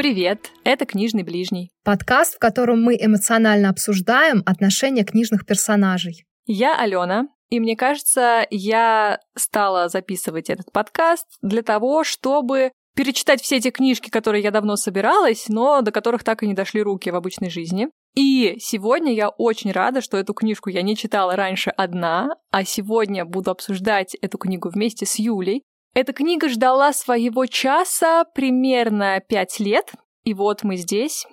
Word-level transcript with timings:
Привет, 0.00 0.52
это 0.64 0.86
«Книжный 0.86 1.24
ближний». 1.24 1.72
Подкаст, 1.84 2.36
в 2.36 2.38
котором 2.38 2.82
мы 2.82 2.96
эмоционально 2.98 3.68
обсуждаем 3.68 4.42
отношения 4.46 5.04
книжных 5.04 5.44
персонажей. 5.44 6.24
Я 6.46 6.74
Алена, 6.80 7.26
и 7.50 7.60
мне 7.60 7.76
кажется, 7.76 8.46
я 8.48 9.20
стала 9.36 9.90
записывать 9.90 10.48
этот 10.48 10.72
подкаст 10.72 11.26
для 11.42 11.62
того, 11.62 12.02
чтобы 12.02 12.72
перечитать 12.96 13.42
все 13.42 13.56
эти 13.56 13.70
книжки, 13.70 14.08
которые 14.08 14.42
я 14.42 14.50
давно 14.50 14.76
собиралась, 14.76 15.50
но 15.50 15.82
до 15.82 15.92
которых 15.92 16.24
так 16.24 16.42
и 16.42 16.46
не 16.46 16.54
дошли 16.54 16.80
руки 16.80 17.10
в 17.10 17.16
обычной 17.16 17.50
жизни. 17.50 17.88
И 18.14 18.56
сегодня 18.58 19.12
я 19.12 19.28
очень 19.28 19.70
рада, 19.70 20.00
что 20.00 20.16
эту 20.16 20.32
книжку 20.32 20.70
я 20.70 20.80
не 20.80 20.96
читала 20.96 21.36
раньше 21.36 21.68
одна, 21.68 22.36
а 22.50 22.64
сегодня 22.64 23.26
буду 23.26 23.50
обсуждать 23.50 24.16
эту 24.22 24.38
книгу 24.38 24.70
вместе 24.70 25.04
с 25.04 25.18
Юлей. 25.18 25.62
Эта 25.94 26.12
книга 26.12 26.48
ждала 26.48 26.92
своего 26.92 27.46
часа 27.46 28.24
примерно 28.24 29.20
пять 29.26 29.58
лет, 29.58 29.92
и 30.24 30.34
вот 30.34 30.62
мы 30.62 30.76
здесь. 30.76 31.26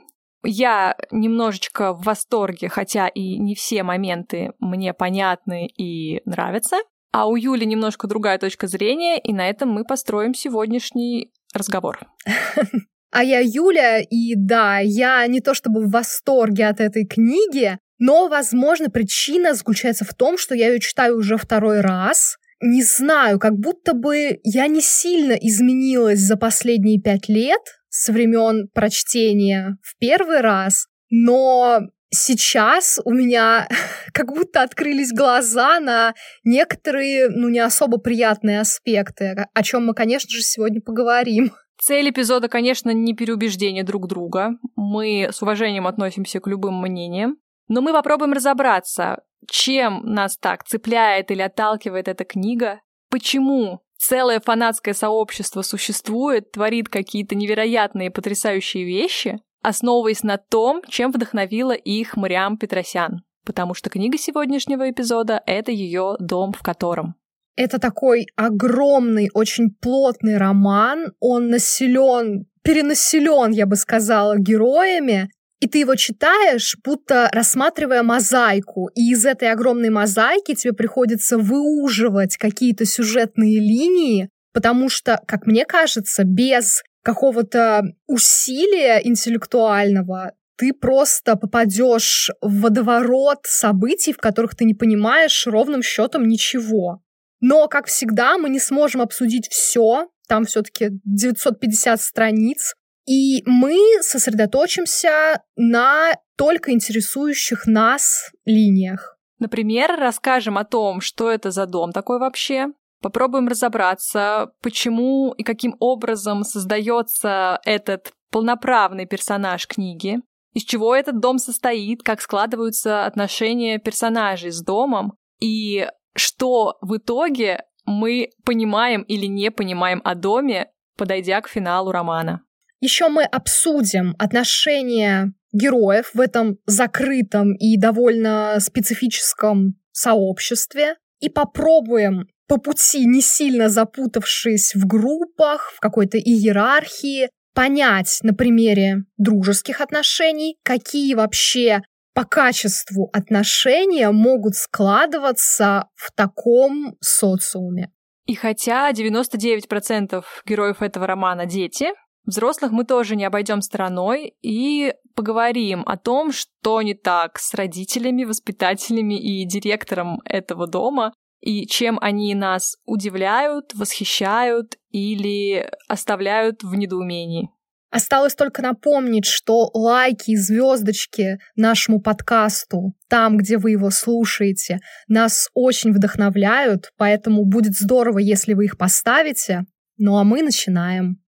Я 0.43 0.95
немножечко 1.11 1.93
в 1.93 2.03
восторге, 2.03 2.69
хотя 2.69 3.07
и 3.07 3.37
не 3.37 3.53
все 3.55 3.83
моменты 3.83 4.53
мне 4.59 4.93
понятны 4.93 5.67
и 5.67 6.21
нравятся. 6.25 6.77
А 7.11 7.27
у 7.27 7.35
Юли 7.35 7.65
немножко 7.65 8.07
другая 8.07 8.37
точка 8.37 8.67
зрения, 8.67 9.19
и 9.19 9.33
на 9.33 9.49
этом 9.49 9.69
мы 9.69 9.83
построим 9.83 10.33
сегодняшний 10.33 11.31
разговор. 11.53 11.99
А 13.09 13.23
я 13.23 13.39
Юля, 13.39 14.01
и 14.01 14.35
да, 14.35 14.79
я 14.79 15.25
не 15.27 15.39
то 15.39 15.53
чтобы 15.53 15.81
в 15.81 15.91
восторге 15.91 16.67
от 16.67 16.81
этой 16.81 17.05
книги, 17.05 17.79
но, 17.99 18.27
возможно, 18.27 18.89
причина 18.89 19.53
заключается 19.53 20.03
в 20.03 20.13
том, 20.13 20.37
что 20.37 20.53
я 20.53 20.67
ее 20.67 20.79
читаю 20.81 21.17
уже 21.17 21.37
второй 21.37 21.79
раз. 21.79 22.37
Не 22.61 22.83
знаю, 22.83 23.39
как 23.39 23.53
будто 23.53 23.93
бы 23.93 24.39
я 24.43 24.67
не 24.67 24.81
сильно 24.81 25.33
изменилась 25.33 26.19
за 26.19 26.37
последние 26.37 26.99
пять 26.99 27.29
лет 27.29 27.61
со 27.89 28.11
времен 28.11 28.67
прочтения 28.73 29.77
в 29.83 29.97
первый 29.99 30.41
раз, 30.41 30.87
но 31.09 31.81
сейчас 32.09 32.99
у 33.05 33.11
меня 33.11 33.67
как 34.13 34.33
будто 34.33 34.63
открылись 34.63 35.13
глаза 35.13 35.79
на 35.79 36.13
некоторые, 36.43 37.29
ну, 37.29 37.49
не 37.49 37.59
особо 37.59 37.97
приятные 37.99 38.59
аспекты, 38.59 39.35
о 39.53 39.63
чем 39.63 39.85
мы, 39.85 39.93
конечно 39.93 40.29
же, 40.29 40.41
сегодня 40.41 40.81
поговорим. 40.81 41.51
Цель 41.79 42.09
эпизода, 42.09 42.49
конечно, 42.49 42.89
не 42.89 43.13
переубеждение 43.13 43.83
друг 43.83 44.07
друга. 44.07 44.53
Мы 44.75 45.29
с 45.31 45.43
уважением 45.43 45.85
относимся 45.85 46.39
к 46.39 46.47
любым 46.47 46.81
мнениям. 46.81 47.37
Но 47.67 47.81
мы 47.81 47.91
попробуем 47.91 48.33
разобраться, 48.33 49.21
чем 49.49 50.01
нас 50.03 50.37
так 50.37 50.63
цепляет 50.63 51.31
или 51.31 51.41
отталкивает 51.41 52.07
эта 52.07 52.23
книга, 52.23 52.81
почему 53.09 53.81
целое 53.97 54.39
фанатское 54.39 54.93
сообщество 54.93 55.61
существует, 55.61 56.51
творит 56.51 56.89
какие-то 56.89 57.35
невероятные 57.35 58.11
потрясающие 58.11 58.85
вещи, 58.85 59.39
основываясь 59.61 60.23
на 60.23 60.37
том, 60.37 60.81
чем 60.87 61.11
вдохновила 61.11 61.73
их 61.73 62.15
Мариам 62.15 62.57
Петросян. 62.57 63.21
Потому 63.45 63.73
что 63.73 63.89
книга 63.89 64.17
сегодняшнего 64.17 64.89
эпизода— 64.89 65.41
это 65.45 65.71
ее 65.71 66.15
дом, 66.19 66.51
в 66.53 66.61
котором. 66.61 67.15
Это 67.55 67.79
такой 67.79 68.27
огромный, 68.35 69.29
очень 69.33 69.71
плотный 69.81 70.37
роман. 70.37 71.13
Он 71.19 71.49
населен, 71.49 72.45
перенаселен, 72.61 73.51
я 73.51 73.65
бы 73.65 73.75
сказала, 73.77 74.37
героями. 74.37 75.31
И 75.59 75.67
ты 75.67 75.79
его 75.79 75.95
читаешь, 75.95 76.77
будто 76.83 77.29
рассматривая 77.31 78.03
мозаику. 78.03 78.89
И 78.93 79.11
из 79.11 79.25
этой 79.25 79.51
огромной 79.51 79.89
мозаики 79.89 80.53
тебе 80.53 80.73
приходится 80.73 81.37
выуживать 81.37 82.37
какие-то 82.37 82.85
сюжетные 82.85 83.59
линии, 83.59 84.29
потому 84.53 84.89
что, 84.89 85.21
как 85.27 85.47
мне 85.47 85.65
кажется, 85.65 86.23
без 86.23 86.83
какого-то 87.01 87.83
усилия 88.07 88.99
интеллектуального 89.03 90.33
ты 90.57 90.73
просто 90.73 91.35
попадешь 91.35 92.31
в 92.41 92.61
водоворот 92.61 93.39
событий, 93.43 94.11
в 94.11 94.17
которых 94.17 94.55
ты 94.55 94.65
не 94.65 94.73
понимаешь 94.73 95.45
ровным 95.45 95.83
счетом 95.83 96.27
ничего. 96.27 97.01
Но, 97.39 97.67
как 97.67 97.85
всегда, 97.85 98.37
мы 98.37 98.49
не 98.49 98.59
сможем 98.59 99.01
обсудить 99.01 99.47
все. 99.49 100.09
Там 100.27 100.45
все-таки 100.45 100.89
950 101.05 102.01
страниц. 102.01 102.73
И 103.07 103.41
мы 103.45 103.77
сосредоточимся 104.01 105.41
на 105.55 106.13
только 106.37 106.71
интересующих 106.71 107.65
нас 107.65 108.31
линиях. 108.45 109.17
Например, 109.39 109.95
расскажем 109.97 110.57
о 110.57 110.65
том, 110.65 111.01
что 111.01 111.31
это 111.31 111.51
за 111.51 111.65
дом 111.65 111.91
такой 111.91 112.19
вообще, 112.19 112.67
Попробуем 113.01 113.47
разобраться, 113.47 114.51
почему 114.61 115.31
и 115.33 115.43
каким 115.43 115.75
образом 115.79 116.43
создается 116.43 117.59
этот 117.63 118.11
полноправный 118.31 119.05
персонаж 119.05 119.67
книги, 119.67 120.17
из 120.53 120.63
чего 120.63 120.95
этот 120.95 121.19
дом 121.19 121.37
состоит, 121.37 122.01
как 122.01 122.21
складываются 122.21 123.05
отношения 123.05 123.77
персонажей 123.77 124.51
с 124.51 124.63
домом, 124.63 125.13
и 125.39 125.87
что 126.15 126.77
в 126.81 126.97
итоге 126.97 127.65
мы 127.85 128.31
понимаем 128.43 129.03
или 129.03 129.27
не 129.27 129.51
понимаем 129.51 130.01
о 130.03 130.15
доме, 130.15 130.71
подойдя 130.97 131.39
к 131.41 131.47
финалу 131.47 131.91
романа. 131.91 132.41
Еще 132.79 133.07
мы 133.09 133.23
обсудим 133.23 134.15
отношения 134.19 135.33
героев 135.51 136.11
в 136.13 136.19
этом 136.19 136.57
закрытом 136.65 137.53
и 137.55 137.77
довольно 137.77 138.57
специфическом 138.59 139.75
сообществе 139.91 140.95
и 141.19 141.29
попробуем 141.29 142.27
по 142.47 142.57
пути, 142.57 143.05
не 143.05 143.21
сильно 143.21 143.67
запутавшись 143.67 144.73
в 144.75 144.85
группах, 144.85 145.73
в 145.75 145.79
какой-то 145.79 146.17
иерархии, 146.17 147.29
понять 147.53 148.19
на 148.21 148.33
примере 148.33 149.03
дружеских 149.17 149.81
отношений, 149.81 150.57
какие 150.63 151.13
вообще 151.15 151.81
по 152.13 152.23
качеству 152.23 153.09
отношения 153.13 154.11
могут 154.11 154.55
складываться 154.55 155.85
в 155.95 156.11
таком 156.15 156.95
социуме. 157.01 157.91
И 158.25 158.35
хотя 158.35 158.91
99% 158.91 160.23
героев 160.45 160.81
этого 160.81 161.07
романа 161.07 161.45
дети, 161.45 161.87
взрослых 162.27 162.71
мы 162.71 162.83
тоже 162.83 163.15
не 163.15 163.25
обойдем 163.25 163.61
стороной 163.61 164.35
и 164.43 164.93
поговорим 165.15 165.81
о 165.87 165.97
том, 165.97 166.31
что 166.31 166.81
не 166.83 166.93
так 166.93 167.39
с 167.39 167.55
родителями, 167.55 168.25
воспитателями 168.25 169.19
и 169.19 169.45
директором 169.47 170.21
этого 170.25 170.67
дома, 170.67 171.13
и 171.41 171.65
чем 171.65 171.97
они 172.01 172.35
нас 172.35 172.75
удивляют, 172.85 173.73
восхищают 173.73 174.77
или 174.91 175.69
оставляют 175.87 176.63
в 176.63 176.75
недоумении. 176.75 177.49
Осталось 177.89 178.35
только 178.35 178.61
напомнить, 178.61 179.25
что 179.25 179.69
лайки 179.73 180.31
и 180.31 180.35
звездочки 180.35 181.39
нашему 181.55 182.01
подкасту, 182.01 182.93
там, 183.07 183.37
где 183.37 183.57
вы 183.57 183.71
его 183.71 183.91
слушаете, 183.91 184.79
нас 185.07 185.49
очень 185.53 185.93
вдохновляют, 185.93 186.91
поэтому 186.97 187.45
будет 187.45 187.75
здорово, 187.75 188.19
если 188.19 188.53
вы 188.53 188.65
их 188.65 188.77
поставите. 188.77 189.65
Ну 189.97 190.17
а 190.17 190.25
мы 190.25 190.43
начинаем. 190.43 191.21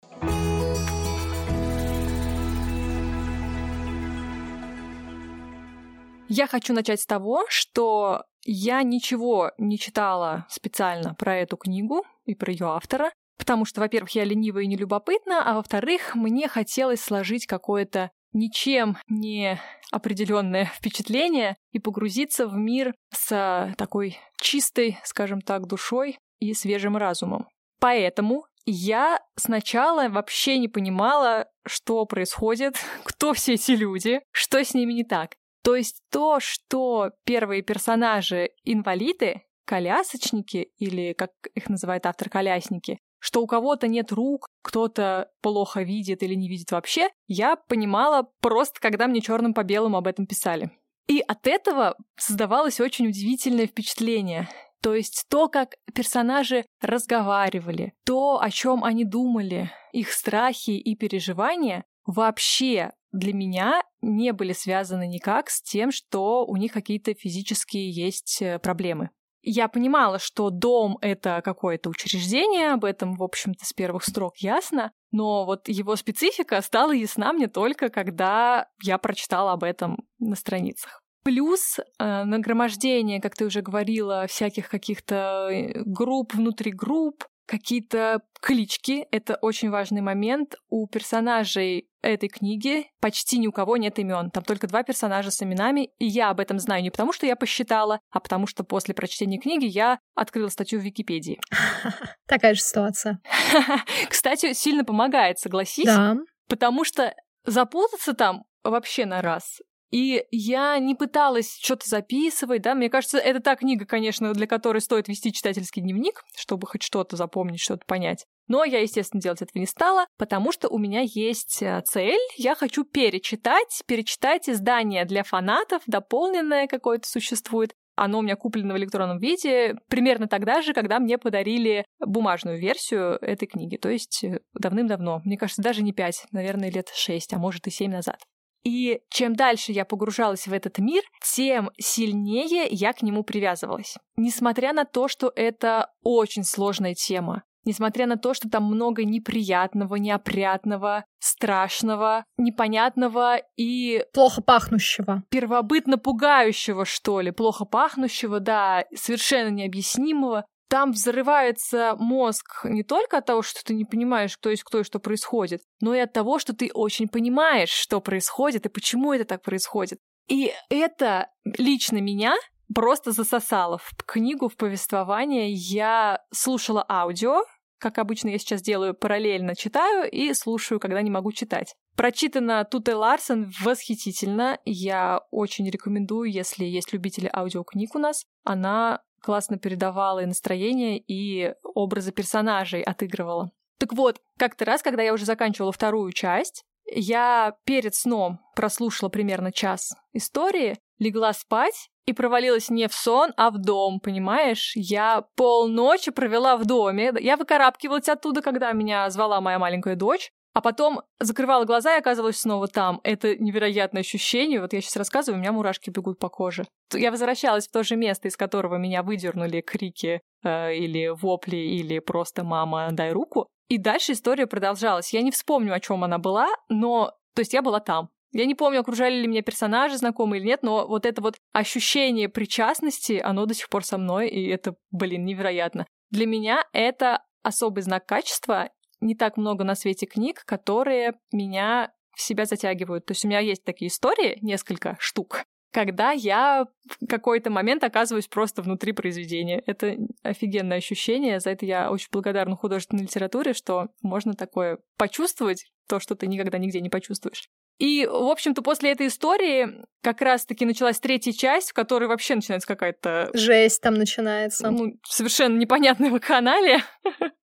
Я 6.28 6.46
хочу 6.46 6.74
начать 6.74 7.00
с 7.00 7.06
того, 7.06 7.44
что 7.48 8.24
я 8.44 8.82
ничего 8.82 9.52
не 9.56 9.78
читала 9.78 10.46
специально 10.50 11.14
про 11.14 11.36
эту 11.36 11.56
книгу 11.56 12.04
и 12.26 12.34
про 12.34 12.52
ее 12.52 12.66
автора, 12.66 13.12
потому 13.38 13.64
что, 13.64 13.80
во-первых, 13.80 14.10
я 14.10 14.24
ленива 14.24 14.58
и 14.58 14.66
не 14.66 14.76
любопытна, 14.76 15.42
а 15.42 15.54
во-вторых, 15.54 16.14
мне 16.14 16.48
хотелось 16.48 17.00
сложить 17.00 17.46
какое-то 17.46 18.10
ничем 18.32 18.98
не 19.08 19.58
определенное 19.90 20.66
впечатление 20.66 21.56
и 21.72 21.78
погрузиться 21.78 22.46
в 22.46 22.54
мир 22.54 22.94
с 23.10 23.74
такой 23.78 24.18
чистой, 24.38 24.98
скажем 25.04 25.40
так, 25.40 25.66
душой 25.66 26.18
и 26.40 26.52
свежим 26.52 26.98
разумом. 26.98 27.48
Поэтому 27.80 28.44
я 28.66 29.20
сначала 29.36 30.08
вообще 30.10 30.58
не 30.58 30.68
понимала, 30.68 31.46
что 31.66 32.04
происходит, 32.04 32.76
кто 33.04 33.32
все 33.32 33.54
эти 33.54 33.72
люди, 33.72 34.20
что 34.30 34.62
с 34.62 34.74
ними 34.74 34.92
не 34.92 35.04
так. 35.04 35.36
То 35.68 35.76
есть 35.76 36.00
то, 36.10 36.40
что 36.40 37.10
первые 37.26 37.60
персонажи 37.60 38.52
инвалиды, 38.64 39.42
колясочники, 39.66 40.70
или, 40.78 41.12
как 41.12 41.32
их 41.54 41.68
называет 41.68 42.06
автор, 42.06 42.30
колясники, 42.30 42.98
что 43.18 43.42
у 43.42 43.46
кого-то 43.46 43.86
нет 43.86 44.10
рук, 44.10 44.46
кто-то 44.62 45.28
плохо 45.42 45.82
видит 45.82 46.22
или 46.22 46.32
не 46.32 46.48
видит 46.48 46.72
вообще, 46.72 47.10
я 47.26 47.56
понимала 47.56 48.30
просто, 48.40 48.80
когда 48.80 49.08
мне 49.08 49.20
черным 49.20 49.52
по 49.52 49.62
белому 49.62 49.98
об 49.98 50.06
этом 50.06 50.26
писали. 50.26 50.70
И 51.06 51.20
от 51.20 51.46
этого 51.46 51.98
создавалось 52.16 52.80
очень 52.80 53.06
удивительное 53.06 53.66
впечатление. 53.66 54.48
То 54.80 54.94
есть 54.94 55.26
то, 55.28 55.48
как 55.48 55.74
персонажи 55.94 56.64
разговаривали, 56.80 57.92
то, 58.06 58.40
о 58.40 58.50
чем 58.50 58.84
они 58.84 59.04
думали, 59.04 59.70
их 59.92 60.12
страхи 60.12 60.70
и 60.70 60.96
переживания, 60.96 61.84
вообще 62.06 62.92
для 63.12 63.32
меня 63.32 63.82
не 64.00 64.32
были 64.32 64.52
связаны 64.52 65.06
никак 65.06 65.50
с 65.50 65.62
тем, 65.62 65.90
что 65.90 66.44
у 66.46 66.56
них 66.56 66.72
какие-то 66.72 67.14
физические 67.14 67.90
есть 67.90 68.42
э, 68.42 68.58
проблемы. 68.58 69.10
Я 69.42 69.68
понимала, 69.68 70.18
что 70.18 70.50
дом— 70.50 70.98
это 71.00 71.40
какое-то 71.44 71.90
учреждение, 71.90 72.72
об 72.72 72.84
этом, 72.84 73.16
в 73.16 73.22
общем-то, 73.22 73.64
с 73.64 73.72
первых 73.72 74.04
строк 74.04 74.36
ясно, 74.38 74.92
но 75.12 75.46
вот 75.46 75.68
его 75.68 75.96
специфика 75.96 76.60
стала 76.60 76.92
ясна 76.92 77.32
мне 77.32 77.46
только, 77.46 77.88
когда 77.88 78.66
я 78.82 78.98
прочитала 78.98 79.52
об 79.52 79.64
этом 79.64 79.98
на 80.18 80.34
страницах. 80.34 81.00
Плюс 81.24 81.78
э, 81.78 82.24
нагромождение, 82.24 83.20
как 83.20 83.34
ты 83.36 83.44
уже 83.44 83.62
говорила, 83.62 84.26
всяких 84.26 84.68
каких-то 84.68 85.48
э, 85.50 85.82
групп 85.84 86.34
внутри 86.34 86.72
групп, 86.72 87.24
какие-то 87.48 88.20
клички. 88.40 89.06
Это 89.10 89.36
очень 89.40 89.70
важный 89.70 90.02
момент. 90.02 90.54
У 90.68 90.86
персонажей 90.86 91.88
этой 92.02 92.28
книги 92.28 92.86
почти 93.00 93.38
ни 93.38 93.48
у 93.48 93.52
кого 93.52 93.76
нет 93.76 93.98
имен. 93.98 94.30
Там 94.30 94.44
только 94.44 94.68
два 94.68 94.84
персонажа 94.84 95.30
с 95.30 95.42
именами. 95.42 95.90
И 95.98 96.06
я 96.06 96.30
об 96.30 96.38
этом 96.38 96.58
знаю 96.58 96.82
не 96.82 96.90
потому, 96.90 97.12
что 97.12 97.26
я 97.26 97.34
посчитала, 97.34 98.00
а 98.10 98.20
потому 98.20 98.46
что 98.46 98.62
после 98.62 98.94
прочтения 98.94 99.38
книги 99.38 99.64
я 99.64 99.98
открыла 100.14 100.48
статью 100.48 100.78
в 100.78 100.84
Википедии. 100.84 101.40
Такая 102.28 102.54
же 102.54 102.60
ситуация. 102.60 103.18
Кстати, 104.08 104.52
сильно 104.52 104.84
помогает, 104.84 105.38
согласись. 105.38 105.86
Да. 105.86 106.16
Потому 106.48 106.84
что 106.84 107.14
запутаться 107.44 108.12
там 108.12 108.44
вообще 108.62 109.06
на 109.06 109.22
раз 109.22 109.60
и 109.90 110.24
я 110.30 110.78
не 110.78 110.94
пыталась 110.94 111.58
что-то 111.60 111.88
записывать, 111.88 112.62
да, 112.62 112.74
мне 112.74 112.90
кажется, 112.90 113.18
это 113.18 113.40
та 113.40 113.56
книга, 113.56 113.86
конечно, 113.86 114.32
для 114.32 114.46
которой 114.46 114.80
стоит 114.80 115.08
вести 115.08 115.32
читательский 115.32 115.80
дневник, 115.80 116.24
чтобы 116.36 116.66
хоть 116.66 116.82
что-то 116.82 117.16
запомнить, 117.16 117.60
что-то 117.60 117.84
понять. 117.86 118.26
Но 118.48 118.64
я, 118.64 118.80
естественно, 118.80 119.20
делать 119.20 119.42
этого 119.42 119.60
не 119.60 119.66
стала, 119.66 120.06
потому 120.16 120.52
что 120.52 120.68
у 120.68 120.78
меня 120.78 121.02
есть 121.04 121.62
э, 121.62 121.82
цель. 121.86 122.18
Я 122.36 122.54
хочу 122.54 122.84
перечитать, 122.84 123.82
перечитать 123.86 124.48
издание 124.48 125.04
для 125.04 125.22
фанатов, 125.22 125.82
дополненное 125.86 126.66
какое-то 126.66 127.06
существует. 127.06 127.74
Оно 127.94 128.20
у 128.20 128.22
меня 128.22 128.36
куплено 128.36 128.74
в 128.74 128.76
электронном 128.78 129.18
виде 129.18 129.74
примерно 129.88 130.28
тогда 130.28 130.62
же, 130.62 130.72
когда 130.72 130.98
мне 130.98 131.18
подарили 131.18 131.84
бумажную 131.98 132.58
версию 132.58 133.18
этой 133.20 133.46
книги, 133.46 133.76
то 133.76 133.90
есть 133.90 134.24
э, 134.24 134.40
давным-давно. 134.54 135.20
Мне 135.24 135.36
кажется, 135.36 135.62
даже 135.62 135.82
не 135.82 135.92
пять, 135.92 136.24
наверное, 136.30 136.70
лет 136.70 136.88
шесть, 136.94 137.34
а 137.34 137.38
может 137.38 137.66
и 137.66 137.70
семь 137.70 137.90
назад. 137.90 138.18
И 138.64 139.00
чем 139.10 139.34
дальше 139.34 139.72
я 139.72 139.84
погружалась 139.84 140.46
в 140.46 140.52
этот 140.52 140.78
мир, 140.78 141.02
тем 141.22 141.70
сильнее 141.78 142.66
я 142.70 142.92
к 142.92 143.02
нему 143.02 143.22
привязывалась. 143.22 143.96
Несмотря 144.16 144.72
на 144.72 144.84
то, 144.84 145.08
что 145.08 145.32
это 145.34 145.90
очень 146.02 146.44
сложная 146.44 146.94
тема, 146.94 147.44
несмотря 147.64 148.06
на 148.06 148.16
то, 148.16 148.34
что 148.34 148.48
там 148.48 148.64
много 148.64 149.04
неприятного, 149.04 149.96
неопрятного, 149.96 151.04
страшного, 151.20 152.24
непонятного 152.36 153.40
и... 153.56 154.04
Плохо 154.12 154.42
пахнущего. 154.42 155.22
Первобытно 155.30 155.98
пугающего, 155.98 156.84
что 156.84 157.20
ли, 157.20 157.30
плохо 157.30 157.64
пахнущего, 157.64 158.40
да, 158.40 158.84
совершенно 158.94 159.50
необъяснимого 159.50 160.44
там 160.68 160.92
взрывается 160.92 161.96
мозг 161.98 162.64
не 162.64 162.82
только 162.82 163.18
от 163.18 163.26
того, 163.26 163.42
что 163.42 163.64
ты 163.64 163.74
не 163.74 163.84
понимаешь, 163.84 164.36
кто 164.36 164.50
есть 164.50 164.62
кто 164.62 164.80
и 164.80 164.84
что 164.84 164.98
происходит, 164.98 165.62
но 165.80 165.94
и 165.94 165.98
от 165.98 166.12
того, 166.12 166.38
что 166.38 166.54
ты 166.54 166.70
очень 166.72 167.08
понимаешь, 167.08 167.70
что 167.70 168.00
происходит 168.00 168.66
и 168.66 168.70
почему 168.70 169.12
это 169.12 169.24
так 169.24 169.42
происходит. 169.42 169.98
И 170.28 170.52
это 170.68 171.30
лично 171.44 171.98
меня 171.98 172.34
просто 172.74 173.12
засосало 173.12 173.78
в 173.78 173.94
книгу, 174.06 174.48
в 174.48 174.56
повествование. 174.56 175.50
Я 175.50 176.20
слушала 176.32 176.84
аудио, 176.86 177.42
как 177.78 177.98
обычно 177.98 178.28
я 178.28 178.38
сейчас 178.38 178.60
делаю, 178.60 178.94
параллельно 178.94 179.54
читаю 179.54 180.10
и 180.10 180.34
слушаю, 180.34 180.80
когда 180.80 181.00
не 181.00 181.10
могу 181.10 181.32
читать. 181.32 181.74
Прочитано 181.96 182.64
Туте 182.64 182.94
Ларсен 182.94 183.50
восхитительно. 183.62 184.58
Я 184.64 185.20
очень 185.30 185.68
рекомендую, 185.70 186.30
если 186.30 186.64
есть 186.64 186.92
любители 186.92 187.30
аудиокниг 187.32 187.94
у 187.94 187.98
нас. 187.98 188.24
Она 188.44 189.00
классно 189.28 189.58
передавала 189.58 190.20
и 190.20 190.26
настроение, 190.26 190.96
и 190.96 191.52
образы 191.62 192.12
персонажей 192.12 192.80
отыгрывала. 192.80 193.50
Так 193.78 193.92
вот, 193.92 194.22
как-то 194.38 194.64
раз, 194.64 194.80
когда 194.80 195.02
я 195.02 195.12
уже 195.12 195.26
заканчивала 195.26 195.70
вторую 195.70 196.12
часть, 196.12 196.64
я 196.86 197.54
перед 197.64 197.94
сном 197.94 198.40
прослушала 198.56 199.10
примерно 199.10 199.52
час 199.52 199.94
истории, 200.14 200.78
легла 200.98 201.34
спать 201.34 201.90
и 202.06 202.14
провалилась 202.14 202.70
не 202.70 202.88
в 202.88 202.94
сон, 202.94 203.34
а 203.36 203.50
в 203.50 203.58
дом, 203.58 204.00
понимаешь? 204.00 204.72
Я 204.74 205.26
полночи 205.36 206.10
провела 206.10 206.56
в 206.56 206.64
доме. 206.64 207.12
Я 207.20 207.36
выкарабкивалась 207.36 208.08
оттуда, 208.08 208.40
когда 208.40 208.72
меня 208.72 209.10
звала 209.10 209.42
моя 209.42 209.58
маленькая 209.58 209.94
дочь 209.94 210.32
а 210.58 210.60
потом 210.60 211.02
закрывала 211.20 211.64
глаза 211.64 211.94
и 211.94 212.00
оказывалась 212.00 212.40
снова 212.40 212.66
там. 212.66 212.98
Это 213.04 213.36
невероятное 213.36 214.00
ощущение. 214.00 214.60
Вот 214.60 214.72
я 214.72 214.80
сейчас 214.80 214.96
рассказываю, 214.96 215.38
у 215.38 215.40
меня 215.40 215.52
мурашки 215.52 215.88
бегут 215.88 216.18
по 216.18 216.28
коже. 216.28 216.66
Я 216.92 217.12
возвращалась 217.12 217.68
в 217.68 217.70
то 217.70 217.84
же 217.84 217.94
место, 217.94 218.26
из 218.26 218.36
которого 218.36 218.74
меня 218.74 219.04
выдернули 219.04 219.60
крики 219.60 220.20
э, 220.42 220.74
или 220.74 221.14
вопли, 221.14 221.58
или 221.58 222.00
просто 222.00 222.42
«мама, 222.42 222.88
дай 222.90 223.12
руку». 223.12 223.46
И 223.68 223.78
дальше 223.78 224.12
история 224.12 224.48
продолжалась. 224.48 225.14
Я 225.14 225.22
не 225.22 225.30
вспомню, 225.30 225.72
о 225.72 225.78
чем 225.78 226.02
она 226.02 226.18
была, 226.18 226.48
но... 226.68 227.12
То 227.36 227.42
есть 227.42 227.52
я 227.52 227.62
была 227.62 227.78
там. 227.78 228.08
Я 228.32 228.44
не 228.44 228.56
помню, 228.56 228.80
окружали 228.80 229.14
ли 229.14 229.28
меня 229.28 229.42
персонажи 229.42 229.96
знакомые 229.96 230.40
или 230.40 230.48
нет, 230.48 230.64
но 230.64 230.88
вот 230.88 231.06
это 231.06 231.22
вот 231.22 231.36
ощущение 231.52 232.28
причастности, 232.28 233.22
оно 233.24 233.46
до 233.46 233.54
сих 233.54 233.68
пор 233.68 233.84
со 233.84 233.96
мной, 233.96 234.28
и 234.28 234.48
это, 234.48 234.74
блин, 234.90 235.24
невероятно. 235.24 235.86
Для 236.10 236.26
меня 236.26 236.64
это 236.72 237.22
особый 237.44 237.82
знак 237.84 238.06
качества, 238.06 238.70
не 239.00 239.14
так 239.14 239.36
много 239.36 239.64
на 239.64 239.74
свете 239.74 240.06
книг, 240.06 240.44
которые 240.44 241.14
меня 241.32 241.92
в 242.14 242.20
себя 242.20 242.44
затягивают. 242.44 243.06
То 243.06 243.12
есть 243.12 243.24
у 243.24 243.28
меня 243.28 243.40
есть 243.40 243.64
такие 243.64 243.88
истории, 243.88 244.38
несколько 244.42 244.96
штук, 244.98 245.44
когда 245.72 246.12
я 246.12 246.66
в 247.00 247.06
какой-то 247.06 247.50
момент 247.50 247.84
оказываюсь 247.84 248.26
просто 248.26 248.62
внутри 248.62 248.92
произведения. 248.92 249.62
Это 249.66 249.96
офигенное 250.22 250.78
ощущение. 250.78 251.40
За 251.40 251.50
это 251.50 251.66
я 251.66 251.90
очень 251.90 252.08
благодарна 252.10 252.56
художественной 252.56 253.04
литературе, 253.04 253.52
что 253.52 253.88
можно 254.02 254.34
такое 254.34 254.78
почувствовать, 254.96 255.70
то, 255.88 256.00
что 256.00 256.14
ты 256.14 256.26
никогда 256.26 256.58
нигде 256.58 256.80
не 256.80 256.90
почувствуешь. 256.90 257.48
И, 257.78 258.06
в 258.06 258.28
общем-то, 258.28 258.62
после 258.62 258.90
этой 258.90 259.06
истории 259.06 259.84
как 260.02 260.20
раз-таки 260.20 260.64
началась 260.64 260.98
третья 260.98 261.32
часть, 261.32 261.70
в 261.70 261.74
которой 261.74 262.08
вообще 262.08 262.34
начинается 262.34 262.66
какая-то... 262.66 263.30
Жесть 263.34 263.80
там 263.80 263.94
начинается. 263.94 264.70
Ну, 264.70 264.94
совершенно 265.04 265.56
непонятная 265.56 266.10
вакханалия. 266.12 266.82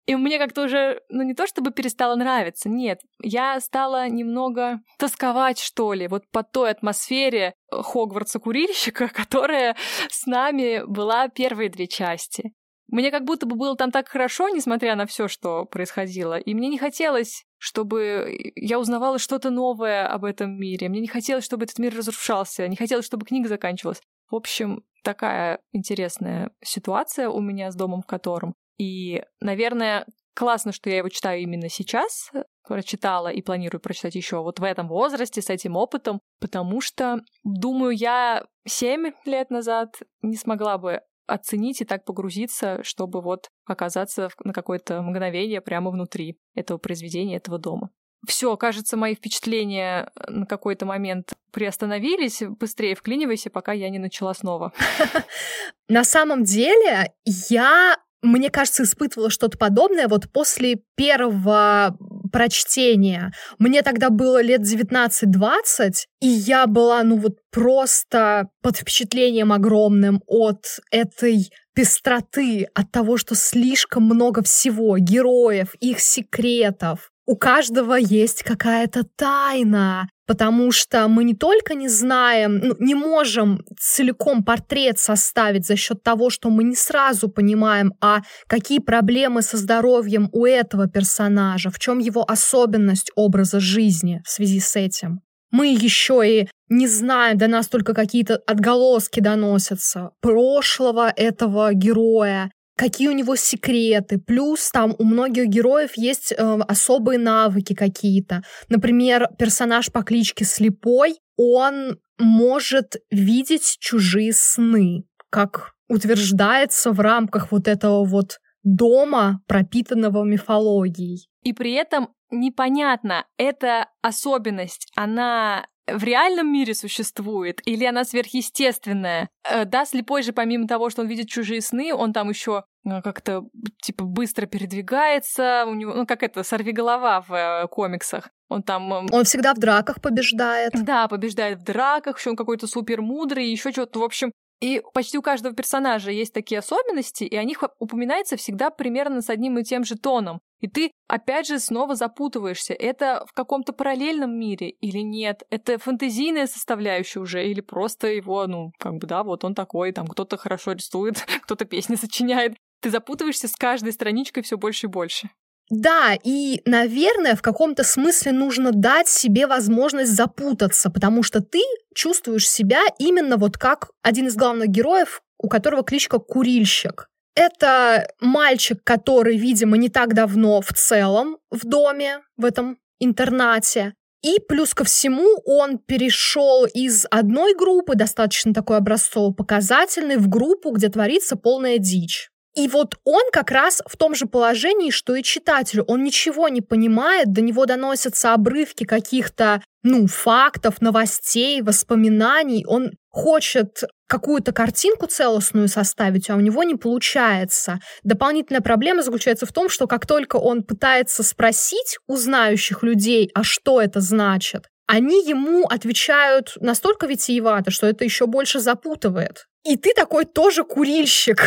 И 0.07 0.17
мне 0.17 0.39
как-то 0.39 0.65
уже, 0.65 1.01
ну 1.09 1.23
не 1.23 1.35
то 1.35 1.47
чтобы 1.47 1.71
перестало 1.71 2.17
нравиться, 2.17 2.69
нет. 2.69 3.01
Я 3.23 3.59
стала 3.61 4.09
немного 4.09 4.81
тосковать, 4.99 5.59
что 5.59 5.93
ли, 5.95 6.09
вот 6.09 6.25
по 6.31 6.43
той 6.43 6.71
атмосфере 6.71 7.55
Хогвартса-курильщика, 7.73 9.09
которая 9.15 9.77
с 10.11 10.27
нами 10.27 10.83
была 10.85 11.29
первые 11.29 11.71
две 11.71 11.87
части. 11.87 12.53
Мне 12.89 13.11
как 13.11 13.25
будто 13.25 13.47
бы 13.47 13.57
было 13.57 13.77
там 13.77 13.91
так 13.91 14.09
хорошо, 14.09 14.51
несмотря 14.51 14.95
на 14.95 15.07
все, 15.07 15.27
что 15.27 15.65
происходило. 15.65 16.39
И 16.39 16.55
мне 16.55 16.69
не 16.69 16.79
хотелось, 16.79 17.45
чтобы 17.65 18.53
я 18.57 18.79
узнавала 18.79 19.19
что-то 19.19 19.49
новое 19.49 20.07
об 20.07 20.27
этом 20.27 20.61
мире. 20.61 20.91
Мне 20.91 21.01
не 21.01 21.09
хотелось, 21.09 21.47
чтобы 21.47 21.65
этот 21.65 21.79
мир 21.79 21.97
разрушался. 21.97 22.69
Не 22.69 22.77
хотелось, 22.77 23.07
чтобы 23.07 23.25
книга 23.25 23.49
заканчивалась. 23.49 24.03
В 24.31 24.35
общем, 24.35 24.85
такая 25.03 25.61
интересная 25.73 26.51
ситуация 26.63 27.31
у 27.31 27.41
меня 27.41 27.71
с 27.71 27.75
домом 27.75 28.03
в 28.03 28.07
котором. 28.07 28.53
И, 28.77 29.23
наверное, 29.41 30.05
классно, 30.35 30.73
что 30.73 30.91
я 30.91 30.99
его 30.99 31.09
читаю 31.09 31.41
именно 31.41 31.71
сейчас, 31.71 32.31
прочитала 32.69 33.29
и 33.29 33.41
планирую 33.41 33.81
прочитать 33.81 34.15
еще 34.15 34.43
вот 34.43 34.61
в 34.61 34.63
этом 34.63 34.87
возрасте, 34.87 35.41
с 35.41 35.49
этим 35.49 35.77
опытом, 35.77 36.21
потому 36.41 36.83
что, 36.83 37.21
думаю, 37.45 37.97
я 37.97 38.45
семь 38.67 39.13
лет 39.25 39.49
назад 39.49 40.03
не 40.21 40.37
смогла 40.37 40.77
бы 40.77 41.01
оценить 41.27 41.81
и 41.81 41.85
так 41.85 42.05
погрузиться, 42.05 42.83
чтобы 42.83 43.21
вот 43.21 43.49
оказаться 43.67 44.29
на 44.45 44.53
какое-то 44.53 45.03
мгновение 45.03 45.61
прямо 45.61 45.91
внутри 45.91 46.39
этого 46.55 46.79
произведения, 46.79 47.37
этого 47.37 47.59
дома. 47.59 47.91
Все, 48.27 48.57
кажется, 48.57 48.97
мои 48.97 49.15
впечатления 49.15 50.11
на 50.29 50.47
какой-то 50.47 50.87
момент 50.87 51.35
приостановились. 51.53 52.43
Быстрее 52.59 52.95
вклинивайся, 52.95 53.51
пока 53.51 53.73
я 53.73 53.91
не 53.91 53.99
начала 53.99 54.33
снова. 54.35 54.73
На 55.89 56.05
самом 56.05 56.45
деле, 56.45 57.13
я 57.27 57.99
мне 58.25 58.51
кажется, 58.51 58.83
испытывала 58.83 59.31
что-то 59.31 59.59
подобное 59.59 60.09
вот 60.09 60.31
после 60.33 60.79
первого 60.97 61.97
прочтения. 62.33 63.33
Мне 63.59 63.83
тогда 63.83 64.11
было 64.11 64.43
лет 64.43 64.63
19-20, 64.63 65.93
и 66.21 66.27
я 66.27 66.67
была, 66.67 67.03
ну 67.05 67.17
вот 67.17 67.37
просто 67.53 68.49
под 68.63 68.77
впечатлением 68.77 69.53
огромным 69.53 70.21
от 70.27 70.81
этой 70.91 71.51
пестроты, 71.75 72.67
от 72.75 72.91
того, 72.91 73.17
что 73.17 73.35
слишком 73.35 74.05
много 74.05 74.43
всего, 74.43 74.97
героев, 74.99 75.75
их 75.81 76.01
секретов. 76.01 77.11
У 77.27 77.37
каждого 77.37 77.95
есть 77.95 78.43
какая-то 78.43 79.05
тайна, 79.17 80.09
потому 80.27 80.73
что 80.73 81.09
мы 81.09 81.25
не 81.25 81.35
только 81.35 81.75
не 81.75 81.89
знаем, 81.89 82.59
ну, 82.59 82.77
не 82.79 82.95
можем 82.95 83.61
целиком 83.81 84.45
портрет 84.45 84.99
составить 84.99 85.67
за 85.67 85.77
счет 85.77 86.03
того, 86.03 86.29
что 86.29 86.51
мы 86.51 86.65
не 86.65 86.75
сразу 86.75 87.31
понимаем, 87.31 87.95
а 88.01 88.21
какие 88.47 88.79
проблемы 88.79 89.41
со 89.41 89.57
здоровьем 89.57 90.29
у 90.33 90.45
этого 90.45 90.87
персонажа, 90.87 91.71
в 91.71 91.79
чем 91.79 91.99
его 91.99 92.25
особенность 92.31 93.11
образа 93.15 93.59
жизни 93.59 94.21
в 94.25 94.31
связи 94.31 94.61
с 94.61 94.77
этим. 94.77 95.21
Мы 95.51 95.69
еще 95.69 96.23
и 96.27 96.49
не 96.69 96.89
знаем, 96.89 97.39
до 97.39 97.47
нас 97.47 97.69
только 97.69 97.95
какие-то 97.95 98.37
отголоски 98.47 99.21
доносятся 99.21 100.11
прошлого 100.21 101.11
этого 101.15 101.73
героя, 101.73 102.51
какие 102.77 103.09
у 103.09 103.13
него 103.13 103.37
секреты. 103.37 104.19
Плюс 104.19 104.71
там 104.71 104.95
у 104.99 105.05
многих 105.05 105.47
героев 105.47 105.93
есть 105.97 106.33
э, 106.33 106.37
особые 106.37 107.19
навыки 107.19 107.75
какие-то. 107.75 108.43
Например, 108.69 109.29
персонаж 109.39 109.93
по 109.93 110.03
кличке 110.03 110.45
Слепой, 110.45 111.19
он 111.37 111.99
может 112.19 112.97
видеть 113.11 113.77
чужие 113.81 114.33
сны, 114.33 115.05
как 115.31 115.73
утверждается 115.89 116.93
в 116.93 117.01
рамках 117.01 117.53
вот 117.53 117.69
этого 117.69 118.05
вот 118.05 118.39
дома, 118.63 119.41
пропитанного 119.47 120.25
мифологией. 120.25 121.29
И 121.43 121.53
при 121.53 121.75
этом 121.75 122.09
непонятно, 122.31 123.27
эта 123.37 123.89
особенность, 124.03 124.91
она 124.97 125.67
в 125.87 126.03
реальном 126.03 126.53
мире 126.53 126.75
существует 126.75 127.61
или 127.67 127.85
она 127.85 128.05
сверхъестественная? 128.05 129.29
Э, 129.49 129.65
да, 129.65 129.85
слепой 129.85 130.23
же, 130.23 130.33
помимо 130.33 130.67
того, 130.67 130.91
что 130.91 131.03
он 131.03 131.09
видит 131.09 131.29
чужие 131.29 131.61
сны, 131.61 131.95
он 131.95 132.13
там 132.13 132.29
еще 132.29 132.65
э, 132.85 133.03
как-то 133.03 133.43
типа 133.83 134.05
быстро 134.05 134.47
передвигается, 134.47 135.65
у 135.67 135.75
него, 135.75 135.95
ну 135.95 136.07
как 136.07 136.23
это, 136.23 136.43
сорвиголова 136.43 137.25
в 137.27 137.35
э, 137.35 137.69
комиксах. 137.69 138.31
Он 138.49 138.63
там... 138.63 138.93
Он 138.93 139.25
всегда 139.25 139.55
в 139.55 139.59
драках 139.59 140.01
побеждает. 140.01 140.73
Да, 140.75 141.09
побеждает 141.09 141.61
в 141.61 141.65
драках, 141.65 142.19
еще 142.19 142.31
он 142.31 142.37
какой-то 142.37 142.67
супер 142.67 143.01
мудрый, 143.03 143.47
еще 143.47 143.73
что-то, 143.73 143.99
в 143.99 144.05
общем, 144.05 144.33
и 144.61 144.83
почти 144.93 145.19
у 145.19 145.23
каждого 145.23 145.55
персонажа 145.55 146.11
есть 146.11 146.33
такие 146.33 146.59
особенности, 146.59 147.25
и 147.25 147.37
о 147.37 147.45
них 147.45 147.63
упоминается 147.79 148.37
всегда 148.37 148.71
примерно 148.71 149.21
с 149.21 149.31
одним 149.31 149.59
и 149.59 149.65
тем 149.65 149.85
же 149.85 149.97
тоном. 149.97 150.41
И 150.61 150.69
ты, 150.69 150.91
опять 151.09 151.47
же, 151.47 151.59
снова 151.59 151.95
запутываешься. 151.95 152.73
Это 152.73 153.27
в 153.29 153.33
каком-то 153.35 153.73
параллельном 153.73 154.39
мире 154.39 154.71
или 154.71 155.01
нет? 155.01 155.43
Это 155.51 155.79
фантазийная 155.79 156.47
составляющая 156.47 157.21
уже? 157.21 157.47
Или 157.47 157.61
просто 157.61 158.09
его, 158.09 158.47
ну, 158.47 158.73
как 158.79 158.95
бы, 158.95 159.07
да, 159.07 159.23
вот 159.23 159.45
он 159.45 159.55
такой, 159.55 159.93
там 159.93 160.07
кто-то 160.07 160.39
хорошо 160.39 160.73
рисует, 160.73 161.17
кто-то 161.43 161.67
песни 161.67 161.97
сочиняет. 161.97 162.55
Ты 162.81 162.91
запутываешься 162.91 163.49
с 163.49 163.57
каждой 163.57 163.93
страничкой 163.93 164.43
все 164.43 164.57
больше 164.57 164.87
и 164.87 164.91
больше. 164.91 165.29
Да, 165.71 166.15
и, 166.23 166.61
наверное, 166.67 167.37
в 167.37 167.43
каком-то 167.43 167.85
смысле 167.85 168.33
нужно 168.33 168.73
дать 168.73 169.09
себе 169.09 169.47
возможность 169.47 170.13
запутаться, 170.13 170.91
потому 170.91 171.23
что 171.23 171.41
ты 171.41 171.61
чувствуешь 171.95 172.49
себя 172.49 172.81
именно 172.99 173.37
вот 173.37 173.57
как 173.57 173.91
один 174.03 174.27
из 174.27 174.37
главных 174.37 174.69
героев, 174.69 175.23
у 175.39 175.49
которого 175.49 175.83
кличка 175.83 176.19
Курильщик. 176.19 177.09
Это 177.35 178.07
мальчик, 178.21 178.79
который, 178.85 179.37
видимо, 179.37 179.77
не 179.77 179.89
так 179.89 180.15
давно 180.15 180.61
в 180.61 180.73
целом 180.73 181.39
в 181.51 181.67
доме, 181.67 182.21
в 182.37 182.45
этом 182.45 182.79
интернате. 183.01 183.95
И 184.23 184.39
плюс 184.41 184.73
ко 184.73 184.85
всему 184.85 185.43
он 185.45 185.79
перешел 185.79 186.65
из 186.65 187.07
одной 187.11 187.55
группы, 187.55 187.95
достаточно 187.95 188.55
такой 188.55 188.79
образцово-показательной, 188.79 190.17
в 190.17 190.29
группу, 190.29 190.71
где 190.71 190.89
творится 190.89 191.37
полная 191.37 191.79
дичь. 191.79 192.31
И 192.55 192.69
вот 192.69 192.95
он 193.05 193.23
как 193.33 193.51
раз 193.51 193.83
в 193.87 193.97
том 193.97 194.15
же 194.15 194.27
положении, 194.27 194.91
что 194.91 195.17
и 195.17 195.23
читатель. 195.23 195.81
Он 195.89 196.05
ничего 196.05 196.49
не 196.49 196.61
понимает, 196.61 197.33
до 197.33 197.41
него 197.41 197.67
доносятся 197.67 198.33
обрывки 198.33 198.85
каких-то, 198.85 199.61
ну, 199.83 200.07
фактов, 200.07 200.81
новостей, 200.81 201.63
воспоминаний. 201.63 202.65
Он 202.67 202.93
хочет 203.11 203.83
какую-то 204.07 204.53
картинку 204.53 205.07
целостную 205.07 205.67
составить, 205.67 206.31
а 206.31 206.37
у 206.37 206.41
него 206.41 206.63
не 206.63 206.77
получается. 206.77 207.81
Дополнительная 208.05 208.61
проблема 208.61 209.03
заключается 209.03 209.47
в 209.47 209.53
том, 209.53 209.69
что 209.69 209.89
как 209.89 210.07
только 210.07 210.37
он 210.37 210.63
пытается 210.63 211.25
спросить 211.25 211.99
у 212.07 212.17
знающих 212.17 212.85
людей, 212.85 213.31
а 213.35 213.43
что 213.43 213.81
это 213.81 214.01
значит, 214.01 214.67
они 214.87 215.27
ему 215.27 215.67
отвечают 215.67 216.57
настолько 216.61 217.07
витиевато, 217.07 217.71
что 217.71 217.87
это 217.87 218.05
еще 218.05 218.27
больше 218.27 218.61
запутывает. 218.61 219.47
И 219.65 219.77
ты 219.77 219.93
такой 219.95 220.25
тоже 220.25 220.65
курильщик. 220.65 221.43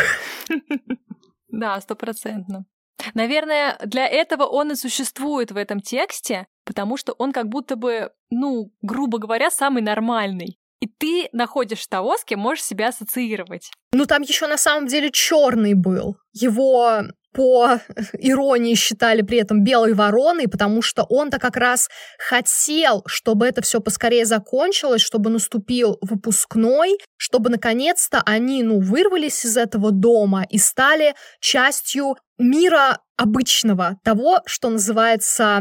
Да, 1.50 1.80
стопроцентно. 1.80 2.66
Наверное, 3.14 3.78
для 3.82 4.06
этого 4.06 4.44
он 4.44 4.72
и 4.72 4.74
существует 4.74 5.50
в 5.50 5.56
этом 5.56 5.80
тексте, 5.80 6.46
потому 6.66 6.98
что 6.98 7.14
он 7.14 7.32
как 7.32 7.48
будто 7.48 7.74
бы, 7.74 8.10
ну, 8.30 8.70
грубо 8.82 9.18
говоря, 9.18 9.50
самый 9.50 9.82
нормальный. 9.82 10.58
И 10.80 10.86
ты 10.86 11.28
находишь 11.32 11.86
того, 11.86 12.16
с 12.16 12.24
кем 12.24 12.40
можешь 12.40 12.64
себя 12.64 12.88
ассоциировать. 12.88 13.70
Ну, 13.92 14.04
там 14.04 14.22
еще 14.22 14.46
на 14.46 14.58
самом 14.58 14.86
деле 14.86 15.10
черный 15.10 15.74
был. 15.74 16.16
Его 16.32 17.02
по 17.32 17.80
иронии 18.12 18.74
считали 18.74 19.22
при 19.22 19.38
этом 19.38 19.62
белой 19.62 19.94
вороной, 19.94 20.48
потому 20.48 20.82
что 20.82 21.04
он-то 21.04 21.38
как 21.38 21.56
раз 21.56 21.88
хотел, 22.18 23.02
чтобы 23.06 23.46
это 23.46 23.62
все 23.62 23.80
поскорее 23.80 24.24
закончилось, 24.24 25.02
чтобы 25.02 25.30
наступил 25.30 25.98
выпускной, 26.00 26.98
чтобы 27.16 27.50
наконец-то 27.50 28.22
они, 28.24 28.62
ну, 28.62 28.80
вырвались 28.80 29.44
из 29.44 29.56
этого 29.56 29.90
дома 29.90 30.44
и 30.48 30.58
стали 30.58 31.14
частью 31.40 32.16
мира 32.38 33.00
обычного, 33.16 33.98
того, 34.04 34.40
что 34.46 34.70
называется 34.70 35.60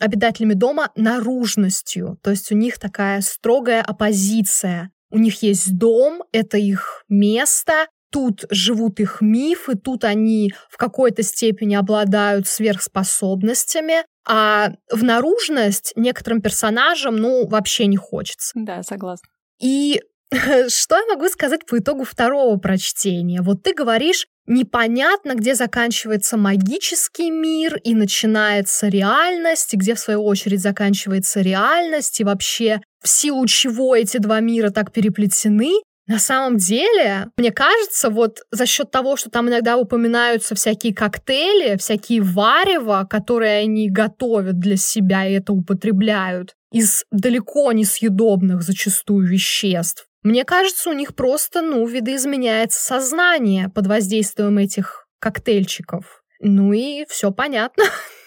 обитателями 0.00 0.54
дома 0.54 0.90
наружностью. 0.94 2.18
То 2.22 2.30
есть 2.30 2.52
у 2.52 2.54
них 2.54 2.78
такая 2.78 3.20
строгая 3.20 3.82
оппозиция. 3.82 4.90
У 5.10 5.18
них 5.18 5.42
есть 5.42 5.76
дом, 5.76 6.22
это 6.32 6.56
их 6.56 7.04
место, 7.08 7.86
тут 8.12 8.44
живут 8.50 9.00
их 9.00 9.20
мифы, 9.20 9.74
тут 9.74 10.04
они 10.04 10.52
в 10.70 10.76
какой-то 10.76 11.22
степени 11.22 11.74
обладают 11.74 12.46
сверхспособностями, 12.46 14.04
а 14.28 14.72
в 14.90 15.02
наружность 15.02 15.92
некоторым 15.96 16.40
персонажам, 16.40 17.16
ну, 17.16 17.48
вообще 17.48 17.86
не 17.86 17.96
хочется. 17.96 18.52
Да, 18.54 18.82
согласна. 18.82 19.28
И 19.60 20.00
что 20.68 20.96
я 20.96 21.06
могу 21.06 21.28
сказать 21.28 21.66
по 21.66 21.78
итогу 21.78 22.04
второго 22.04 22.56
прочтения? 22.56 23.42
Вот 23.42 23.62
ты 23.62 23.74
говоришь, 23.74 24.26
непонятно, 24.46 25.34
где 25.34 25.54
заканчивается 25.54 26.36
магический 26.36 27.30
мир 27.30 27.76
и 27.76 27.94
начинается 27.94 28.88
реальность, 28.88 29.74
и 29.74 29.76
где, 29.76 29.94
в 29.94 29.98
свою 29.98 30.24
очередь, 30.24 30.60
заканчивается 30.60 31.40
реальность, 31.40 32.20
и 32.20 32.24
вообще 32.24 32.80
в 33.02 33.08
силу 33.08 33.46
чего 33.46 33.96
эти 33.96 34.18
два 34.18 34.40
мира 34.40 34.70
так 34.70 34.92
переплетены. 34.92 35.72
На 36.12 36.18
самом 36.18 36.58
деле, 36.58 37.28
мне 37.38 37.50
кажется, 37.52 38.10
вот 38.10 38.40
за 38.50 38.66
счет 38.66 38.90
того, 38.90 39.16
что 39.16 39.30
там 39.30 39.48
иногда 39.48 39.78
упоминаются 39.78 40.54
всякие 40.54 40.94
коктейли, 40.94 41.78
всякие 41.78 42.20
варева, 42.20 43.06
которые 43.08 43.60
они 43.60 43.88
готовят 43.88 44.58
для 44.58 44.76
себя 44.76 45.26
и 45.26 45.32
это 45.32 45.54
употребляют, 45.54 46.54
из 46.70 47.06
далеко 47.10 47.72
не 47.72 47.86
съедобных 47.86 48.60
зачастую 48.60 49.26
веществ, 49.26 50.06
мне 50.22 50.44
кажется, 50.44 50.90
у 50.90 50.92
них 50.92 51.14
просто, 51.14 51.62
ну, 51.62 51.86
видоизменяется 51.86 52.78
сознание 52.78 53.70
под 53.70 53.86
воздействием 53.86 54.58
этих 54.58 55.08
коктейльчиков. 55.18 56.22
Ну 56.40 56.74
и 56.74 57.06
все 57.08 57.32
понятно. 57.32 57.84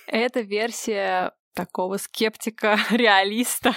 Это 0.07 0.41
версия 0.41 1.33
такого 1.53 1.97
скептика-реалиста. 1.97 3.75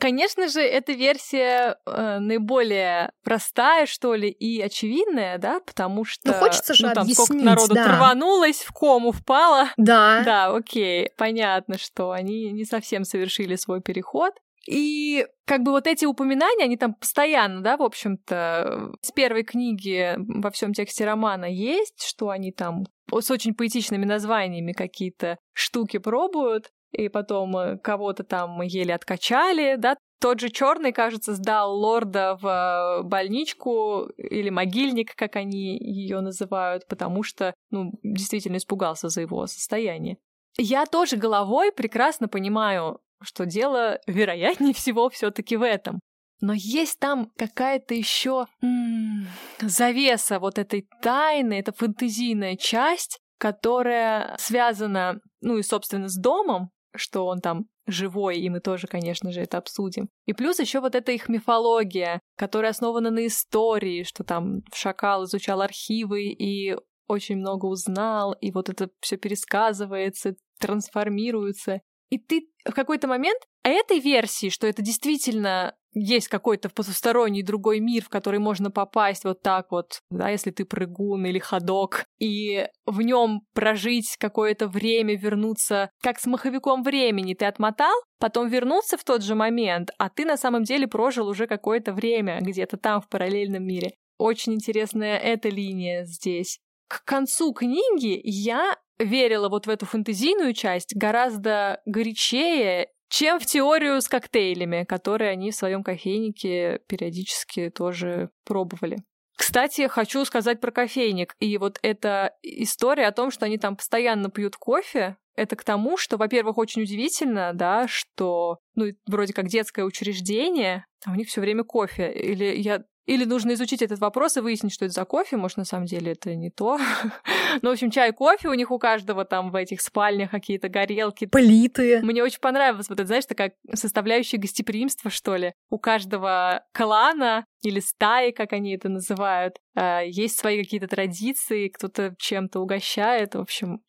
Конечно 0.00 0.48
же, 0.48 0.60
эта 0.60 0.92
версия 0.92 1.76
э, 1.84 2.18
наиболее 2.18 3.12
простая, 3.24 3.86
что 3.86 4.14
ли, 4.14 4.30
и 4.30 4.60
очевидная, 4.60 5.38
да, 5.38 5.60
потому 5.60 6.04
что... 6.04 6.32
Ну, 6.32 6.34
хочется 6.34 6.74
же 6.74 6.86
ну, 6.86 6.94
там 6.94 7.02
объяснить, 7.02 7.26
сколько 7.26 7.44
народу 7.44 7.74
да. 7.74 7.96
рванулось, 7.96 8.62
в 8.62 8.72
кому 8.72 9.12
впало. 9.12 9.68
Да. 9.76 10.22
Да, 10.24 10.54
окей, 10.54 11.10
понятно, 11.18 11.76
что 11.78 12.10
они 12.10 12.52
не 12.52 12.64
совсем 12.64 13.04
совершили 13.04 13.56
свой 13.56 13.82
переход. 13.82 14.32
И 14.66 15.26
как 15.44 15.62
бы 15.62 15.72
вот 15.72 15.86
эти 15.86 16.04
упоминания, 16.04 16.64
они 16.64 16.76
там 16.76 16.94
постоянно, 16.94 17.62
да, 17.62 17.76
в 17.76 17.82
общем-то, 17.82 18.92
с 19.02 19.10
первой 19.10 19.42
книги 19.42 20.14
во 20.16 20.50
всем 20.50 20.72
тексте 20.72 21.04
романа 21.04 21.46
есть, 21.46 22.04
что 22.06 22.30
они 22.30 22.52
там 22.52 22.84
с 23.10 23.30
очень 23.30 23.54
поэтичными 23.54 24.04
названиями 24.04 24.72
какие-то 24.72 25.38
штуки 25.52 25.98
пробуют 25.98 26.70
и 26.92 27.08
потом 27.08 27.56
э, 27.56 27.78
кого-то 27.78 28.24
там 28.24 28.60
еле 28.62 28.94
откачали, 28.94 29.76
да. 29.76 29.96
Тот 30.20 30.38
же 30.38 30.50
черный, 30.50 30.92
кажется, 30.92 31.34
сдал 31.34 31.76
лорда 31.76 32.38
в 32.40 32.46
э, 32.46 33.02
больничку 33.02 34.04
или 34.16 34.50
могильник, 34.50 35.14
как 35.16 35.36
они 35.36 35.76
ее 35.78 36.20
называют, 36.20 36.86
потому 36.86 37.22
что, 37.22 37.54
ну, 37.70 37.92
действительно 38.02 38.56
испугался 38.58 39.08
за 39.08 39.22
его 39.22 39.46
состояние. 39.46 40.18
Я 40.58 40.86
тоже 40.86 41.16
головой 41.16 41.72
прекрасно 41.72 42.28
понимаю, 42.28 43.00
что 43.22 43.46
дело, 43.46 43.98
вероятнее 44.06 44.74
всего, 44.74 45.08
все-таки 45.08 45.56
в 45.56 45.62
этом. 45.62 46.00
Но 46.40 46.52
есть 46.54 46.98
там 46.98 47.30
какая-то 47.36 47.94
еще 47.94 48.46
м- 48.62 49.26
завеса 49.60 50.40
вот 50.40 50.58
этой 50.58 50.86
тайны, 51.00 51.54
это 51.54 51.72
фэнтезийная 51.72 52.56
часть, 52.56 53.20
которая 53.38 54.36
связана, 54.38 55.20
ну 55.40 55.58
и, 55.58 55.62
собственно, 55.62 56.08
с 56.08 56.16
домом, 56.16 56.70
что 56.94 57.26
он 57.26 57.40
там 57.40 57.66
живой, 57.86 58.38
и 58.38 58.48
мы 58.48 58.60
тоже, 58.60 58.86
конечно 58.86 59.32
же, 59.32 59.40
это 59.40 59.58
обсудим. 59.58 60.08
И 60.26 60.32
плюс 60.32 60.58
еще 60.60 60.80
вот 60.80 60.94
эта 60.94 61.12
их 61.12 61.28
мифология, 61.28 62.20
которая 62.36 62.70
основана 62.70 63.10
на 63.10 63.26
истории, 63.26 64.04
что 64.04 64.24
там 64.24 64.62
Шакал 64.72 65.24
изучал 65.24 65.60
архивы 65.60 66.24
и 66.24 66.76
очень 67.08 67.36
много 67.36 67.66
узнал, 67.66 68.32
и 68.34 68.50
вот 68.52 68.68
это 68.68 68.90
все 69.00 69.16
пересказывается, 69.16 70.36
трансформируется. 70.58 71.80
И 72.10 72.18
ты 72.18 72.48
в 72.64 72.72
какой-то 72.72 73.08
момент 73.08 73.40
этой 73.64 73.98
версии, 73.98 74.48
что 74.48 74.66
это 74.66 74.82
действительно 74.82 75.74
есть 75.94 76.28
какой-то 76.28 76.68
потусторонний 76.68 77.42
другой 77.42 77.80
мир, 77.80 78.04
в 78.04 78.08
который 78.08 78.38
можно 78.38 78.70
попасть 78.70 79.24
вот 79.24 79.42
так 79.42 79.70
вот, 79.70 80.00
да, 80.10 80.30
если 80.30 80.50
ты 80.50 80.64
прыгун 80.64 81.26
или 81.26 81.38
ходок, 81.38 82.04
и 82.18 82.66
в 82.86 83.02
нем 83.02 83.42
прожить 83.54 84.16
какое-то 84.18 84.68
время, 84.68 85.16
вернуться, 85.16 85.90
как 86.02 86.18
с 86.18 86.26
маховиком 86.26 86.82
времени 86.82 87.34
ты 87.34 87.44
отмотал, 87.44 87.94
потом 88.18 88.48
вернуться 88.48 88.96
в 88.96 89.04
тот 89.04 89.22
же 89.22 89.34
момент, 89.34 89.90
а 89.98 90.08
ты 90.08 90.24
на 90.24 90.36
самом 90.36 90.64
деле 90.64 90.86
прожил 90.86 91.28
уже 91.28 91.46
какое-то 91.46 91.92
время 91.92 92.40
где-то 92.40 92.76
там 92.76 93.00
в 93.00 93.08
параллельном 93.08 93.64
мире. 93.64 93.92
Очень 94.18 94.54
интересная 94.54 95.18
эта 95.18 95.48
линия 95.48 96.04
здесь. 96.04 96.58
К 96.88 97.04
концу 97.04 97.52
книги 97.52 98.20
я 98.22 98.76
верила 98.98 99.48
вот 99.48 99.66
в 99.66 99.70
эту 99.70 99.86
фэнтезийную 99.86 100.54
часть 100.54 100.94
гораздо 100.94 101.80
горячее 101.86 102.88
чем 103.12 103.38
в 103.38 103.44
теорию 103.44 104.00
с 104.00 104.08
коктейлями, 104.08 104.84
которые 104.84 105.30
они 105.30 105.50
в 105.50 105.54
своем 105.54 105.84
кофейнике 105.84 106.80
периодически 106.88 107.68
тоже 107.68 108.30
пробовали. 108.46 109.02
Кстати, 109.36 109.86
хочу 109.86 110.24
сказать 110.24 110.60
про 110.60 110.70
кофейник. 110.70 111.34
И 111.38 111.58
вот 111.58 111.78
эта 111.82 112.34
история 112.42 113.06
о 113.06 113.12
том, 113.12 113.30
что 113.30 113.44
они 113.44 113.58
там 113.58 113.76
постоянно 113.76 114.30
пьют 114.30 114.56
кофе, 114.56 115.18
это 115.34 115.56
к 115.56 115.64
тому, 115.64 115.98
что, 115.98 116.16
во-первых, 116.16 116.56
очень 116.56 116.82
удивительно, 116.82 117.52
да, 117.52 117.86
что, 117.86 118.60
ну, 118.76 118.86
вроде 119.06 119.34
как 119.34 119.48
детское 119.48 119.84
учреждение, 119.84 120.86
а 121.04 121.12
у 121.12 121.14
них 121.14 121.28
все 121.28 121.42
время 121.42 121.64
кофе. 121.64 122.10
Или 122.12 122.56
я 122.56 122.82
или 123.06 123.24
нужно 123.24 123.54
изучить 123.54 123.82
этот 123.82 123.98
вопрос 123.98 124.36
и 124.36 124.40
выяснить, 124.40 124.72
что 124.72 124.84
это 124.84 124.94
за 124.94 125.04
кофе. 125.04 125.36
Может, 125.36 125.58
на 125.58 125.64
самом 125.64 125.86
деле 125.86 126.12
это 126.12 126.34
не 126.34 126.50
то. 126.50 126.78
ну, 127.62 127.70
в 127.70 127.72
общем, 127.72 127.90
чай, 127.90 128.12
кофе 128.12 128.48
у 128.48 128.54
них 128.54 128.70
у 128.70 128.78
каждого 128.78 129.24
там 129.24 129.50
в 129.50 129.56
этих 129.56 129.80
спальнях 129.80 130.30
какие-то 130.30 130.68
горелки. 130.68 131.26
Плиты. 131.26 132.00
Мне 132.02 132.22
очень 132.22 132.40
понравилось 132.40 132.88
вот 132.88 133.00
это, 133.00 133.06
знаешь, 133.06 133.26
такая 133.26 133.54
составляющая 133.74 134.36
гостеприимства, 134.36 135.10
что 135.10 135.36
ли. 135.36 135.52
У 135.68 135.78
каждого 135.78 136.64
клана 136.72 137.44
или 137.62 137.80
стаи, 137.80 138.30
как 138.30 138.52
они 138.52 138.74
это 138.74 138.88
называют, 138.88 139.56
э, 139.76 140.02
есть 140.08 140.38
свои 140.38 140.62
какие-то 140.62 140.88
традиции, 140.88 141.68
кто-то 141.68 142.14
чем-то 142.18 142.60
угощает. 142.60 143.34
В 143.34 143.40
общем, 143.40 143.80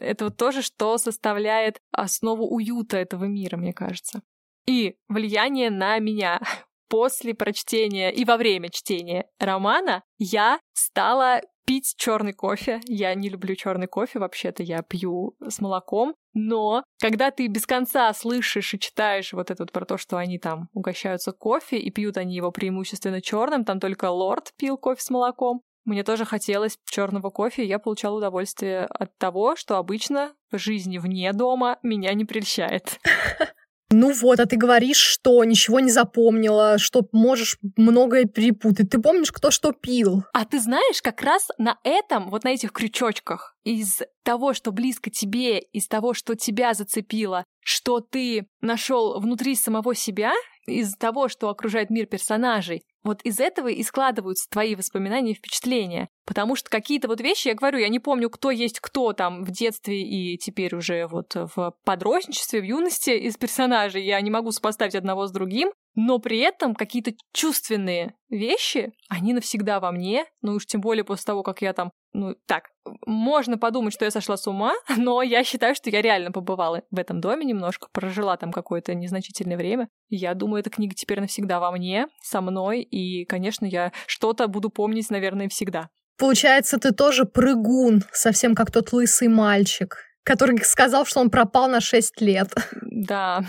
это 0.00 0.26
вот 0.26 0.36
тоже, 0.36 0.62
что 0.62 0.98
составляет 0.98 1.78
основу 1.92 2.46
уюта 2.46 2.98
этого 2.98 3.24
мира, 3.24 3.56
мне 3.56 3.72
кажется. 3.72 4.22
И 4.66 4.96
влияние 5.08 5.70
на 5.70 5.98
меня 5.98 6.40
после 6.90 7.34
прочтения 7.34 8.10
и 8.10 8.26
во 8.26 8.36
время 8.36 8.68
чтения 8.68 9.26
романа 9.38 10.02
я 10.18 10.58
стала 10.74 11.40
пить 11.64 11.94
черный 11.96 12.32
кофе. 12.32 12.80
Я 12.86 13.14
не 13.14 13.28
люблю 13.28 13.54
черный 13.54 13.86
кофе, 13.86 14.18
вообще-то 14.18 14.64
я 14.64 14.82
пью 14.82 15.36
с 15.40 15.60
молоком. 15.60 16.16
Но 16.34 16.82
когда 17.00 17.30
ты 17.30 17.46
без 17.46 17.64
конца 17.64 18.12
слышишь 18.12 18.74
и 18.74 18.78
читаешь 18.78 19.32
вот 19.32 19.52
это 19.52 19.62
вот 19.62 19.72
про 19.72 19.84
то, 19.84 19.96
что 19.96 20.16
они 20.16 20.38
там 20.38 20.68
угощаются 20.72 21.30
кофе 21.30 21.78
и 21.78 21.90
пьют 21.90 22.16
они 22.16 22.34
его 22.34 22.50
преимущественно 22.50 23.22
черным, 23.22 23.64
там 23.64 23.78
только 23.78 24.10
лорд 24.10 24.52
пил 24.56 24.76
кофе 24.76 25.00
с 25.00 25.10
молоком, 25.10 25.62
мне 25.84 26.02
тоже 26.02 26.24
хотелось 26.24 26.76
черного 26.84 27.30
кофе, 27.30 27.64
и 27.64 27.68
я 27.68 27.78
получала 27.78 28.18
удовольствие 28.18 28.84
от 28.84 29.16
того, 29.18 29.56
что 29.56 29.76
обычно 29.76 30.34
в 30.50 30.58
жизни 30.58 30.98
вне 30.98 31.32
дома 31.32 31.78
меня 31.82 32.12
не 32.14 32.24
прельщает. 32.24 32.98
Ну 33.92 34.12
вот, 34.12 34.38
а 34.38 34.46
ты 34.46 34.56
говоришь, 34.56 34.98
что 34.98 35.42
ничего 35.44 35.80
не 35.80 35.90
запомнила, 35.90 36.78
что 36.78 37.06
можешь 37.10 37.58
многое 37.76 38.24
перепутать. 38.24 38.88
Ты 38.90 39.00
помнишь, 39.00 39.32
кто 39.32 39.50
что 39.50 39.72
пил? 39.72 40.24
А 40.32 40.44
ты 40.44 40.60
знаешь, 40.60 41.02
как 41.02 41.22
раз 41.22 41.48
на 41.58 41.76
этом, 41.82 42.30
вот 42.30 42.44
на 42.44 42.50
этих 42.50 42.72
крючочках, 42.72 43.56
из 43.64 44.00
того, 44.22 44.54
что 44.54 44.72
близко 44.72 45.10
тебе, 45.10 45.58
из 45.58 45.86
того, 45.88 46.14
что 46.14 46.34
тебя 46.34 46.74
зацепило, 46.74 47.44
что 47.62 48.00
ты 48.00 48.46
нашел 48.60 49.20
внутри 49.20 49.54
самого 49.54 49.94
себя, 49.94 50.32
из 50.66 50.94
того, 50.94 51.28
что 51.28 51.48
окружает 51.48 51.90
мир 51.90 52.06
персонажей, 52.06 52.82
вот 53.02 53.22
из 53.22 53.40
этого 53.40 53.68
и 53.68 53.82
складываются 53.82 54.48
твои 54.50 54.74
воспоминания 54.74 55.32
и 55.32 55.34
впечатления. 55.34 56.08
Потому 56.26 56.54
что 56.54 56.68
какие-то 56.68 57.08
вот 57.08 57.20
вещи, 57.20 57.48
я 57.48 57.54
говорю, 57.54 57.78
я 57.78 57.88
не 57.88 57.98
помню, 57.98 58.28
кто 58.28 58.50
есть 58.50 58.78
кто 58.78 59.12
там 59.12 59.42
в 59.42 59.50
детстве 59.50 60.02
и 60.02 60.36
теперь 60.36 60.74
уже 60.74 61.06
вот 61.06 61.34
в 61.34 61.74
подростничестве, 61.84 62.60
в 62.60 62.64
юности 62.64 63.10
из 63.10 63.36
персонажей. 63.36 64.04
Я 64.04 64.20
не 64.20 64.30
могу 64.30 64.52
сопоставить 64.52 64.94
одного 64.94 65.26
с 65.26 65.32
другим, 65.32 65.72
но 65.94 66.18
при 66.18 66.38
этом 66.38 66.74
какие-то 66.74 67.12
чувственные 67.32 68.14
вещи, 68.28 68.92
они 69.08 69.32
навсегда 69.32 69.80
во 69.80 69.90
мне, 69.92 70.26
ну 70.42 70.54
уж 70.54 70.66
тем 70.66 70.80
более 70.80 71.04
после 71.04 71.24
того, 71.24 71.42
как 71.42 71.62
я 71.62 71.72
там, 71.72 71.90
ну 72.12 72.34
так, 72.46 72.70
можно 73.06 73.58
подумать, 73.58 73.92
что 73.92 74.04
я 74.04 74.10
сошла 74.10 74.36
с 74.36 74.46
ума, 74.46 74.74
но 74.96 75.22
я 75.22 75.44
считаю, 75.44 75.74
что 75.74 75.90
я 75.90 76.02
реально 76.02 76.32
побывала 76.32 76.82
в 76.90 76.98
этом 76.98 77.20
доме 77.20 77.44
немножко, 77.44 77.88
прожила 77.92 78.36
там 78.36 78.52
какое-то 78.52 78.94
незначительное 78.94 79.56
время. 79.56 79.88
Я 80.08 80.34
думаю, 80.34 80.60
эта 80.60 80.70
книга 80.70 80.94
теперь 80.94 81.20
навсегда 81.20 81.60
во 81.60 81.70
мне, 81.70 82.06
со 82.22 82.40
мной, 82.40 82.82
и, 82.82 83.24
конечно, 83.24 83.66
я 83.66 83.92
что-то 84.06 84.48
буду 84.48 84.70
помнить, 84.70 85.10
наверное, 85.10 85.48
всегда. 85.48 85.88
Получается, 86.18 86.78
ты 86.78 86.92
тоже 86.92 87.24
прыгун, 87.24 88.02
совсем 88.12 88.54
как 88.54 88.70
тот 88.70 88.92
лысый 88.92 89.28
мальчик 89.28 89.96
который 90.22 90.58
сказал, 90.58 91.06
что 91.06 91.20
он 91.20 91.30
пропал 91.30 91.68
на 91.68 91.80
6 91.80 92.20
лет. 92.20 92.52
Да, 92.82 93.42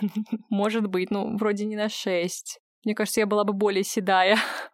может 0.50 0.86
быть, 0.86 1.10
ну, 1.10 1.36
вроде 1.36 1.64
не 1.64 1.76
на 1.76 1.88
6. 1.88 2.58
Мне 2.84 2.94
кажется, 2.94 3.20
я 3.20 3.26
была 3.26 3.44
бы 3.44 3.52
более 3.52 3.84
седая. 3.84 4.38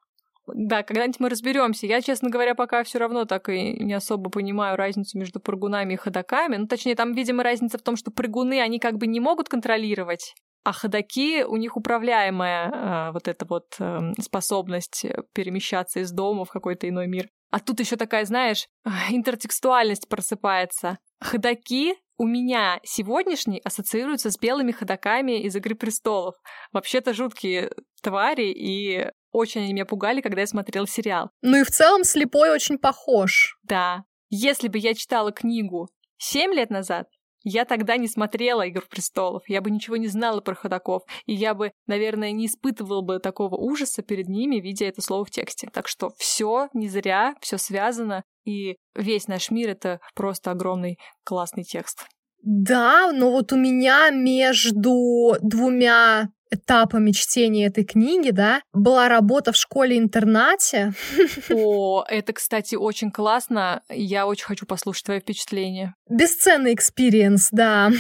Да, 0.55 0.83
когда-нибудь 0.83 1.21
мы 1.21 1.29
разберемся. 1.29 1.87
Я, 1.87 2.01
честно 2.01 2.31
говоря, 2.31 2.55
пока 2.55 2.83
все 2.85 2.99
равно 2.99 3.25
так 3.25 3.49
и 3.49 3.73
не 3.73 3.95
особо 3.95 4.31
понимаю 4.31 4.77
разницу 4.77 5.19
между 5.19 5.41
прыгунами 5.41 5.95
и 5.95 5.97
ходаками. 5.97 6.57
Ну, 6.57 6.67
точнее, 6.67 6.95
там, 6.95 7.13
видимо, 7.13 7.43
разница 7.43 7.79
в 7.79 7.83
том, 7.83 7.97
что 7.97 8.11
прыгуны, 8.11 8.61
они 8.61 8.79
как 8.79 8.97
бы 8.97 9.07
не 9.07 9.21
могут 9.21 9.49
контролировать, 9.49 10.35
а 10.65 10.73
ходаки, 10.73 11.45
у 11.45 11.57
них 11.57 11.77
управляемая 11.77 12.71
э, 12.71 13.13
вот 13.13 13.27
эта 13.29 13.47
вот 13.47 13.77
эм, 13.79 14.13
э, 14.13 14.23
способность 14.23 15.07
перемещаться 15.33 16.01
из 16.01 16.13
дома 16.13 16.45
в 16.45 16.51
какой-то 16.51 16.89
иной 16.89 17.07
мир. 17.07 17.29
А 17.51 17.61
тут 17.61 17.81
еще 17.81 17.97
такая, 17.97 18.25
знаешь, 18.27 18.67
интертекстуальность 19.11 20.09
просыпается. 20.09 20.99
Ходаки 21.21 21.95
у 22.19 22.27
меня 22.27 22.81
сегодняшний 22.83 23.61
ассоциируются 23.65 24.31
с 24.31 24.39
белыми 24.39 24.73
ходаками 24.73 25.41
из 25.41 25.55
«Игры 25.55 25.77
престолов». 25.77 26.35
Вообще-то 26.73 27.15
жуткие 27.15 27.71
твари, 28.03 28.53
и 28.53 29.11
очень 29.33 29.63
они 29.63 29.73
меня 29.73 29.87
пугали, 29.87 30.21
когда 30.21 30.41
я 30.41 30.47
смотрела 30.47 30.87
сериал. 30.87 31.31
Ну 31.43 31.59
и 31.59 31.65
в 31.65 31.71
целом 31.71 32.05
слепой 32.05 32.51
очень 32.51 32.79
похож. 32.79 33.59
Да. 33.63 34.05
Если 34.31 34.69
бы 34.69 34.79
я 34.79 34.95
читала 34.95 35.33
книгу 35.33 35.89
семь 36.19 36.53
лет 36.53 36.71
назад, 36.71 37.09
я 37.45 37.65
тогда 37.65 37.97
не 37.97 38.09
смотрела 38.09 38.69
«Игру 38.69 38.83
престолов», 38.91 39.49
я 39.49 39.61
бы 39.61 39.71
ничего 39.71 39.97
не 39.97 40.09
знала 40.09 40.41
про 40.41 40.55
ходаков, 40.55 41.05
и 41.25 41.33
я 41.33 41.55
бы, 41.55 41.73
наверное, 41.87 42.33
не 42.33 42.47
испытывала 42.47 43.01
бы 43.01 43.21
такого 43.21 43.57
ужаса 43.57 44.03
перед 44.03 44.29
ними, 44.29 44.57
видя 44.57 44.87
это 44.87 45.01
слово 45.01 45.25
в 45.25 45.31
тексте. 45.31 45.69
Так 45.73 45.89
что 45.89 46.11
все 46.19 46.69
не 46.75 46.89
зря, 46.89 47.35
все 47.41 47.57
связано, 47.57 48.25
и 48.45 48.77
весь 48.95 49.29
наш 49.29 49.51
мир— 49.51 49.69
это 49.71 50.01
просто 50.15 50.51
огромный 50.51 50.99
классный 51.25 51.65
текст. 51.65 52.07
Да, 52.43 53.13
но 53.13 53.31
вот 53.31 53.53
у 53.53 53.57
меня 53.57 54.11
между 54.11 55.37
двумя 55.41 56.29
этапами 56.51 57.13
чтения 57.13 57.67
этой 57.67 57.85
книги, 57.85 58.31
да, 58.31 58.61
была 58.73 59.09
работа 59.09 59.53
в 59.53 59.57
школе-интернате. 59.57 60.93
О, 61.51 62.05
это, 62.09 62.33
кстати, 62.33 62.75
очень 62.75 63.11
классно. 63.11 63.83
Я 63.89 64.27
очень 64.27 64.47
хочу 64.47 64.67
послушать 64.67 65.05
твои 65.05 65.21
впечатления. 65.21 65.95
Бесценный 66.09 66.75
experience, 66.75 67.49
да. 67.53 67.91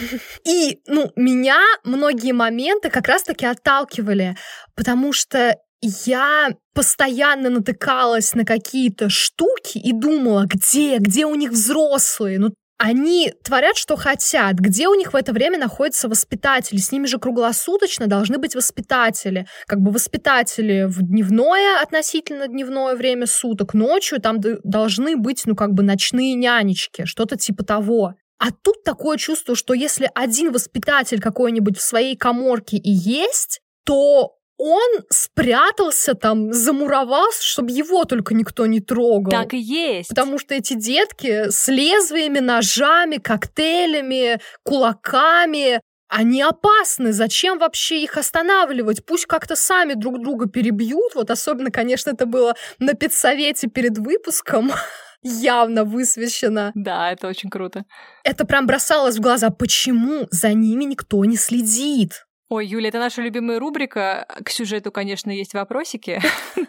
И, 0.45 0.81
ну, 0.87 1.11
меня 1.17 1.61
многие 1.85 2.33
моменты 2.33 2.91
как 2.91 3.09
раз-таки 3.09 3.47
отталкивали, 3.47 4.37
потому 4.75 5.13
что 5.13 5.57
я 5.81 6.51
постоянно 6.75 7.51
натыкалась 7.51 8.35
на 8.35 8.45
какие-то 8.45 9.09
штуки 9.09 9.79
и 9.79 9.93
думала, 9.93 10.47
где, 10.47 10.99
где 10.99 11.25
у 11.27 11.35
них 11.35 11.53
взрослые? 11.53 12.39
Ну, 12.39 12.51
они 12.79 13.33
творят, 13.43 13.77
что 13.77 13.97
хотят. 13.97 14.55
Где 14.55 14.89
у 14.89 14.95
них 14.95 15.13
в 15.13 15.17
это 15.17 15.33
время 15.33 15.59
находятся 15.59 16.09
воспитатели? 16.09 16.79
С 16.79 16.93
ними 16.93 17.07
же 17.07 17.19
круглосуточно 17.19 18.07
должны 18.07 18.39
быть 18.39 18.55
воспитатели. 18.55 19.47
Как 19.67 19.81
бы 19.81 19.91
воспитатели 19.91 20.85
в 20.85 21.03
дневное, 21.03 21.83
относительно 21.83 22.47
дневное 22.47 22.95
время 22.95 23.27
суток, 23.27 23.75
ночью 23.75 24.21
там 24.21 24.39
должны 24.41 25.17
быть, 25.17 25.43
ну, 25.45 25.57
как 25.57 25.75
бы 25.75 25.83
ночные 25.83 26.35
нянечки, 26.35 27.05
что-то 27.05 27.37
типа 27.37 27.65
того. 27.65 28.15
А 28.39 28.53
тут 28.53 28.85
такое 28.85 29.17
чувство, 29.19 29.57
что 29.57 29.75
если 29.75 30.09
один 30.15 30.53
воспитатель 30.53 31.21
какой-нибудь 31.21 31.77
в 31.77 31.83
своей 31.83 32.17
коморке 32.17 32.77
и 32.77 32.91
есть, 32.91 33.61
то 33.85 34.38
он 34.59 35.05
спрятался 35.09 36.15
там, 36.15 36.53
замуровался, 36.53 37.43
чтобы 37.43 37.71
его 37.71 38.05
только 38.05 38.35
никто 38.35 38.67
не 38.67 38.81
трогал. 38.81 39.31
Так 39.31 39.55
и 39.55 39.59
есть. 39.59 40.09
Потому 40.09 40.39
что 40.39 40.55
эти 40.55 40.75
детки 40.75 41.49
с 41.49 41.69
лезвиями, 41.69 42.41
ножами, 42.41 43.17
коктейлями, 43.17 44.41
кулаками, 44.65 45.81
они 46.09 46.43
опасны. 46.43 47.13
Зачем 47.13 47.59
вообще 47.59 48.03
их 48.03 48.17
останавливать? 48.17 49.07
Пусть 49.07 49.27
как-то 49.27 49.55
сами 49.55 49.95
друг 49.95 50.21
друга 50.21 50.49
перебьют. 50.49 51.15
Вот 51.15 51.31
особенно, 51.31 51.71
конечно, 51.71 52.11
это 52.11 52.27
было 52.27 52.57
на 52.81 52.95
педсовете 52.95 53.69
перед 53.69 53.99
выпуском 53.99 54.73
явно 55.23 55.85
высвещено. 55.85 56.73
Да, 56.75 57.13
это 57.13 57.29
очень 57.29 57.51
круто. 57.51 57.85
Это 58.25 58.45
прям 58.45 58.67
бросалось 58.67 59.17
в 59.17 59.21
глаза. 59.21 59.51
Почему 59.51 60.27
за 60.31 60.53
ними 60.53 60.85
никто 60.85 61.25
не 61.25 61.37
следит? 61.37 62.25
Ой, 62.49 62.67
Юля, 62.67 62.89
это 62.89 62.99
наша 62.99 63.21
любимая 63.21 63.59
рубрика. 63.59 64.27
К 64.45 64.51
сюжету, 64.51 64.91
конечно, 64.91 65.31
есть 65.31 65.53
вопросики. 65.55 66.21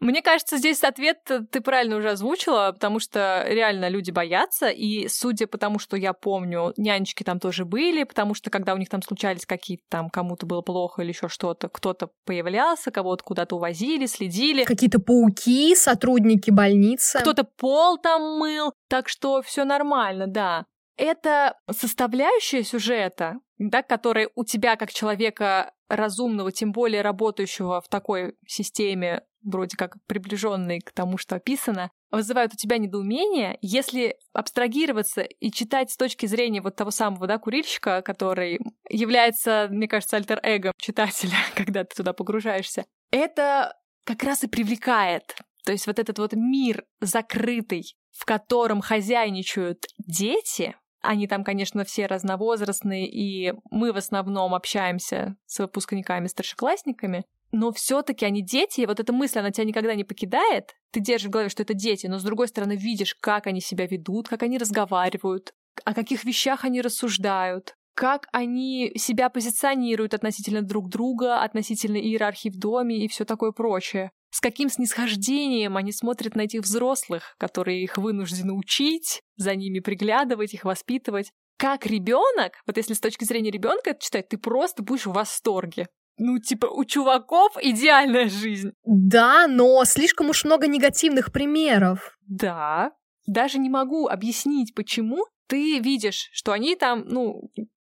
Мне 0.00 0.22
кажется, 0.22 0.58
здесь 0.58 0.84
ответ 0.84 1.18
ты 1.50 1.60
правильно 1.60 1.96
уже 1.96 2.10
озвучила, 2.10 2.70
потому 2.72 3.00
что 3.00 3.44
реально 3.48 3.88
люди 3.88 4.12
боятся, 4.12 4.68
и 4.68 5.08
судя 5.08 5.48
по 5.48 5.58
тому, 5.58 5.80
что 5.80 5.96
я 5.96 6.12
помню, 6.12 6.72
нянечки 6.76 7.24
там 7.24 7.40
тоже 7.40 7.64
были, 7.64 8.04
потому 8.04 8.34
что 8.34 8.50
когда 8.50 8.74
у 8.74 8.76
них 8.76 8.88
там 8.88 9.02
случались 9.02 9.46
какие-то 9.46 9.82
там, 9.88 10.10
кому-то 10.10 10.46
было 10.46 10.60
плохо 10.60 11.02
или 11.02 11.08
еще 11.08 11.28
что-то, 11.28 11.68
кто-то 11.68 12.10
появлялся, 12.24 12.92
кого-то 12.92 13.24
куда-то 13.24 13.56
увозили, 13.56 14.06
следили. 14.06 14.62
Какие-то 14.64 15.00
пауки, 15.00 15.74
сотрудники 15.74 16.50
больницы. 16.50 17.18
Кто-то 17.18 17.42
пол 17.42 17.98
там 17.98 18.38
мыл, 18.38 18.72
так 18.88 19.08
что 19.08 19.42
все 19.42 19.64
нормально, 19.64 20.26
да. 20.28 20.66
Это 20.96 21.56
составляющая 21.70 22.62
сюжета, 22.62 23.40
да, 23.58 23.82
которая 23.82 24.30
у 24.34 24.44
тебя 24.44 24.76
как 24.76 24.92
человека 24.92 25.72
разумного, 25.88 26.52
тем 26.52 26.72
более 26.72 27.02
работающего 27.02 27.80
в 27.80 27.88
такой 27.88 28.34
системе, 28.46 29.22
вроде 29.42 29.76
как 29.76 29.96
приближенной 30.06 30.80
к 30.80 30.92
тому, 30.92 31.16
что 31.18 31.36
описано, 31.36 31.90
вызывают 32.10 32.54
у 32.54 32.56
тебя 32.56 32.78
недоумение, 32.78 33.58
если 33.60 34.16
абстрагироваться 34.32 35.22
и 35.22 35.50
читать 35.50 35.90
с 35.90 35.96
точки 35.96 36.26
зрения 36.26 36.60
вот 36.60 36.76
того 36.76 36.90
самого, 36.90 37.26
да, 37.26 37.38
курильщика, 37.38 38.02
который 38.02 38.58
является, 38.88 39.68
мне 39.70 39.88
кажется, 39.88 40.16
альтер-эго 40.16 40.72
читателя, 40.78 41.36
когда 41.54 41.84
ты 41.84 41.94
туда 41.94 42.12
погружаешься, 42.12 42.84
это 43.10 43.76
как 44.04 44.22
раз 44.22 44.44
и 44.44 44.48
привлекает. 44.48 45.36
То 45.64 45.72
есть 45.72 45.86
вот 45.86 45.98
этот 45.98 46.18
вот 46.18 46.32
мир 46.32 46.84
закрытый, 47.00 47.96
в 48.12 48.24
котором 48.24 48.80
хозяйничают 48.80 49.84
дети, 49.98 50.76
они 51.02 51.26
там, 51.26 51.44
конечно, 51.44 51.84
все 51.84 52.06
разновозрастные, 52.06 53.06
и 53.08 53.54
мы 53.70 53.92
в 53.92 53.96
основном 53.96 54.54
общаемся 54.54 55.36
с 55.46 55.58
выпускниками, 55.58 56.26
старшеклассниками, 56.26 57.24
но 57.52 57.72
все-таки 57.72 58.24
они 58.24 58.42
дети, 58.42 58.80
и 58.80 58.86
вот 58.86 59.00
эта 59.00 59.12
мысль, 59.12 59.38
она 59.38 59.50
тебя 59.50 59.64
никогда 59.64 59.94
не 59.94 60.04
покидает. 60.04 60.74
Ты 60.90 61.00
держишь 61.00 61.28
в 61.28 61.30
голове, 61.30 61.48
что 61.48 61.62
это 61.62 61.74
дети, 61.74 62.06
но 62.06 62.18
с 62.18 62.24
другой 62.24 62.48
стороны 62.48 62.76
видишь, 62.76 63.14
как 63.14 63.46
они 63.46 63.60
себя 63.60 63.86
ведут, 63.86 64.28
как 64.28 64.42
они 64.42 64.58
разговаривают, 64.58 65.54
о 65.84 65.94
каких 65.94 66.24
вещах 66.24 66.64
они 66.64 66.80
рассуждают, 66.80 67.76
как 67.94 68.26
они 68.32 68.92
себя 68.96 69.30
позиционируют 69.30 70.12
относительно 70.12 70.62
друг 70.62 70.88
друга, 70.88 71.42
относительно 71.42 71.96
иерархии 71.96 72.50
в 72.50 72.58
доме 72.58 72.98
и 72.98 73.08
все 73.08 73.24
такое 73.24 73.52
прочее. 73.52 74.10
С 74.36 74.40
каким 74.42 74.68
снисхождением 74.68 75.78
они 75.78 75.92
смотрят 75.92 76.36
на 76.36 76.42
этих 76.42 76.60
взрослых, 76.60 77.34
которые 77.38 77.82
их 77.82 77.96
вынуждены 77.96 78.52
учить, 78.52 79.22
за 79.36 79.54
ними 79.54 79.78
приглядывать, 79.80 80.52
их 80.52 80.64
воспитывать. 80.64 81.32
Как 81.56 81.86
ребенок, 81.86 82.52
вот 82.66 82.76
если 82.76 82.92
с 82.92 83.00
точки 83.00 83.24
зрения 83.24 83.50
ребенка 83.50 83.92
это 83.92 84.04
читать, 84.04 84.28
ты 84.28 84.36
просто 84.36 84.82
будешь 84.82 85.06
в 85.06 85.12
восторге 85.12 85.86
ну, 86.18 86.38
типа, 86.38 86.64
у 86.66 86.84
чуваков 86.86 87.56
идеальная 87.60 88.30
жизнь. 88.30 88.72
Да, 88.86 89.46
но 89.46 89.84
слишком 89.84 90.30
уж 90.30 90.44
много 90.44 90.66
негативных 90.66 91.30
примеров. 91.30 92.16
Да. 92.26 92.92
Даже 93.26 93.58
не 93.58 93.68
могу 93.68 94.06
объяснить, 94.06 94.74
почему 94.74 95.26
ты 95.46 95.78
видишь, 95.78 96.30
что 96.32 96.52
они 96.52 96.74
там, 96.74 97.04
ну, 97.06 97.50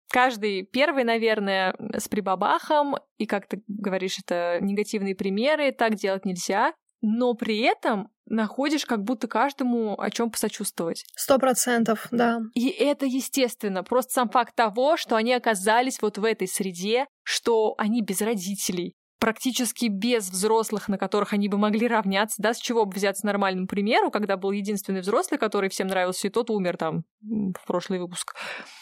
каждый 0.10 0.64
первый, 0.64 1.04
наверное, 1.04 1.76
с 1.98 2.08
прибабахом, 2.08 2.96
и, 3.18 3.26
как 3.26 3.48
ты 3.48 3.62
говоришь, 3.68 4.20
это 4.20 4.60
негативные 4.62 5.16
примеры, 5.16 5.72
так 5.72 5.96
делать 5.96 6.26
нельзя, 6.26 6.74
но 7.02 7.34
при 7.34 7.60
этом 7.60 8.10
находишь 8.26 8.86
как 8.86 9.04
будто 9.04 9.28
каждому 9.28 10.00
о 10.00 10.10
чем 10.12 10.30
посочувствовать. 10.32 11.06
Сто 11.16 11.40
процентов, 11.40 12.08
да. 12.12 12.40
И 12.54 12.70
это 12.70 13.06
естественно. 13.06 13.84
Просто 13.84 14.14
сам 14.14 14.30
факт 14.30 14.56
того, 14.56 14.98
что 14.98 15.16
они 15.16 15.34
оказались 15.34 16.02
вот 16.02 16.18
в 16.18 16.24
этой 16.24 16.48
среде, 16.48 17.08
что 17.24 17.74
они 17.78 18.02
без 18.02 18.22
родителей, 18.22 18.94
практически 19.20 19.88
без 19.88 20.30
взрослых, 20.30 20.88
на 20.88 20.98
которых 20.98 21.34
они 21.34 21.50
бы 21.50 21.58
могли 21.58 21.88
равняться, 21.88 22.42
да, 22.42 22.54
с 22.54 22.58
чего 22.58 22.86
бы 22.86 22.94
взяться 22.94 23.26
нормальному 23.26 23.68
примеру, 23.68 24.12
когда 24.12 24.38
был 24.38 24.52
единственный 24.52 25.02
взрослый, 25.02 25.38
который 25.38 25.70
всем 25.70 25.88
нравился, 25.88 26.28
и 26.28 26.32
тот 26.32 26.50
умер 26.50 26.78
там 26.78 27.04
в 27.22 27.68
прошлый 27.68 28.00
выпуск. 28.00 28.36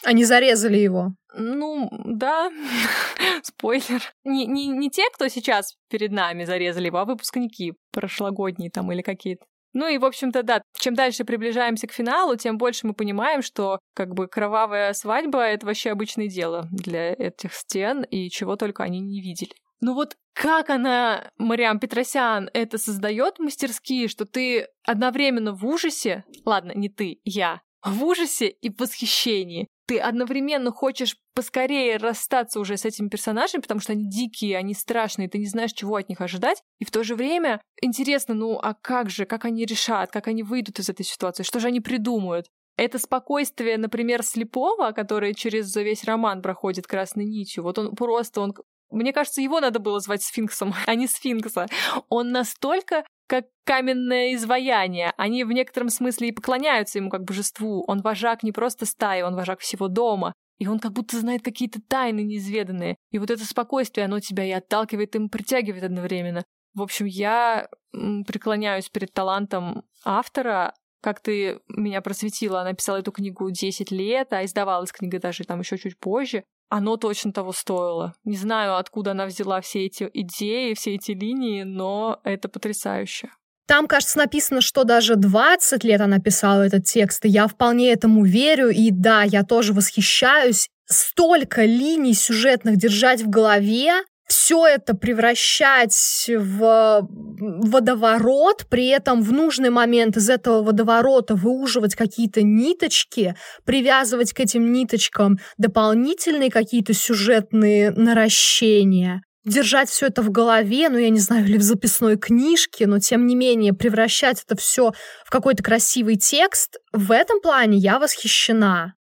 Они 0.04 0.24
зарезали 0.24 0.78
его. 0.78 1.14
Ну, 1.36 1.90
да, 2.06 2.52
спойлер. 3.44 4.02
Не, 4.24 4.46
не, 4.46 4.68
не 4.68 4.90
те, 4.90 5.10
кто 5.14 5.28
сейчас 5.28 5.76
перед 5.90 6.12
нами 6.12 6.46
зарезали 6.46 6.88
его, 6.88 7.00
а 7.00 7.06
выпускники 7.06 7.74
прошлогодние 7.92 8.72
там 8.72 8.92
или 8.92 9.02
какие-то. 9.02 9.46
Ну 9.74 9.88
и, 9.88 9.98
в 9.98 10.06
общем-то, 10.06 10.44
да, 10.44 10.62
чем 10.80 10.96
дальше 10.96 11.24
приближаемся 11.24 11.86
к 11.88 11.92
финалу, 11.92 12.36
тем 12.36 12.58
больше 12.58 12.88
мы 12.88 12.94
понимаем, 12.94 13.42
что 13.42 13.80
как 13.94 14.14
бы 14.14 14.28
кровавая 14.28 14.94
свадьба— 14.94 15.40
это 15.42 15.68
вообще 15.68 15.92
обычное 15.92 16.28
дело 16.28 16.68
для 16.72 17.14
этих 17.14 17.54
стен, 17.54 18.04
и 18.04 18.30
чего 18.30 18.56
только 18.56 18.84
они 18.84 19.00
не 19.02 19.22
видели. 19.22 19.54
Ну 19.80 19.94
вот 19.94 20.18
как 20.34 20.70
она, 20.70 21.32
Мариам 21.38 21.80
Петросян, 21.80 22.50
это 22.54 22.78
создает 22.78 23.40
мастерские, 23.40 24.08
что 24.08 24.26
ты 24.26 24.68
одновременно 24.86 25.54
в 25.54 25.66
ужасе, 25.66 26.26
ладно, 26.46 26.74
не 26.76 26.90
ты, 26.90 27.20
я, 27.24 27.62
в 27.84 28.04
ужасе 28.04 28.48
и 28.48 28.70
в 28.70 28.80
восхищении. 28.80 29.68
Ты 29.88 30.00
одновременно 30.00 30.72
хочешь 30.72 31.16
поскорее 31.34 31.98
расстаться 31.98 32.60
уже 32.60 32.76
с 32.76 32.84
этими 32.84 33.08
персонажами, 33.08 33.62
потому 33.62 33.80
что 33.80 33.94
они 33.94 34.10
дикие, 34.10 34.58
они 34.58 34.74
страшные, 34.74 35.30
ты 35.30 35.38
не 35.38 35.46
знаешь, 35.46 35.72
чего 35.72 35.96
от 35.96 36.10
них 36.10 36.20
ожидать. 36.20 36.62
И 36.80 36.86
в 36.86 36.92
то 36.92 37.04
же 37.04 37.16
время 37.16 37.62
интересно, 37.82 38.34
ну 38.34 38.60
а 38.62 38.74
как 38.74 39.10
же, 39.10 39.26
как 39.26 39.46
они 39.46 39.66
решат, 39.66 40.12
как 40.12 40.28
они 40.28 40.44
выйдут 40.44 40.80
из 40.80 40.90
этой 40.90 41.04
ситуации, 41.04 41.44
что 41.44 41.60
же 41.60 41.68
они 41.68 41.80
придумают. 41.80 42.48
Это 42.76 43.00
спокойствие, 43.00 43.78
например, 43.78 44.22
слепого, 44.22 44.92
который 44.92 45.34
через 45.34 45.76
весь 45.76 46.04
роман 46.04 46.44
проходит 46.44 46.86
красной 46.86 47.26
нитью. 47.26 47.64
Вот 47.64 47.80
он 47.80 47.96
просто, 47.96 48.42
он 48.42 48.54
мне 48.90 49.14
кажется, 49.14 49.42
его 49.42 49.60
надо 49.60 49.80
было 49.80 50.00
звать 50.00 50.24
сфинксом, 50.24 50.74
а 50.86 50.96
не 50.96 51.08
сфинкса. 51.08 51.68
Он 52.10 52.32
настолько 52.32 53.04
как 53.28 53.46
каменное 53.66 54.34
изваяние. 54.36 55.14
Они 55.18 55.44
в 55.44 55.52
некотором 55.52 55.90
смысле 55.90 56.30
и 56.30 56.32
поклоняются 56.32 56.98
ему 56.98 57.10
как 57.10 57.24
божеству. 57.26 57.84
Он 57.88 58.02
вожак 58.02 58.44
не 58.44 58.52
просто 58.52 58.86
стаи, 58.86 59.22
он 59.22 59.36
вожак 59.36 59.60
всего 59.60 59.90
дома. 59.90 60.34
И 60.58 60.68
он 60.68 60.80
как 60.80 60.94
будто 60.94 61.20
знает 61.20 61.44
какие-то 61.44 61.80
тайны 61.82 62.22
неизведанные. 62.22 62.96
И 63.12 63.20
вот 63.20 63.30
это 63.30 63.46
спокойствие, 63.46 64.06
оно 64.06 64.20
тебя 64.20 64.44
и 64.46 64.52
отталкивает, 64.52 65.16
и 65.16 65.28
притягивает 65.28 65.84
одновременно. 65.84 66.44
В 66.74 66.82
общем, 66.82 67.06
я 67.06 67.68
преклоняюсь 67.92 68.90
перед 68.90 69.14
талантом 69.14 69.84
автора, 70.04 70.74
как 71.02 71.20
ты 71.22 71.60
меня 71.68 72.02
просветила, 72.02 72.62
она 72.62 72.74
писала 72.74 72.98
эту 72.98 73.12
книгу 73.12 73.50
10 73.52 73.92
лет, 73.92 74.34
а 74.34 74.44
издавалась 74.44 74.92
книга 74.92 75.20
даже 75.20 75.44
там 75.44 75.60
еще 75.60 75.78
чуть 75.78 76.00
позже 76.00 76.44
оно 76.70 76.98
точно 76.98 77.32
того 77.32 77.54
стоило. 77.54 78.14
Не 78.24 78.38
знаю, 78.38 78.78
откуда 78.78 79.12
она 79.12 79.26
взяла 79.26 79.62
все 79.62 79.86
эти 79.86 80.10
идеи, 80.14 80.74
все 80.74 80.96
эти 80.96 81.12
линии, 81.12 81.64
но 81.64 82.20
это 82.24 82.50
потрясающе. 82.50 83.30
Там, 83.68 83.88
кажется, 83.88 84.18
написано, 84.18 84.62
что 84.62 84.86
даже 84.86 85.16
20 85.18 85.84
лет 85.84 86.00
она 86.00 86.20
писала 86.20 86.62
этот 86.62 86.86
текст, 86.86 87.26
и 87.26 87.30
я 87.30 87.48
вполне 87.48 87.92
этому 87.92 88.24
верю, 88.24 88.70
и 88.70 88.92
да, 88.92 89.24
я 89.24 89.44
тоже 89.44 89.74
восхищаюсь. 89.74 90.70
Столько 90.86 91.66
линий 91.66 92.14
сюжетных 92.14 92.78
держать 92.78 93.22
в 93.22 93.30
голове, 93.30 94.04
все 94.28 94.66
это 94.66 94.94
превращать 94.94 96.30
в 96.30 97.08
водоворот, 97.10 98.66
при 98.70 98.88
этом 98.88 99.22
в 99.22 99.32
нужный 99.32 99.70
момент 99.70 100.18
из 100.18 100.30
этого 100.30 100.64
водоворота 100.64 101.36
выуживать 101.36 101.96
какие-то 101.96 102.42
ниточки, 102.42 103.36
привязывать 103.66 104.34
к 104.34 104.40
этим 104.40 104.72
ниточкам 104.72 105.38
дополнительные 105.58 106.52
какие-то 106.52 106.94
сюжетные 106.94 107.92
наращения 107.92 109.22
держать 109.48 109.90
все 109.90 110.08
это 110.08 110.22
в 110.22 110.30
голове, 110.30 110.90
ну, 110.90 110.98
я 110.98 111.10
не 111.10 111.20
знаю, 111.20 111.46
или 111.46 111.58
в 111.58 111.62
записной 111.62 112.18
книжке, 112.18 112.86
но 112.86 113.00
тем 113.00 113.26
не 113.26 113.36
менее 113.36 113.74
превращать 113.74 114.44
это 114.46 114.58
все 114.60 114.92
в 115.26 115.30
какой-то 115.30 115.64
красивый 115.64 116.18
текст, 116.18 116.78
в 116.92 117.12
этом 117.12 117.40
плане 117.40 117.78
я 117.78 117.98
восхищена. 117.98 118.94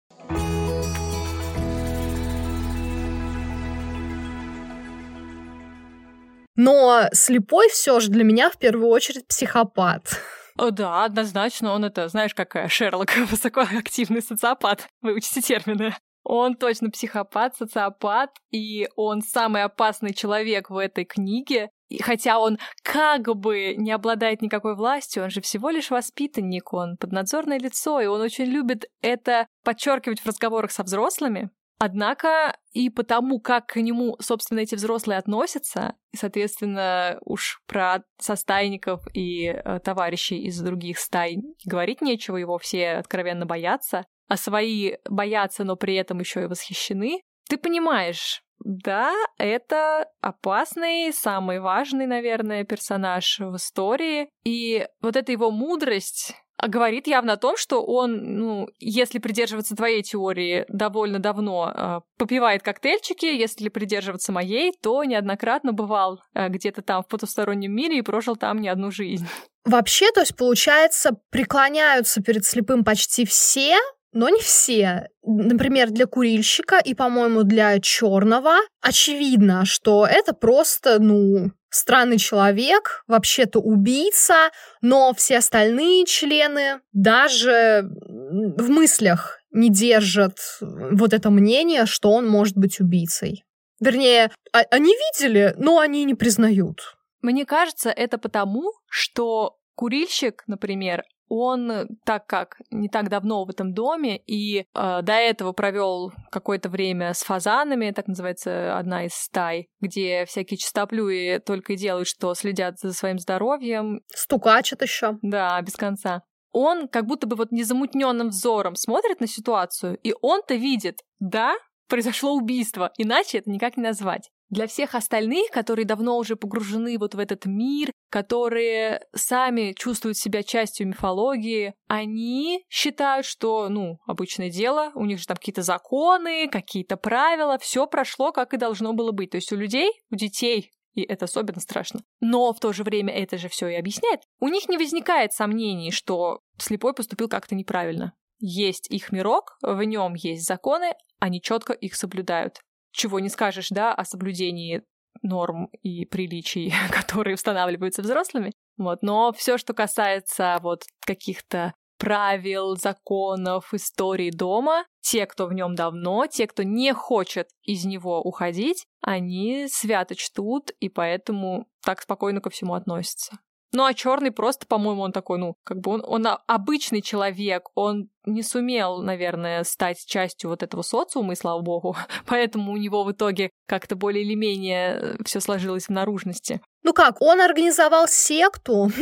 Но 6.55 7.03
слепой 7.11 7.69
все 7.69 7.99
же 7.99 8.09
для 8.09 8.23
меня 8.23 8.49
в 8.49 8.57
первую 8.57 8.89
очередь 8.89 9.27
психопат. 9.27 10.21
О, 10.57 10.71
да, 10.71 11.03
однозначно, 11.03 11.73
он 11.73 11.83
это, 11.83 12.07
знаешь, 12.07 12.33
как 12.33 12.69
Шерлок, 12.69 13.15
высокоактивный 13.29 14.21
социопат. 14.21 14.87
Выучите 15.01 15.41
термины. 15.41 15.93
Он 16.23 16.55
точно 16.55 16.89
психопат, 16.89 17.55
социопат, 17.55 18.31
и 18.51 18.87
он 18.95 19.21
самый 19.21 19.63
опасный 19.63 20.13
человек 20.13 20.71
в 20.71 20.77
этой 20.77 21.05
книге. 21.05 21.69
И 21.87 22.01
хотя 22.01 22.39
он 22.39 22.57
как 22.81 23.27
бы 23.35 23.75
не 23.75 23.91
обладает 23.91 24.41
никакой 24.41 24.75
властью, 24.75 25.23
он 25.23 25.29
же 25.29 25.41
всего 25.41 25.69
лишь 25.69 25.91
воспитанник, 25.91 26.73
он 26.73 26.97
поднадзорное 26.97 27.59
лицо, 27.59 28.01
и 28.01 28.07
он 28.07 28.21
очень 28.21 28.45
любит 28.45 28.85
это 29.01 29.45
подчеркивать 29.63 30.21
в 30.21 30.25
разговорах 30.25 30.71
со 30.71 30.81
взрослыми. 30.81 31.51
Однако 31.77 32.57
и 32.71 32.89
потому, 32.89 33.39
как 33.39 33.67
к 33.67 33.81
нему, 33.81 34.15
собственно, 34.21 34.59
эти 34.59 34.75
взрослые 34.75 35.17
относятся, 35.17 35.95
соответственно, 36.15 37.17
уж 37.21 37.61
про 37.67 38.03
состайников 38.17 39.01
и 39.13 39.47
э, 39.47 39.79
товарищей 39.83 40.43
из 40.43 40.59
других 40.61 40.99
стай 40.99 41.37
говорить 41.65 42.01
нечего, 42.01 42.37
его 42.37 42.57
все 42.57 42.93
откровенно 42.93 43.45
боятся, 43.45 44.05
а 44.27 44.37
свои 44.37 44.93
боятся, 45.09 45.63
но 45.63 45.75
при 45.75 45.95
этом 45.95 46.19
еще 46.19 46.43
и 46.43 46.47
восхищены, 46.47 47.21
ты 47.49 47.57
понимаешь, 47.57 48.41
да, 48.65 49.13
это 49.37 50.07
опасный, 50.21 51.13
самый 51.13 51.59
важный, 51.59 52.07
наверное, 52.07 52.63
персонаж 52.63 53.39
в 53.39 53.55
истории. 53.57 54.27
И 54.43 54.87
вот 55.01 55.15
эта 55.15 55.31
его 55.31 55.51
мудрость 55.51 56.33
а 56.57 56.67
говорит 56.67 57.05
явно 57.05 57.33
о 57.33 57.37
том, 57.37 57.57
что 57.57 57.83
он, 57.83 58.37
ну, 58.37 58.69
если 58.79 59.19
придерживаться 59.19 59.75
твоей 59.75 60.01
теории, 60.03 60.65
довольно 60.69 61.19
давно 61.19 61.69
э, 61.69 61.99
попивает 62.17 62.63
коктейльчики, 62.63 63.25
если 63.25 63.67
придерживаться 63.67 64.31
моей, 64.31 64.71
то 64.81 65.03
неоднократно 65.03 65.73
бывал 65.73 66.21
э, 66.33 66.47
где-то 66.47 66.81
там 66.81 67.03
в 67.03 67.07
потустороннем 67.07 67.75
мире 67.75 67.97
и 67.97 68.01
прожил 68.01 68.37
там 68.37 68.61
не 68.61 68.69
одну 68.69 68.89
жизнь. 68.89 69.27
Вообще, 69.65 70.11
то 70.11 70.21
есть, 70.21 70.37
получается, 70.37 71.17
преклоняются 71.29 72.21
перед 72.21 72.45
слепым 72.45 72.85
почти 72.85 73.25
все, 73.25 73.77
но 74.15 74.29
не 74.29 74.39
все. 74.39 75.09
Например, 75.23 75.91
для 75.91 76.07
курильщика 76.07 76.79
и, 76.79 76.95
по-моему, 76.95 77.43
для 77.43 77.79
черного 77.79 78.55
очевидно, 78.81 79.65
что 79.65 80.07
это 80.07 80.33
просто, 80.33 80.99
ну, 80.99 81.51
странный 81.69 82.17
человек, 82.17 83.03
вообще-то 83.07 83.59
убийца, 83.59 84.51
но 84.81 85.13
все 85.13 85.39
остальные 85.39 86.05
члены 86.05 86.79
даже 86.93 87.83
в 88.07 88.69
мыслях 88.69 89.39
не 89.51 89.69
держат 89.69 90.39
вот 90.61 91.13
это 91.13 91.29
мнение, 91.29 91.85
что 91.85 92.11
он 92.11 92.25
может 92.27 92.55
быть 92.55 92.79
убийцей. 92.79 93.43
Вернее, 93.81 94.31
а, 94.53 94.59
они 94.71 94.95
видели, 94.95 95.53
но 95.57 95.79
они 95.79 96.05
не 96.05 96.15
признают. 96.15 96.95
Мне 97.21 97.45
кажется, 97.45 97.89
это 97.89 98.17
потому, 98.17 98.71
что 98.87 99.57
курильщик, 99.75 100.43
например, 100.47 101.03
он, 101.27 101.87
так 102.05 102.27
как 102.27 102.57
не 102.71 102.89
так 102.89 103.09
давно 103.09 103.45
в 103.45 103.49
этом 103.49 103.73
доме 103.73 104.17
и 104.17 104.59
э, 104.59 104.63
до 104.73 105.13
этого 105.13 105.51
провел 105.51 106.11
какое-то 106.31 106.69
время 106.69 107.13
с 107.13 107.23
фазанами, 107.23 107.91
так 107.91 108.07
называется 108.07 108.77
одна 108.77 109.05
из 109.05 109.13
стай, 109.13 109.67
где 109.79 110.25
всякие 110.25 110.57
чистоплюи 110.57 111.41
только 111.45 111.73
и 111.73 111.77
делают, 111.77 112.07
что 112.07 112.33
следят 112.33 112.79
за 112.79 112.93
своим 112.93 113.19
здоровьем. 113.19 114.01
Стукачат 114.13 114.81
еще. 114.81 115.17
Да, 115.21 115.59
без 115.61 115.75
конца. 115.75 116.23
Он 116.51 116.87
как 116.87 117.05
будто 117.05 117.27
бы 117.27 117.35
вот 117.35 117.51
незамутненным 117.51 118.29
взором 118.29 118.75
смотрит 118.75 119.19
на 119.19 119.27
ситуацию, 119.27 119.97
и 119.97 120.13
он-то 120.21 120.55
видит, 120.55 121.01
да, 121.19 121.55
произошло 121.89 122.33
убийство, 122.33 122.91
иначе 122.97 123.39
это 123.39 123.49
никак 123.49 123.77
не 123.77 123.83
назвать. 123.83 124.29
Для 124.49 124.67
всех 124.67 124.93
остальных, 124.93 125.49
которые 125.49 125.85
давно 125.85 126.17
уже 126.17 126.35
погружены 126.35 126.97
вот 126.99 127.15
в 127.15 127.19
этот 127.19 127.45
мир, 127.45 127.91
которые 128.09 129.01
сами 129.15 129.73
чувствуют 129.73 130.17
себя 130.17 130.43
частью 130.43 130.87
мифологии, 130.87 131.73
они 131.87 132.63
считают, 132.69 133.25
что, 133.25 133.69
ну, 133.69 133.97
обычное 134.05 134.51
дело, 134.51 134.91
у 134.93 135.05
них 135.05 135.19
же 135.19 135.25
там 135.25 135.37
какие-то 135.37 135.63
законы, 135.63 136.47
какие-то 136.47 136.95
правила, 136.95 137.57
все 137.57 137.87
прошло, 137.87 138.31
как 138.31 138.53
и 138.53 138.57
должно 138.57 138.93
было 138.93 139.11
быть. 139.11 139.31
То 139.31 139.37
есть 139.37 139.51
у 139.51 139.55
людей, 139.55 139.91
у 140.11 140.15
детей, 140.15 140.71
и 140.93 141.01
это 141.01 141.25
особенно 141.25 141.59
страшно. 141.59 142.01
Но 142.21 142.53
в 142.53 142.59
то 142.59 142.71
же 142.71 142.83
время 142.83 143.13
это 143.13 143.37
же 143.37 143.49
все 143.49 143.67
и 143.67 143.75
объясняет. 143.75 144.21
У 144.39 144.47
них 144.47 144.69
не 144.69 144.77
возникает 144.77 145.33
сомнений, 145.33 145.91
что 145.91 146.39
слепой 146.57 146.93
поступил 146.93 147.27
как-то 147.27 147.55
неправильно. 147.55 148.13
Есть 148.39 148.89
их 148.91 149.11
мирок, 149.11 149.57
в 149.61 149.81
нем 149.81 150.13
есть 150.13 150.45
законы, 150.45 150.93
они 151.19 151.41
четко 151.41 151.73
их 151.73 151.95
соблюдают 151.95 152.59
чего 152.95 153.19
не 153.19 153.29
скажешь, 153.29 153.69
да, 153.69 153.93
о 153.93 154.05
соблюдении 154.05 154.83
норм 155.21 155.69
и 155.81 156.05
приличий, 156.05 156.73
которые 156.91 157.35
устанавливаются 157.35 158.01
взрослыми. 158.01 158.51
Вот. 158.77 159.01
Но 159.01 159.31
все, 159.33 159.57
что 159.57 159.73
касается 159.73 160.59
вот 160.61 160.83
каких-то 161.05 161.73
правил, 161.97 162.75
законов, 162.75 163.73
истории 163.73 164.29
дома, 164.29 164.85
те, 165.01 165.25
кто 165.25 165.47
в 165.47 165.53
нем 165.53 165.75
давно, 165.75 166.27
те, 166.27 166.45
кто 166.45 166.63
не 166.63 166.93
хочет 166.93 167.47
из 167.63 167.85
него 167.85 168.21
уходить, 168.21 168.85
они 169.01 169.67
свято 169.69 170.15
чтут 170.15 170.71
и 170.79 170.89
поэтому 170.89 171.67
так 171.83 172.01
спокойно 172.01 172.41
ко 172.41 172.49
всему 172.49 172.73
относятся. 172.73 173.37
Ну 173.75 173.83
а 173.83 173.93
черный 173.93 174.31
просто, 174.31 174.65
по-моему, 174.65 175.01
он 175.01 175.11
такой, 175.11 175.37
ну, 175.37 175.57
как 175.65 175.81
бы 175.81 175.91
он, 175.91 176.03
он 176.07 176.25
обычный 176.47 177.01
человек, 177.01 177.67
он 177.75 178.07
не 178.25 178.41
сумел, 178.41 179.01
наверное, 179.01 179.65
стать 179.65 179.97
частью 180.05 180.49
вот 180.49 180.63
этого 180.63 180.81
социума, 180.81 181.33
и 181.33 181.35
слава 181.35 181.61
богу. 181.61 181.93
Поэтому 182.25 182.71
у 182.71 182.77
него 182.77 183.03
в 183.03 183.11
итоге 183.11 183.49
как-то 183.67 183.97
более 183.97 184.23
или 184.23 184.33
менее 184.33 184.95
э, 184.95 185.15
все 185.25 185.41
сложилось 185.41 185.87
в 185.87 185.89
наружности. 185.89 186.61
Ну 186.83 186.93
как, 186.93 187.21
он 187.21 187.41
организовал 187.41 188.07
секту. 188.07 188.91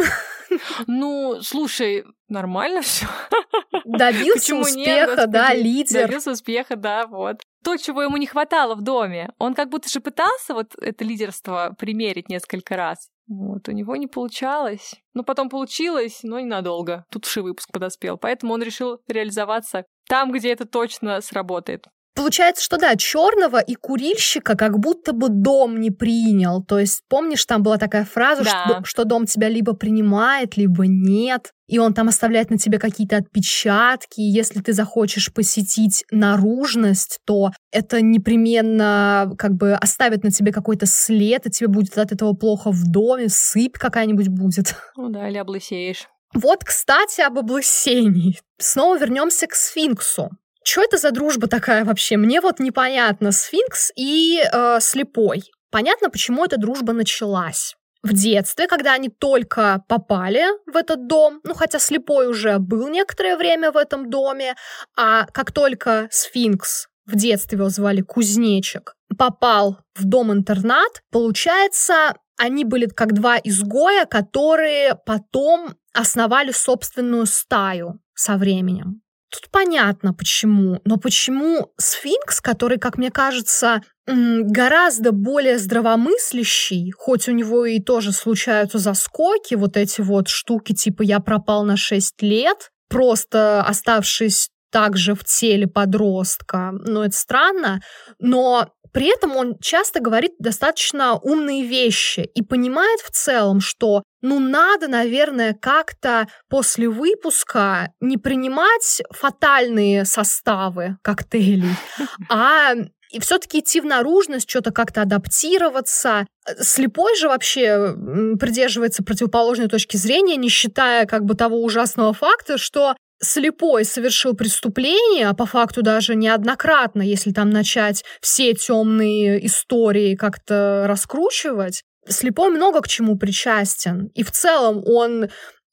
Ну, 0.86 1.42
слушай, 1.42 2.04
нормально 2.28 2.82
все. 2.84 3.08
Добился 3.86 4.40
Почему 4.40 4.62
успеха, 4.62 5.16
нет, 5.22 5.30
да, 5.32 5.52
лидер. 5.52 6.02
Добился 6.06 6.32
успеха, 6.32 6.76
да, 6.76 7.08
вот. 7.08 7.38
То, 7.64 7.76
чего 7.78 8.04
ему 8.04 8.18
не 8.18 8.28
хватало 8.28 8.76
в 8.76 8.84
доме. 8.84 9.32
Он 9.40 9.56
как 9.56 9.70
будто 9.70 9.90
же 9.90 10.00
пытался 10.00 10.54
вот 10.54 10.76
это 10.80 11.04
лидерство 11.04 11.76
примерить 11.80 12.30
несколько 12.30 12.76
раз. 12.76 13.10
Вот, 13.28 13.70
у 13.70 13.72
него 13.72 13.96
не 13.96 14.08
получалось. 14.08 14.96
Но 15.14 15.24
потом 15.24 15.50
получилось, 15.50 16.20
но 16.24 16.40
ненадолго. 16.40 17.06
Тут 17.10 17.26
вши 17.26 17.42
выпуск 17.42 17.72
подоспел. 17.72 18.18
Поэтому 18.18 18.54
он 18.54 18.62
решил 18.62 19.02
реализоваться 19.08 19.86
там, 20.08 20.32
где 20.32 20.52
это 20.52 20.66
точно 20.66 21.22
сработает. 21.22 21.88
Получается, 22.15 22.63
что 22.63 22.78
да, 22.78 22.95
черного 22.95 23.60
и 23.60 23.73
курильщика 23.73 24.56
как 24.56 24.78
будто 24.78 25.13
бы 25.13 25.30
дом 25.30 25.80
не 25.80 25.89
принял. 25.89 26.63
То 26.63 26.78
есть, 26.78 27.02
помнишь, 27.10 27.43
там 27.45 27.63
была 27.63 27.78
такая 27.78 28.06
фраза, 28.06 28.43
да. 28.43 28.65
что, 28.65 28.84
что 28.84 29.04
дом 29.04 29.26
тебя 29.26 29.49
либо 29.49 29.73
принимает, 29.73 30.56
либо 30.56 30.86
нет. 30.86 31.52
И 31.67 31.80
он 31.80 31.95
там 31.95 32.10
оставляет 32.10 32.52
на 32.52 32.60
тебе 32.60 32.78
какие-то 32.78 33.17
отпечатки. 33.17 34.19
Если 34.21 34.60
ты 34.60 34.73
захочешь 34.73 35.34
посетить 35.34 36.06
наружность, 36.12 37.19
то 37.26 37.52
это 37.71 38.02
непременно 38.02 39.34
как 39.39 39.54
бы 39.54 39.73
оставит 39.73 40.23
на 40.23 40.30
тебе 40.30 40.52
какой-то 40.52 40.86
след, 40.86 41.47
и 41.47 41.49
тебе 41.49 41.67
будет 41.67 41.97
от 41.97 42.12
этого 42.12 42.34
плохо 42.34 42.71
в 42.71 42.84
доме, 42.91 43.28
сыпь 43.30 43.78
какая-нибудь 43.78 44.28
будет. 44.28 44.76
Ну 44.95 45.10
да, 45.10 45.28
или 45.28 45.38
облысеешь. 45.38 46.08
Вот, 46.34 46.63
кстати, 46.63 47.21
об 47.21 47.38
облысении. 47.38 48.39
Снова 48.58 48.97
вернемся 48.97 49.47
к 49.47 49.56
сфинксу. 49.56 50.30
Что 50.63 50.82
это 50.84 50.97
за 50.97 51.12
дружба 51.12 51.47
такая 51.47 51.86
вообще? 51.86 52.17
Мне 52.17 52.41
вот 52.41 52.60
непонятно. 52.60 53.32
Сфинкс 53.32 53.91
и 53.95 54.41
э, 54.41 54.78
слепой. 54.80 55.43
Понятно, 55.71 56.10
почему 56.10 56.45
эта 56.45 56.58
дружба 56.58 56.93
началась. 56.93 57.76
В 58.04 58.13
детстве, 58.13 58.67
когда 58.67 58.93
они 58.93 59.10
только 59.10 59.84
попали 59.88 60.43
в 60.69 60.76
этот 60.76 61.08
дом, 61.08 61.39
ну 61.43 61.54
хотя 61.54 61.80
слепой 61.80 62.28
уже 62.28 62.60
был 62.60 62.89
некоторое 62.89 63.38
время 63.38 63.71
в 63.71 63.78
этом 63.78 64.10
доме, 64.10 64.56
а 64.97 65.26
как 65.28 65.54
только 65.54 66.10
сфинкс 66.12 66.88
в 67.06 67.15
детстве 67.15 67.58
его 67.58 67.69
звали 67.69 68.02
Кузнечик, 68.02 68.95
попал 69.17 69.80
в 69.95 70.04
дом-интернат, 70.06 71.02
получается, 71.12 72.15
они 72.38 72.65
были 72.65 72.88
как 72.88 73.13
два 73.13 73.38
изгоя, 73.38 74.06
которые 74.06 74.95
потом 75.06 75.76
основали 75.93 76.52
собственную 76.52 77.26
стаю 77.26 77.99
со 78.15 78.36
временем. 78.36 79.02
Тут 79.34 79.50
понятно 79.50 80.13
почему, 80.13 80.80
но 80.86 80.98
почему 80.98 81.74
сфинкс, 81.78 82.39
который, 82.39 82.78
как 82.78 83.00
мне 83.00 83.10
кажется, 83.10 83.82
гораздо 84.06 85.12
более 85.12 85.58
здравомыслящий, 85.58 86.91
хоть 86.91 87.28
у 87.28 87.32
него 87.32 87.65
и 87.65 87.80
тоже 87.80 88.12
случаются 88.12 88.78
заскоки, 88.78 89.56
вот 89.56 89.76
эти 89.76 90.02
вот 90.02 90.28
штуки 90.28 90.74
типа 90.74 91.02
«я 91.02 91.19
пропал 91.19 91.63
на 91.63 91.78
6 91.78 92.22
лет», 92.22 92.69
просто 92.89 93.63
оставшись 93.63 94.50
также 94.74 95.14
в 95.14 95.24
теле 95.24 95.68
подростка. 95.68 96.72
Ну, 96.74 97.04
это 97.04 97.16
странно, 97.16 97.80
но 98.20 98.70
при 98.92 99.14
этом 99.14 99.36
он 99.36 99.58
часто 99.60 100.00
говорит 100.00 100.32
достаточно 100.40 101.16
умные 101.16 101.64
вещи 101.64 102.22
и 102.22 102.42
понимает 102.42 103.00
в 103.02 103.12
целом, 103.12 103.62
что 103.62 104.04
ну 104.22 104.40
надо, 104.40 104.88
наверное, 104.88 105.54
как-то 105.54 106.28
после 106.50 106.90
выпуска 106.90 107.92
не 108.02 108.18
принимать 108.18 109.04
фатальные 109.12 110.06
составы 110.06 110.98
коктейлей, 111.04 111.76
а 112.30 112.74
и 113.12 113.20
все-таки 113.20 113.60
идти 113.60 113.80
в 113.80 113.86
наружность, 113.86 114.50
что-то 114.50 114.72
как-то 114.72 115.04
адаптироваться. 115.04 116.26
Слепой 116.60 117.16
же 117.16 117.28
вообще 117.28 117.94
придерживается 118.40 119.04
противоположной 119.04 119.68
точки 119.68 119.98
зрения, 119.98 120.36
не 120.36 120.50
считая 120.50 121.06
как 121.06 121.24
бы 121.24 121.36
того 121.36 121.62
ужасного 121.64 122.14
факта, 122.14 122.58
что 122.58 122.96
слепой 123.21 123.86
совершил 123.86 124.34
преступление, 124.34 125.28
а 125.28 125.34
по 125.34 125.45
факту 125.45 125.82
даже 125.82 126.15
неоднократно, 126.15 127.02
если 127.02 127.32
там 127.32 127.49
начать 127.49 128.04
все 128.21 128.54
темные 128.54 129.45
истории 129.45 130.15
как-то 130.15 130.86
раскручивать, 130.88 131.84
слепой 132.08 132.49
много 132.49 132.82
к 132.82 132.88
чему 132.88 133.17
причастен. 133.17 134.08
И 134.13 134.23
в 134.23 134.32
целом 134.32 134.84
он 134.86 135.30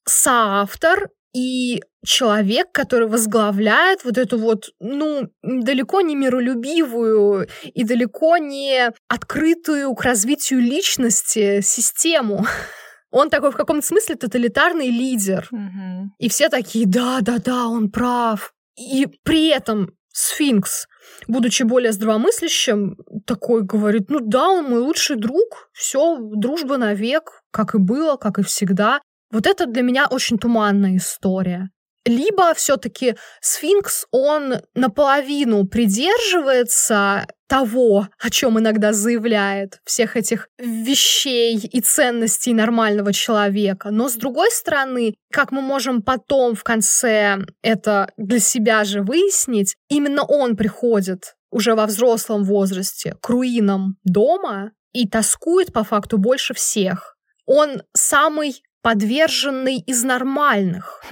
соавтор 0.06 1.10
и 1.32 1.82
человек, 2.04 2.72
который 2.72 3.06
возглавляет 3.08 4.04
вот 4.04 4.18
эту 4.18 4.38
вот, 4.38 4.70
ну, 4.80 5.30
далеко 5.42 6.00
не 6.00 6.16
миролюбивую 6.16 7.46
и 7.62 7.84
далеко 7.84 8.36
не 8.38 8.90
открытую 9.08 9.94
к 9.94 10.02
развитию 10.02 10.60
личности 10.60 11.60
систему. 11.60 12.46
Он 13.10 13.30
такой 13.30 13.50
в 13.50 13.56
каком-то 13.56 13.86
смысле 13.86 14.16
тоталитарный 14.16 14.88
лидер. 14.88 15.48
Угу. 15.50 16.12
И 16.18 16.28
все 16.28 16.48
такие, 16.48 16.86
да, 16.86 17.18
да, 17.20 17.38
да, 17.38 17.66
он 17.66 17.90
прав. 17.90 18.52
И 18.76 19.06
при 19.24 19.48
этом 19.48 19.90
сфинкс, 20.12 20.86
будучи 21.28 21.62
более 21.62 21.92
здравомыслящим, 21.92 22.96
такой 23.26 23.62
говорит, 23.62 24.10
ну 24.10 24.20
да, 24.20 24.48
он 24.48 24.70
мой 24.70 24.80
лучший 24.80 25.16
друг, 25.16 25.70
все, 25.72 26.18
дружба 26.18 26.76
навек, 26.76 27.42
как 27.50 27.74
и 27.74 27.78
было, 27.78 28.16
как 28.16 28.38
и 28.38 28.42
всегда. 28.42 29.00
Вот 29.30 29.46
это 29.46 29.66
для 29.66 29.82
меня 29.82 30.06
очень 30.10 30.38
туманная 30.38 30.96
история. 30.96 31.70
Либо 32.06 32.54
все-таки 32.54 33.16
сфинкс, 33.40 34.06
он 34.10 34.60
наполовину 34.74 35.66
придерживается 35.66 37.26
того, 37.46 38.08
о 38.18 38.30
чем 38.30 38.58
иногда 38.58 38.92
заявляет, 38.92 39.80
всех 39.84 40.16
этих 40.16 40.48
вещей 40.58 41.58
и 41.58 41.80
ценностей 41.80 42.54
нормального 42.54 43.12
человека. 43.12 43.90
Но 43.90 44.08
с 44.08 44.14
другой 44.14 44.50
стороны, 44.52 45.16
как 45.32 45.50
мы 45.50 45.60
можем 45.60 46.00
потом 46.00 46.54
в 46.54 46.62
конце 46.62 47.38
это 47.62 48.12
для 48.16 48.38
себя 48.38 48.84
же 48.84 49.02
выяснить, 49.02 49.74
именно 49.88 50.24
он 50.24 50.56
приходит 50.56 51.34
уже 51.50 51.74
во 51.74 51.86
взрослом 51.86 52.44
возрасте 52.44 53.16
к 53.20 53.28
руинам 53.28 53.96
дома 54.04 54.70
и 54.92 55.08
тоскует 55.08 55.72
по 55.72 55.84
факту 55.84 56.18
больше 56.18 56.54
всех. 56.54 57.16
Он 57.46 57.82
самый 57.94 58.62
подверженный 58.82 59.78
из 59.78 60.04
нормальных. 60.04 61.02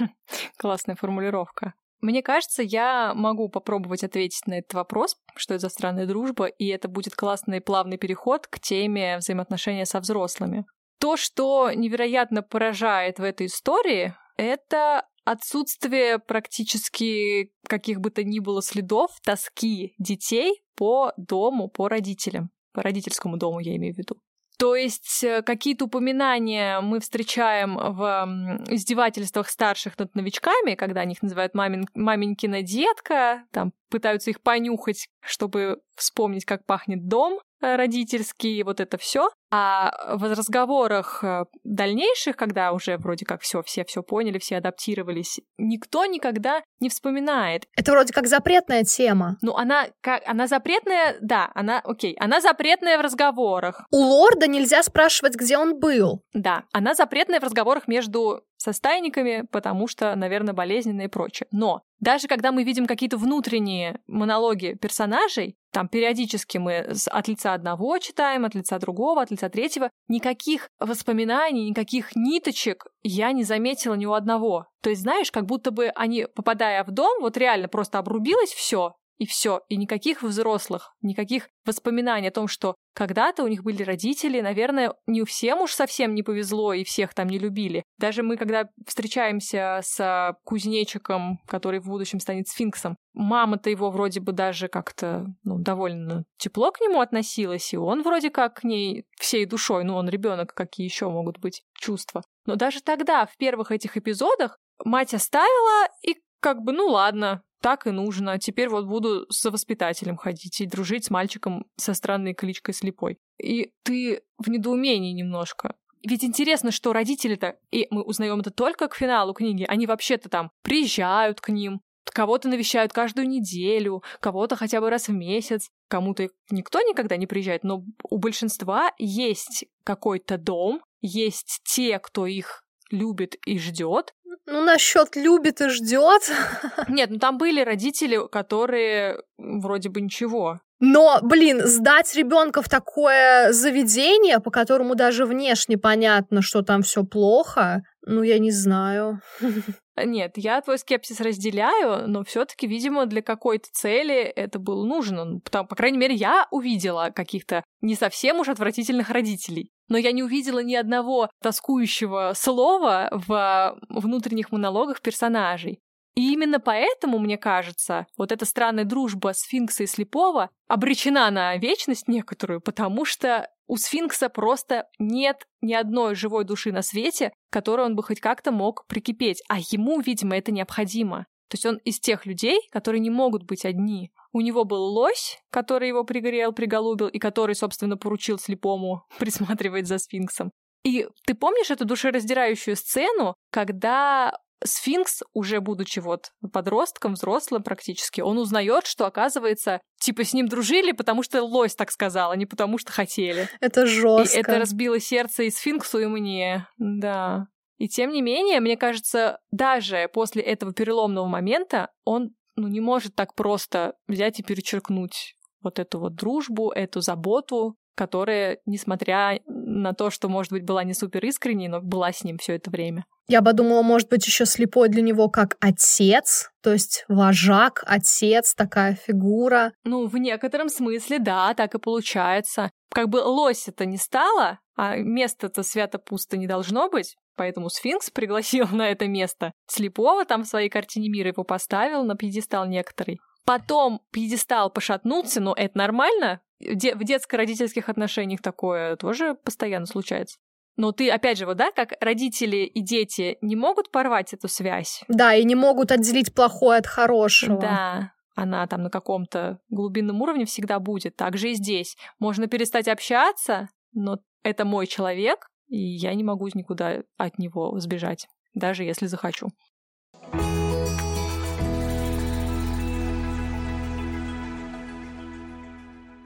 Классная 0.57 0.95
формулировка. 0.95 1.73
Мне 2.01 2.23
кажется, 2.23 2.63
я 2.63 3.13
могу 3.13 3.49
попробовать 3.49 4.03
ответить 4.03 4.47
на 4.47 4.59
этот 4.59 4.73
вопрос, 4.73 5.17
что 5.35 5.53
это 5.53 5.61
за 5.61 5.69
странная 5.69 6.05
дружба, 6.05 6.45
и 6.45 6.67
это 6.67 6.87
будет 6.87 7.13
классный 7.13 7.59
плавный 7.59 7.97
переход 7.97 8.47
к 8.47 8.59
теме 8.59 9.17
взаимоотношения 9.17 9.85
со 9.85 9.99
взрослыми. 9.99 10.65
То, 10.99 11.17
что 11.17 11.71
невероятно 11.71 12.41
поражает 12.41 13.19
в 13.19 13.23
этой 13.23 13.47
истории, 13.47 14.13
это 14.37 15.05
отсутствие 15.25 16.19
практически 16.19 17.51
каких 17.67 17.99
бы 17.99 18.09
то 18.09 18.23
ни 18.23 18.39
было 18.39 18.61
следов 18.61 19.11
тоски 19.23 19.93
детей 19.99 20.63
по 20.75 21.13
дому, 21.17 21.67
по 21.67 21.89
родителям. 21.89 22.49
По 22.73 22.81
родительскому 22.81 23.37
дому 23.37 23.59
я 23.59 23.75
имею 23.75 23.93
в 23.93 23.97
виду. 23.97 24.15
То 24.59 24.75
есть 24.75 25.23
э, 25.23 25.41
какие-то 25.41 25.85
упоминания 25.85 26.81
мы 26.81 26.99
встречаем 26.99 27.77
в 27.77 28.65
издевательствах 28.67 29.47
старших 29.47 29.97
над 29.97 30.13
новичками, 30.15 30.75
когда 30.75 30.99
они 31.01 31.13
их 31.13 31.21
называют 31.21 31.55
мамин, 31.55 31.87
маменькина 31.93 32.61
детка, 32.61 33.45
там 33.51 33.71
пытаются 33.89 34.31
их 34.31 34.41
понюхать, 34.41 35.07
чтобы 35.21 35.79
вспомнить, 35.95 36.43
как 36.43 36.65
пахнет 36.65 37.07
дом. 37.07 37.39
Э, 37.61 37.75
родительский, 37.75 38.63
вот 38.63 38.79
это 38.79 38.97
все. 38.97 39.29
А 39.51 40.15
в 40.15 40.23
разговорах 40.31 41.23
э, 41.23 41.45
дальнейших, 41.63 42.37
когда 42.37 42.71
уже 42.71 42.97
вроде 42.97 43.25
как 43.25 43.41
все, 43.41 43.61
все 43.63 43.83
все 43.83 44.01
поняли, 44.01 44.37
все 44.37 44.57
адаптировались, 44.57 45.41
никто 45.57 46.05
никогда 46.05 46.61
не 46.79 46.89
вспоминает. 46.89 47.67
Это 47.75 47.91
вроде 47.91 48.13
как 48.13 48.27
запретная 48.27 48.83
тема. 48.83 49.37
Ну, 49.41 49.55
она 49.55 49.87
как 50.01 50.21
она 50.25 50.47
запретная, 50.47 51.17
да, 51.19 51.51
она, 51.53 51.81
окей, 51.83 52.15
она 52.19 52.39
запретная 52.41 52.97
в 52.97 53.01
разговорах. 53.01 53.85
У 53.91 53.97
лорда 53.97 54.47
нельзя 54.47 54.81
спрашивать, 54.83 55.35
где 55.35 55.57
он 55.57 55.79
был. 55.79 56.21
Да, 56.33 56.63
она 56.71 56.93
запретная 56.93 57.39
в 57.39 57.43
разговорах 57.43 57.87
между 57.87 58.43
со 58.57 58.73
стайниками, 58.73 59.45
потому 59.51 59.87
что, 59.87 60.15
наверное, 60.15 60.53
болезненно 60.53 61.03
и 61.03 61.07
прочее. 61.07 61.47
Но 61.51 61.81
даже 61.99 62.27
когда 62.27 62.51
мы 62.51 62.63
видим 62.63 62.87
какие-то 62.87 63.17
внутренние 63.17 63.99
монологи 64.05 64.77
персонажей, 64.79 65.55
там 65.71 65.87
периодически 65.87 66.57
мы 66.57 66.93
от 67.11 67.27
лица 67.27 67.53
одного 67.53 67.97
читаем, 67.99 68.45
от 68.45 68.55
лица 68.55 68.79
другого, 68.79 69.21
от 69.21 69.31
лица 69.31 69.49
третьего, 69.49 69.89
никаких 70.07 70.69
воспоминаний, 70.79 71.69
никаких 71.69 72.15
ниточек 72.15 72.85
я 73.03 73.31
не 73.31 73.43
заметила 73.43 73.93
ни 73.93 74.05
у 74.05 74.13
одного. 74.13 74.67
То 74.81 74.89
есть, 74.89 75.01
знаешь, 75.01 75.31
как 75.31 75.45
будто 75.45 75.71
бы 75.71 75.87
они, 75.89 76.27
попадая 76.35 76.83
в 76.83 76.91
дом, 76.91 77.21
вот 77.21 77.37
реально 77.37 77.67
просто 77.67 77.99
обрубилось 77.99 78.51
все, 78.51 78.95
и 79.19 79.25
все, 79.25 79.61
и 79.67 79.75
никаких 79.75 80.23
взрослых, 80.23 80.95
никаких 81.01 81.49
воспоминаний 81.65 82.29
о 82.29 82.31
том, 82.31 82.47
что 82.47 82.75
когда-то 82.95 83.43
у 83.43 83.47
них 83.47 83.63
были 83.63 83.83
родители, 83.83 84.39
наверное, 84.39 84.95
не 85.07 85.23
всем 85.25 85.59
уж 85.59 85.73
совсем 85.73 86.15
не 86.15 86.23
повезло 86.23 86.73
и 86.73 86.85
всех 86.85 87.13
там 87.13 87.27
не 87.27 87.37
любили. 87.37 87.83
Даже 87.97 88.23
мы, 88.23 88.37
когда 88.37 88.69
встречаемся 88.87 89.81
с 89.83 90.35
кузнечиком, 90.45 91.39
который 91.47 91.81
в 91.81 91.85
будущем 91.87 92.21
станет 92.21 92.47
сфинксом, 92.47 92.95
мама-то 93.13 93.69
его 93.69 93.91
вроде 93.91 94.21
бы 94.21 94.31
даже 94.31 94.69
как-то 94.69 95.25
ну, 95.43 95.59
довольно 95.59 96.23
тепло 96.37 96.71
к 96.71 96.79
нему 96.79 97.01
относилась, 97.01 97.73
и 97.73 97.77
он 97.77 98.03
вроде 98.03 98.29
как 98.29 98.61
к 98.61 98.63
ней 98.63 99.03
всей 99.19 99.45
душой, 99.45 99.83
ну 99.83 99.95
он 99.95 100.07
ребенок, 100.07 100.53
какие 100.53 100.85
еще 100.85 101.09
могут 101.09 101.39
быть 101.39 101.63
чувства. 101.73 102.23
Но 102.45 102.55
даже 102.55 102.81
тогда, 102.81 103.25
в 103.25 103.35
первых 103.35 103.71
этих 103.71 103.97
эпизодах, 103.97 104.57
мать 104.85 105.13
оставила 105.13 105.87
и 106.07 106.15
как 106.39 106.61
бы, 106.61 106.71
ну 106.71 106.87
ладно, 106.87 107.43
так 107.61 107.87
и 107.87 107.91
нужно. 107.91 108.39
Теперь 108.39 108.69
вот 108.69 108.85
буду 108.85 109.25
с 109.29 109.49
воспитателем 109.49 110.17
ходить 110.17 110.61
и 110.61 110.65
дружить 110.65 111.05
с 111.05 111.09
мальчиком 111.09 111.65
со 111.75 111.93
странной 111.93 112.33
кличкой 112.33 112.73
слепой. 112.73 113.17
И 113.41 113.71
ты 113.83 114.21
в 114.37 114.49
недоумении 114.49 115.11
немножко. 115.11 115.75
Ведь 116.03 116.23
интересно, 116.23 116.71
что 116.71 116.93
родители-то, 116.93 117.57
и 117.71 117.87
мы 117.91 118.03
узнаем 118.03 118.39
это 118.39 118.51
только 118.51 118.87
к 118.87 118.95
финалу 118.95 119.33
книги, 119.33 119.65
они 119.67 119.85
вообще-то 119.85 120.29
там 120.29 120.51
приезжают 120.63 121.41
к 121.41 121.49
ним, 121.49 121.81
кого-то 122.05 122.47
навещают 122.47 122.93
каждую 122.93 123.27
неделю, 123.27 124.03
кого-то 124.21 124.55
хотя 124.55 124.79
бы 124.79 124.89
раз 124.89 125.09
в 125.09 125.13
месяц, 125.13 125.69
кому-то 125.89 126.29
никто 126.49 126.79
никогда 126.81 127.17
не 127.17 127.27
приезжает, 127.27 127.63
но 127.63 127.83
у 128.09 128.17
большинства 128.17 128.93
есть 128.97 129.65
какой-то 129.83 130.37
дом, 130.37 130.81
есть 131.01 131.61
те, 131.65 131.99
кто 131.99 132.25
их 132.25 132.63
любит 132.91 133.35
и 133.45 133.59
ждет, 133.59 134.13
ну, 134.45 134.63
насчет 134.63 135.15
любит 135.15 135.61
и 135.61 135.69
ждет. 135.69 136.21
Нет, 136.87 137.09
ну 137.09 137.19
там 137.19 137.37
были 137.37 137.61
родители, 137.61 138.19
которые 138.27 139.21
вроде 139.37 139.89
бы 139.89 140.01
ничего. 140.01 140.59
Но, 140.81 141.19
блин, 141.21 141.61
сдать 141.65 142.15
ребенка 142.15 142.61
в 142.61 142.69
такое 142.69 143.51
заведение, 143.51 144.39
по 144.39 144.49
которому 144.49 144.95
даже 144.95 145.25
внешне 145.25 145.77
понятно, 145.77 146.41
что 146.41 146.61
там 146.61 146.83
все 146.83 147.03
плохо, 147.03 147.83
ну, 148.05 148.23
я 148.23 148.39
не 148.39 148.51
знаю. 148.51 149.21
Нет, 149.97 150.33
я 150.37 150.61
твой 150.61 150.77
скепсис 150.77 151.19
разделяю, 151.19 152.07
но 152.07 152.23
все-таки, 152.23 152.65
видимо, 152.65 153.05
для 153.05 153.21
какой-то 153.21 153.67
цели 153.73 154.21
это 154.21 154.57
было 154.57 154.85
нужно. 154.85 155.25
Ну, 155.25 155.39
потому, 155.41 155.67
по 155.67 155.75
крайней 155.75 155.97
мере, 155.97 156.15
я 156.15 156.47
увидела 156.51 157.11
каких-то 157.13 157.63
не 157.81 157.95
совсем 157.95 158.39
уж 158.39 158.47
отвратительных 158.47 159.09
родителей. 159.09 159.71
Но 159.89 159.97
я 159.97 160.11
не 160.11 160.23
увидела 160.23 160.59
ни 160.59 160.75
одного 160.75 161.29
тоскующего 161.41 162.33
слова 162.35 163.09
в 163.11 163.77
внутренних 163.89 164.51
монологах 164.51 165.01
персонажей. 165.01 165.79
И 166.15 166.33
именно 166.33 166.59
поэтому, 166.59 167.19
мне 167.19 167.37
кажется, 167.37 168.07
вот 168.17 168.31
эта 168.31 168.45
странная 168.45 168.83
дружба 168.83 169.31
сфинкса 169.33 169.83
и 169.83 169.87
слепого 169.87 170.49
обречена 170.67 171.29
на 171.31 171.55
вечность 171.57 172.07
некоторую, 172.07 172.61
потому 172.61 173.05
что 173.05 173.47
у 173.67 173.77
сфинкса 173.77 174.29
просто 174.29 174.87
нет 174.97 175.45
ни 175.61 175.73
одной 175.73 176.15
живой 176.15 176.43
души 176.43 176.71
на 176.71 176.81
свете, 176.81 177.31
которой 177.51 177.85
он 177.85 177.95
бы 177.95 178.03
хоть 178.03 178.19
как-то 178.19 178.51
мог 178.51 178.85
прикипеть, 178.87 179.43
а 179.47 179.59
ему, 179.59 180.01
видимо, 180.01 180.35
это 180.35 180.51
необходимо. 180.51 181.27
То 181.49 181.55
есть 181.55 181.65
он 181.65 181.77
из 181.77 181.99
тех 181.99 182.25
людей, 182.25 182.59
которые 182.71 182.99
не 182.99 183.09
могут 183.09 183.43
быть 183.43 183.65
одни. 183.65 184.11
У 184.31 184.41
него 184.41 184.63
был 184.63 184.83
лось, 184.83 185.39
который 185.49 185.87
его 185.87 186.03
пригрел, 186.03 186.53
приголубил, 186.53 187.07
и 187.07 187.19
который, 187.19 187.55
собственно, 187.55 187.97
поручил 187.97 188.37
слепому 188.37 189.03
присматривать 189.19 189.87
за 189.87 189.97
сфинксом. 189.97 190.51
И 190.83 191.07
ты 191.25 191.33
помнишь 191.33 191.71
эту 191.71 191.85
душераздирающую 191.85 192.75
сцену, 192.75 193.35
когда 193.51 194.33
Сфинкс, 194.63 195.21
уже 195.33 195.61
будучи 195.61 195.99
вот 195.99 196.31
подростком, 196.51 197.13
взрослым 197.13 197.63
практически, 197.63 198.21
он 198.21 198.37
узнает, 198.37 198.85
что, 198.85 199.05
оказывается, 199.05 199.81
типа 200.01 200.23
с 200.23 200.33
ним 200.33 200.47
дружили, 200.47 200.91
потому 200.91 201.23
что 201.23 201.41
лось 201.43 201.75
так 201.75 201.91
сказал, 201.91 202.31
а 202.31 202.35
не 202.35 202.45
потому 202.45 202.77
что 202.77 202.91
хотели. 202.91 203.47
Это 203.61 203.85
жестко. 203.85 204.37
И 204.37 204.41
это 204.41 204.59
разбило 204.59 204.99
сердце 204.99 205.43
и 205.43 205.49
Сфинксу, 205.49 205.99
и 205.99 206.07
мне. 206.07 206.67
Да. 206.77 207.47
И 207.77 207.87
тем 207.87 208.11
не 208.11 208.21
менее, 208.21 208.59
мне 208.59 208.75
кажется, 208.75 209.39
даже 209.51 210.09
после 210.13 210.41
этого 210.41 210.73
переломного 210.73 211.27
момента 211.27 211.89
он 212.03 212.31
ну, 212.59 212.67
не 212.67 212.81
может 212.81 213.15
так 213.15 213.35
просто 213.35 213.93
взять 214.07 214.39
и 214.39 214.43
перечеркнуть 214.43 215.35
вот 215.61 215.79
эту 215.79 215.99
вот 215.99 216.15
дружбу, 216.15 216.71
эту 216.71 217.01
заботу, 217.01 217.75
которая, 217.95 218.59
несмотря 218.65 219.39
на 219.45 219.93
то, 219.93 220.09
что, 220.09 220.29
может 220.29 220.53
быть, 220.53 220.63
была 220.63 220.83
не 220.85 220.93
супер 220.93 221.25
искренней, 221.25 221.67
но 221.67 221.81
была 221.81 222.13
с 222.13 222.23
ним 222.23 222.37
все 222.37 222.55
это 222.55 222.69
время. 222.69 223.05
Я 223.27 223.41
подумала, 223.41 223.81
может 223.81 224.09
быть, 224.09 224.25
еще 224.25 224.45
слепой 224.45 224.89
для 224.89 225.01
него 225.01 225.29
как 225.29 225.57
отец, 225.59 226.49
то 226.63 226.71
есть 226.71 227.03
вожак, 227.09 227.83
отец, 227.85 228.55
такая 228.55 228.95
фигура. 228.95 229.73
Ну, 229.83 230.07
в 230.07 230.17
некотором 230.17 230.69
смысле, 230.69 231.19
да, 231.19 231.53
так 231.53 231.75
и 231.75 231.79
получается. 231.79 232.71
Как 232.91 233.09
бы 233.09 233.17
лось 233.17 233.67
это 233.67 233.85
не 233.85 233.97
стало, 233.97 234.59
а 234.75 234.95
место-то 234.95 235.61
свято 235.61 235.99
пусто 235.99 236.37
не 236.37 236.47
должно 236.47 236.89
быть, 236.89 237.15
поэтому 237.39 237.69
сфинкс 237.69 238.09
пригласил 238.09 238.67
на 238.71 238.89
это 238.89 239.07
место 239.07 239.53
слепого, 239.65 240.25
там 240.25 240.43
в 240.43 240.47
своей 240.47 240.69
картине 240.69 241.07
мира 241.07 241.29
его 241.29 241.45
поставил 241.45 242.03
на 242.03 242.15
пьедестал 242.15 242.67
некоторый. 242.67 243.19
Потом 243.45 244.01
пьедестал 244.11 244.69
пошатнулся, 244.69 245.39
но 245.39 245.53
это 245.57 245.77
нормально, 245.77 246.41
в 246.59 247.03
детско-родительских 247.03 247.87
отношениях 247.87 248.41
такое 248.41 248.97
тоже 248.97 249.35
постоянно 249.35 249.85
случается. 249.85 250.37
Но 250.75 250.91
ты, 250.91 251.09
опять 251.09 251.37
же, 251.37 251.45
вот, 251.45 251.55
да, 251.57 251.71
как 251.71 251.93
родители 252.01 252.57
и 252.57 252.81
дети 252.81 253.37
не 253.41 253.55
могут 253.55 253.89
порвать 253.89 254.33
эту 254.33 254.49
связь. 254.49 255.03
Да, 255.07 255.33
и 255.33 255.45
не 255.45 255.55
могут 255.55 255.91
отделить 255.91 256.33
плохое 256.33 256.79
от 256.79 256.87
хорошего. 256.87 257.59
Да. 257.59 258.11
она 258.35 258.67
там 258.67 258.83
на 258.83 258.89
каком-то 258.89 259.59
глубинном 259.69 260.21
уровне 260.21 260.45
всегда 260.45 260.79
будет. 260.79 261.15
Так 261.15 261.37
же 261.37 261.51
и 261.51 261.53
здесь. 261.53 261.97
Можно 262.19 262.47
перестать 262.47 262.87
общаться, 262.87 263.69
но 263.93 264.19
это 264.43 264.65
мой 264.65 264.87
человек, 264.87 265.48
и 265.69 265.77
я 265.77 266.13
не 266.15 266.23
могу 266.23 266.49
никуда 266.53 267.03
от 267.17 267.39
него 267.39 267.79
сбежать, 267.79 268.27
даже 268.53 268.83
если 268.83 269.05
захочу. 269.05 269.49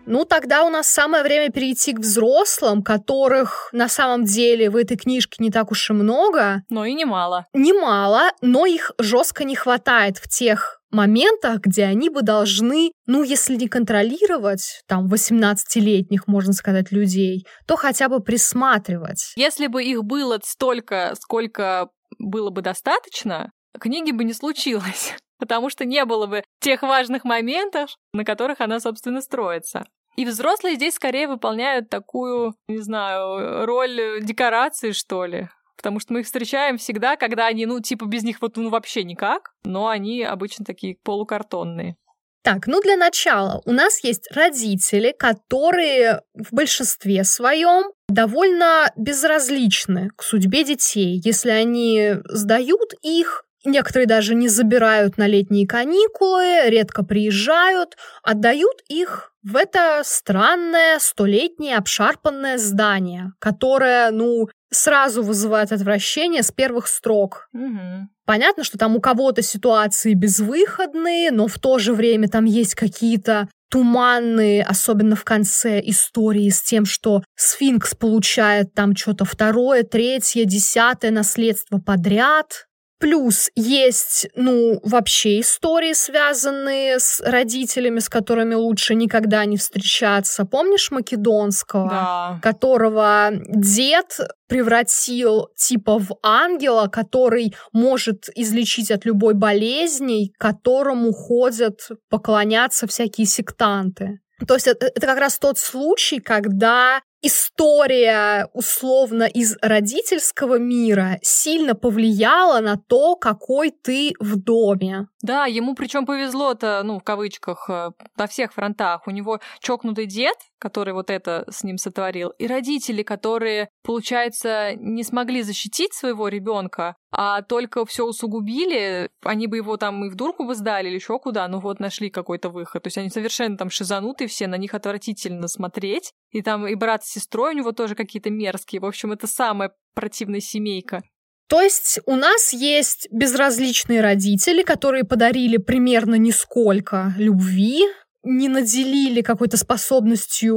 Ну, 0.06 0.26
тогда 0.26 0.66
у 0.66 0.70
нас 0.70 0.88
самое 0.90 1.24
время 1.24 1.50
перейти 1.50 1.94
к 1.94 2.00
взрослым, 2.00 2.84
которых 2.84 3.70
на 3.72 3.88
самом 3.88 4.26
деле 4.26 4.70
в 4.70 4.76
этой 4.76 4.98
книжке 4.98 5.38
не 5.40 5.50
так 5.50 5.72
уж 5.72 5.90
и 5.90 5.94
много. 5.94 6.64
Но 6.70 6.86
и 6.86 6.94
немало. 6.94 7.46
Немало, 7.54 8.32
но 8.42 8.66
их 8.66 8.92
жестко 9.00 9.46
не 9.46 9.56
хватает 9.56 10.18
в 10.18 10.28
тех 10.28 10.83
моментах, 10.94 11.60
где 11.60 11.86
они 11.86 12.10
бы 12.10 12.22
должны, 12.22 12.92
ну, 13.06 13.24
если 13.24 13.56
не 13.56 13.68
контролировать, 13.68 14.82
там, 14.88 15.08
18-летних, 15.08 16.28
можно 16.28 16.54
сказать, 16.54 16.92
людей, 16.92 17.46
то 17.68 17.76
хотя 17.76 18.10
бы 18.10 18.20
присматривать. 18.20 19.34
Если 19.36 19.68
бы 19.68 19.84
их 19.84 20.04
было 20.04 20.40
столько, 20.44 21.16
сколько 21.20 21.90
было 22.20 22.50
бы 22.50 22.62
достаточно, 22.62 23.52
книги 23.80 24.12
бы 24.12 24.24
не 24.24 24.34
случилось 24.34 25.14
потому 25.40 25.70
что 25.70 25.84
не 25.84 26.06
было 26.06 26.26
бы 26.26 26.44
тех 26.62 26.84
важных 26.84 27.26
моментов, 27.26 27.98
на 28.14 28.24
которых 28.24 28.62
она, 28.62 28.80
собственно, 28.80 29.22
строится. 29.22 29.86
И 30.16 30.26
взрослые 30.26 30.76
здесь 30.76 30.96
скорее 30.96 31.28
выполняют 31.28 31.90
такую, 31.90 32.54
не 32.68 32.78
знаю, 32.78 33.66
роль 33.66 34.22
декорации, 34.22 34.92
что 34.92 35.26
ли. 35.26 35.50
Потому 35.84 36.00
что 36.00 36.14
мы 36.14 36.22
их 36.22 36.26
встречаем 36.28 36.78
всегда, 36.78 37.18
когда 37.18 37.46
они, 37.46 37.66
ну, 37.66 37.82
типа, 37.82 38.06
без 38.06 38.24
них 38.24 38.38
вот 38.40 38.56
ну, 38.56 38.70
вообще 38.70 39.04
никак, 39.04 39.52
но 39.66 39.90
они 39.90 40.24
обычно 40.24 40.64
такие 40.64 40.96
полукартонные. 41.04 41.98
Так, 42.42 42.68
ну 42.68 42.82
для 42.82 42.96
начала 42.96 43.62
у 43.66 43.72
нас 43.74 44.02
есть 44.02 44.32
родители, 44.34 45.14
которые 45.18 46.22
в 46.34 46.54
большинстве 46.54 47.26
своем 47.26 47.92
довольно 48.08 48.92
безразличны 48.96 50.10
к 50.16 50.24
судьбе 50.24 50.64
детей. 50.64 51.22
Если 51.24 51.50
они 51.50 52.16
сдают 52.30 52.94
их, 53.02 53.44
Некоторые 53.66 54.08
даже 54.08 54.36
не 54.36 54.50
забирают 54.50 55.18
на 55.18 55.26
летние 55.26 55.66
каникулы, 55.66 56.64
редко 56.66 57.02
приезжают, 57.02 57.96
отдают 58.22 58.82
их 58.90 59.32
в 59.42 59.56
это 59.56 60.02
странное 60.04 61.00
столетнее 61.00 61.78
обшарпанное 61.78 62.58
здание, 62.58 63.32
которое, 63.40 64.12
ну, 64.12 64.50
сразу 64.74 65.24
вызывает 65.24 65.72
отвращение 65.72 66.44
с 66.44 66.52
первых 66.52 66.88
строк. 66.88 67.50
Угу. 67.54 68.10
Понятно, 68.26 68.64
что 68.64 68.78
там 68.78 68.96
у 68.96 69.02
кого-то 69.02 69.42
ситуации 69.42 70.14
безвыходные, 70.14 71.32
но 71.32 71.48
в 71.48 71.60
то 71.60 71.78
же 71.80 71.94
время 71.94 72.30
там 72.30 72.46
есть 72.46 72.76
какие-то 72.76 73.50
туманные, 73.70 74.64
особенно 74.64 75.16
в 75.16 75.24
конце 75.24 75.82
истории, 75.84 76.50
с 76.50 76.62
тем, 76.62 76.86
что 76.86 77.24
сфинкс 77.36 77.96
получает 77.96 78.74
там 78.74 78.96
что-то 78.96 79.26
второе, 79.26 79.84
третье, 79.84 80.46
десятое 80.46 81.12
наследство 81.12 81.80
подряд. 81.80 82.68
Плюс 83.04 83.52
есть, 83.56 84.30
ну, 84.34 84.80
вообще 84.82 85.42
истории, 85.42 85.92
связанные 85.92 87.00
с 87.00 87.20
родителями, 87.20 88.00
с 88.00 88.08
которыми 88.08 88.54
лучше 88.56 88.96
никогда 88.96 89.44
не 89.44 89.58
встречаться. 89.58 90.46
Помнишь 90.46 90.90
Македонского? 90.90 91.90
Да. 91.90 92.40
Которого 92.42 93.32
дед 93.34 94.20
превратил 94.48 95.50
типа 95.58 96.00
в 96.00 96.16
ангела, 96.24 96.88
который 96.88 97.54
может 97.74 98.30
излечить 98.36 98.90
от 98.90 99.04
любой 99.04 99.34
болезни, 99.34 100.32
к 100.38 100.42
которому 100.42 101.12
ходят 101.12 101.82
поклоняться 102.10 102.88
всякие 102.88 103.28
сектанты. 103.28 104.22
То 104.48 104.54
есть 104.54 104.68
это, 104.68 104.86
это 104.86 105.06
как 105.06 105.18
раз 105.18 105.40
тот 105.40 105.58
случай, 105.58 106.20
когда 106.20 107.02
история 107.24 108.48
условно 108.54 109.24
из 109.24 109.58
родительского 109.62 110.60
мира 110.60 111.18
сильно 111.22 111.74
повлияла 111.74 112.60
на 112.60 112.78
то, 112.78 113.16
какой 113.16 113.72
ты 113.72 114.14
в 114.20 114.36
доме. 114.36 115.08
Да, 115.22 115.46
ему 115.46 115.74
причем 115.74 116.06
повезло-то, 116.06 116.82
ну, 116.84 117.00
в 117.00 117.04
кавычках, 117.04 117.70
э, 117.70 117.92
на 118.18 118.28
всех 118.28 118.54
фронтах. 118.54 119.08
У 119.08 119.12
него 119.12 119.40
чокнутый 119.60 120.06
дед, 120.06 120.36
который 120.60 120.94
вот 120.94 121.10
это 121.10 121.46
с 121.50 121.64
ним 121.64 121.78
сотворил, 121.78 122.30
и 122.38 122.46
родители, 122.46 123.04
которые, 123.04 123.70
получается, 123.84 124.76
не 124.76 125.04
смогли 125.04 125.42
защитить 125.42 125.94
своего 125.94 126.28
ребенка, 126.28 126.96
а 127.16 127.44
только 127.44 127.86
все 127.86 128.06
усугубили, 128.06 129.10
они 129.22 129.46
бы 129.46 129.58
его 129.58 129.78
там 129.78 130.04
и 130.04 130.10
в 130.10 130.16
дурку 130.16 130.46
бы 130.46 130.56
сдали 130.56 130.88
или 130.88 130.96
еще 130.96 131.20
куда, 131.20 131.48
ну 131.48 131.60
вот 131.60 131.80
нашли 131.80 132.10
какой-то 132.10 132.50
выход. 132.50 132.82
То 132.82 132.88
есть 132.88 132.98
они 132.98 133.10
совершенно 133.10 133.56
там 133.56 133.70
шизанутые 133.70 134.28
все, 134.28 134.48
на 134.48 134.56
них 134.56 134.74
отвратительно 134.74 135.48
смотреть. 135.48 136.12
И 136.32 136.42
там 136.42 136.66
и 136.68 136.74
брат 136.74 137.06
с 137.06 137.12
сестрой 137.12 137.54
у 137.54 137.58
него 137.58 137.72
тоже 137.72 137.94
какие-то 137.94 138.32
мерзкие. 138.32 138.82
В 138.82 138.86
общем, 138.86 139.12
это 139.12 139.28
самая 139.28 139.74
противная 139.94 140.40
семейка. 140.40 141.04
То 141.48 141.62
есть 141.62 142.00
у 142.08 142.16
нас 142.16 142.52
есть 142.52 143.08
безразличные 143.12 144.02
родители, 144.02 144.64
которые 144.64 145.04
подарили 145.04 145.58
примерно 145.58 146.16
нисколько 146.16 147.14
любви, 147.18 147.84
не 148.24 148.48
наделили 148.48 149.22
какой-то 149.22 149.58
способностью 149.58 150.56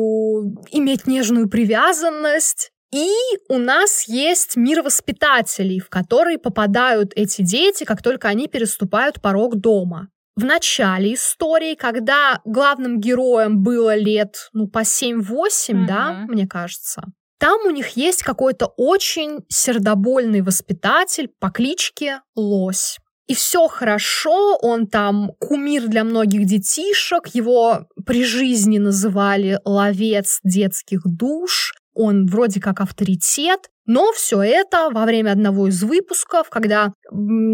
иметь 0.71 1.07
нежную 1.07 1.51
привязанность. 1.51 2.73
И 2.93 3.11
у 3.49 3.59
нас 3.59 4.07
есть 4.09 4.57
мир 4.57 4.82
воспитателей, 4.82 5.80
в 5.80 5.89
который 5.89 6.39
попадают 6.39 7.12
эти 7.16 7.43
дети, 7.43 7.84
как 7.84 8.03
только 8.03 8.28
они 8.28 8.49
переступают 8.49 9.20
порог 9.20 9.57
дома. 9.57 10.09
В 10.37 10.45
начале 10.45 11.14
истории, 11.14 11.74
когда 11.74 12.41
главным 12.45 13.01
героям 13.01 13.62
было 13.62 13.97
лет, 13.97 14.51
ну, 14.53 14.68
по 14.68 14.80
7-8, 14.80 15.22
mm-hmm. 15.22 15.87
да, 15.87 16.24
мне 16.28 16.47
кажется, 16.47 17.05
там 17.39 17.62
у 17.66 17.70
них 17.70 17.97
есть 17.97 18.22
какой-то 18.22 18.66
очень 18.76 19.41
сердобольный 19.49 20.43
воспитатель 20.43 21.30
по 21.41 21.51
кличке 21.51 22.20
Лось. 22.34 22.99
И 23.26 23.34
все 23.34 23.66
хорошо, 23.66 24.57
он 24.62 24.87
там 24.87 25.32
кумир 25.41 25.89
для 25.89 26.05
многих 26.05 26.47
детишек, 26.47 27.26
его 27.28 27.87
при 28.07 28.22
жизни 28.24 28.78
называли 28.78 29.59
ловец 29.64 30.39
детских 30.45 31.01
душ, 31.05 31.74
он 31.97 32.27
вроде 32.27 32.61
как 32.61 32.81
авторитет, 32.81 33.71
но 33.87 34.13
все 34.13 34.43
это 34.43 34.91
во 34.93 35.05
время 35.05 35.33
одного 35.33 35.69
из 35.69 35.83
выпусков, 35.83 36.51
когда 36.51 36.93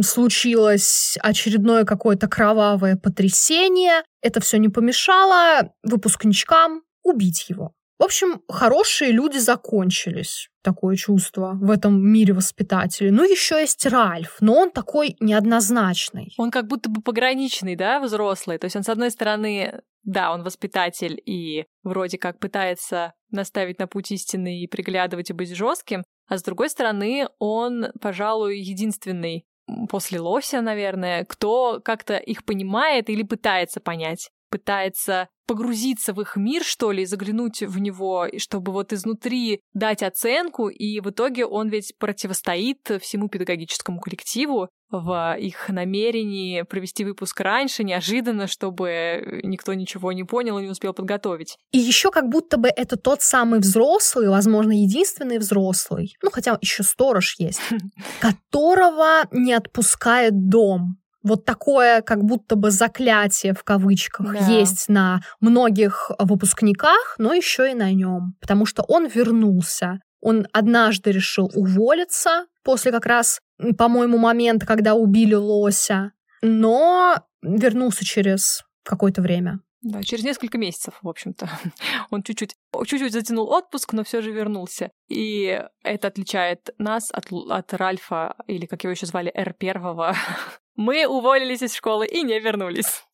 случилось 0.03 1.16
очередное 1.20 1.84
какое-то 1.84 2.26
кровавое 2.28 2.97
потрясение, 2.97 4.03
это 4.20 4.40
все 4.40 4.59
не 4.59 4.68
помешало 4.68 5.72
выпускничкам 5.82 6.82
убить 7.03 7.47
его. 7.49 7.72
В 8.03 8.05
общем, 8.05 8.42
хорошие 8.48 9.12
люди 9.12 9.38
закончились. 9.38 10.48
Такое 10.64 10.96
чувство 10.96 11.53
в 11.55 11.70
этом 11.70 12.05
мире 12.05 12.34
воспитателей. 12.34 13.12
Ну, 13.12 13.22
еще 13.22 13.61
есть 13.61 13.86
Ральф, 13.86 14.38
но 14.40 14.55
он 14.55 14.72
такой 14.72 15.14
неоднозначный. 15.20 16.34
Он 16.36 16.50
как 16.50 16.66
будто 16.66 16.90
бы 16.90 17.00
пограничный, 17.00 17.76
да, 17.76 18.00
взрослый. 18.00 18.59
То 18.59 18.64
есть 18.64 18.74
он, 18.74 18.82
с 18.82 18.88
одной 18.88 19.12
стороны, 19.12 19.82
да, 20.03 20.32
он 20.32 20.42
воспитатель 20.42 21.22
и 21.24 21.66
вроде 21.84 22.18
как 22.18 22.40
пытается 22.40 23.12
наставить 23.30 23.78
на 23.78 23.86
путь 23.86 24.11
истины 24.11 24.62
и 24.62 24.66
приглядывать 24.66 25.30
и 25.30 25.32
быть 25.32 25.55
жестким, 25.55 26.03
а 26.26 26.38
с 26.38 26.42
другой 26.42 26.70
стороны, 26.70 27.28
он, 27.38 27.92
пожалуй, 28.00 28.59
единственный 28.59 29.44
после 29.88 30.18
Лося, 30.18 30.61
наверное, 30.61 31.24
кто 31.24 31.80
как-то 31.80 32.16
их 32.16 32.44
понимает 32.44 33.09
или 33.09 33.22
пытается 33.22 33.78
понять 33.78 34.32
пытается 34.53 35.28
погрузиться 35.46 36.12
в 36.12 36.20
их 36.20 36.36
мир, 36.36 36.62
что 36.62 36.92
ли, 36.92 37.05
заглянуть 37.05 37.62
в 37.62 37.78
него, 37.78 38.28
чтобы 38.38 38.70
вот 38.72 38.92
изнутри 38.92 39.61
дать 39.74 40.03
оценку, 40.03 40.68
и 40.68 41.00
в 41.00 41.11
итоге 41.11 41.46
он 41.46 41.68
ведь 41.68 41.94
противостоит 41.98 42.90
всему 43.00 43.28
педагогическому 43.28 44.00
коллективу 44.00 44.68
в 44.90 45.36
их 45.38 45.70
намерении 45.70 46.62
провести 46.62 47.05
выпуск 47.05 47.40
раньше, 47.40 47.82
неожиданно, 47.82 48.46
чтобы 48.46 49.40
никто 49.42 49.72
ничего 49.72 50.12
не 50.12 50.24
понял 50.24 50.59
и 50.59 50.64
не 50.64 50.68
успел 50.68 50.92
подготовить. 50.92 51.57
И 51.72 51.78
еще 51.78 52.11
как 52.11 52.28
будто 52.28 52.59
бы 52.59 52.68
это 52.68 52.96
тот 52.96 53.22
самый 53.22 53.61
взрослый, 53.61 54.28
возможно, 54.28 54.72
единственный 54.72 55.38
взрослый, 55.38 56.14
ну 56.22 56.30
хотя 56.30 56.59
еще 56.61 56.82
сторож 56.82 57.36
есть, 57.38 57.61
которого 58.20 59.22
не 59.32 59.55
отпускает 59.55 60.48
дом 60.48 61.01
вот 61.22 61.44
такое 61.44 62.02
как 62.02 62.24
будто 62.24 62.56
бы 62.56 62.70
заклятие 62.70 63.54
в 63.54 63.64
кавычках 63.64 64.32
да. 64.32 64.46
есть 64.46 64.88
на 64.88 65.20
многих 65.40 66.10
выпускниках, 66.18 67.14
но 67.18 67.32
еще 67.32 67.70
и 67.70 67.74
на 67.74 67.92
нем, 67.92 68.34
потому 68.40 68.66
что 68.66 68.82
он 68.82 69.06
вернулся. 69.06 70.00
Он 70.20 70.46
однажды 70.52 71.10
решил 71.10 71.50
уволиться 71.54 72.46
после 72.62 72.92
как 72.92 73.06
раз, 73.06 73.40
по-моему, 73.76 74.18
момента, 74.18 74.66
когда 74.66 74.94
убили 74.94 75.34
лося, 75.34 76.12
но 76.42 77.16
вернулся 77.42 78.04
через 78.04 78.62
какое-то 78.84 79.20
время. 79.20 79.60
Да, 79.82 80.00
через 80.02 80.22
несколько 80.22 80.58
месяцев, 80.58 80.94
в 81.02 81.08
общем-то. 81.08 81.50
Он 82.10 82.22
чуть-чуть, 82.22 82.54
чуть-чуть 82.86 83.12
затянул 83.12 83.50
отпуск, 83.50 83.92
но 83.92 84.04
все 84.04 84.22
же 84.22 84.30
вернулся. 84.30 84.92
И 85.08 85.60
это 85.82 86.08
отличает 86.08 86.70
нас 86.78 87.10
от, 87.10 87.32
от 87.32 87.74
Ральфа, 87.74 88.36
или 88.46 88.66
как 88.66 88.84
его 88.84 88.92
еще 88.92 89.06
звали, 89.06 89.32
Р 89.34 89.52
первого. 89.54 90.14
Мы 90.76 91.06
уволились 91.06 91.62
из 91.62 91.74
школы 91.74 92.06
и 92.06 92.22
не 92.22 92.38
вернулись. 92.38 93.04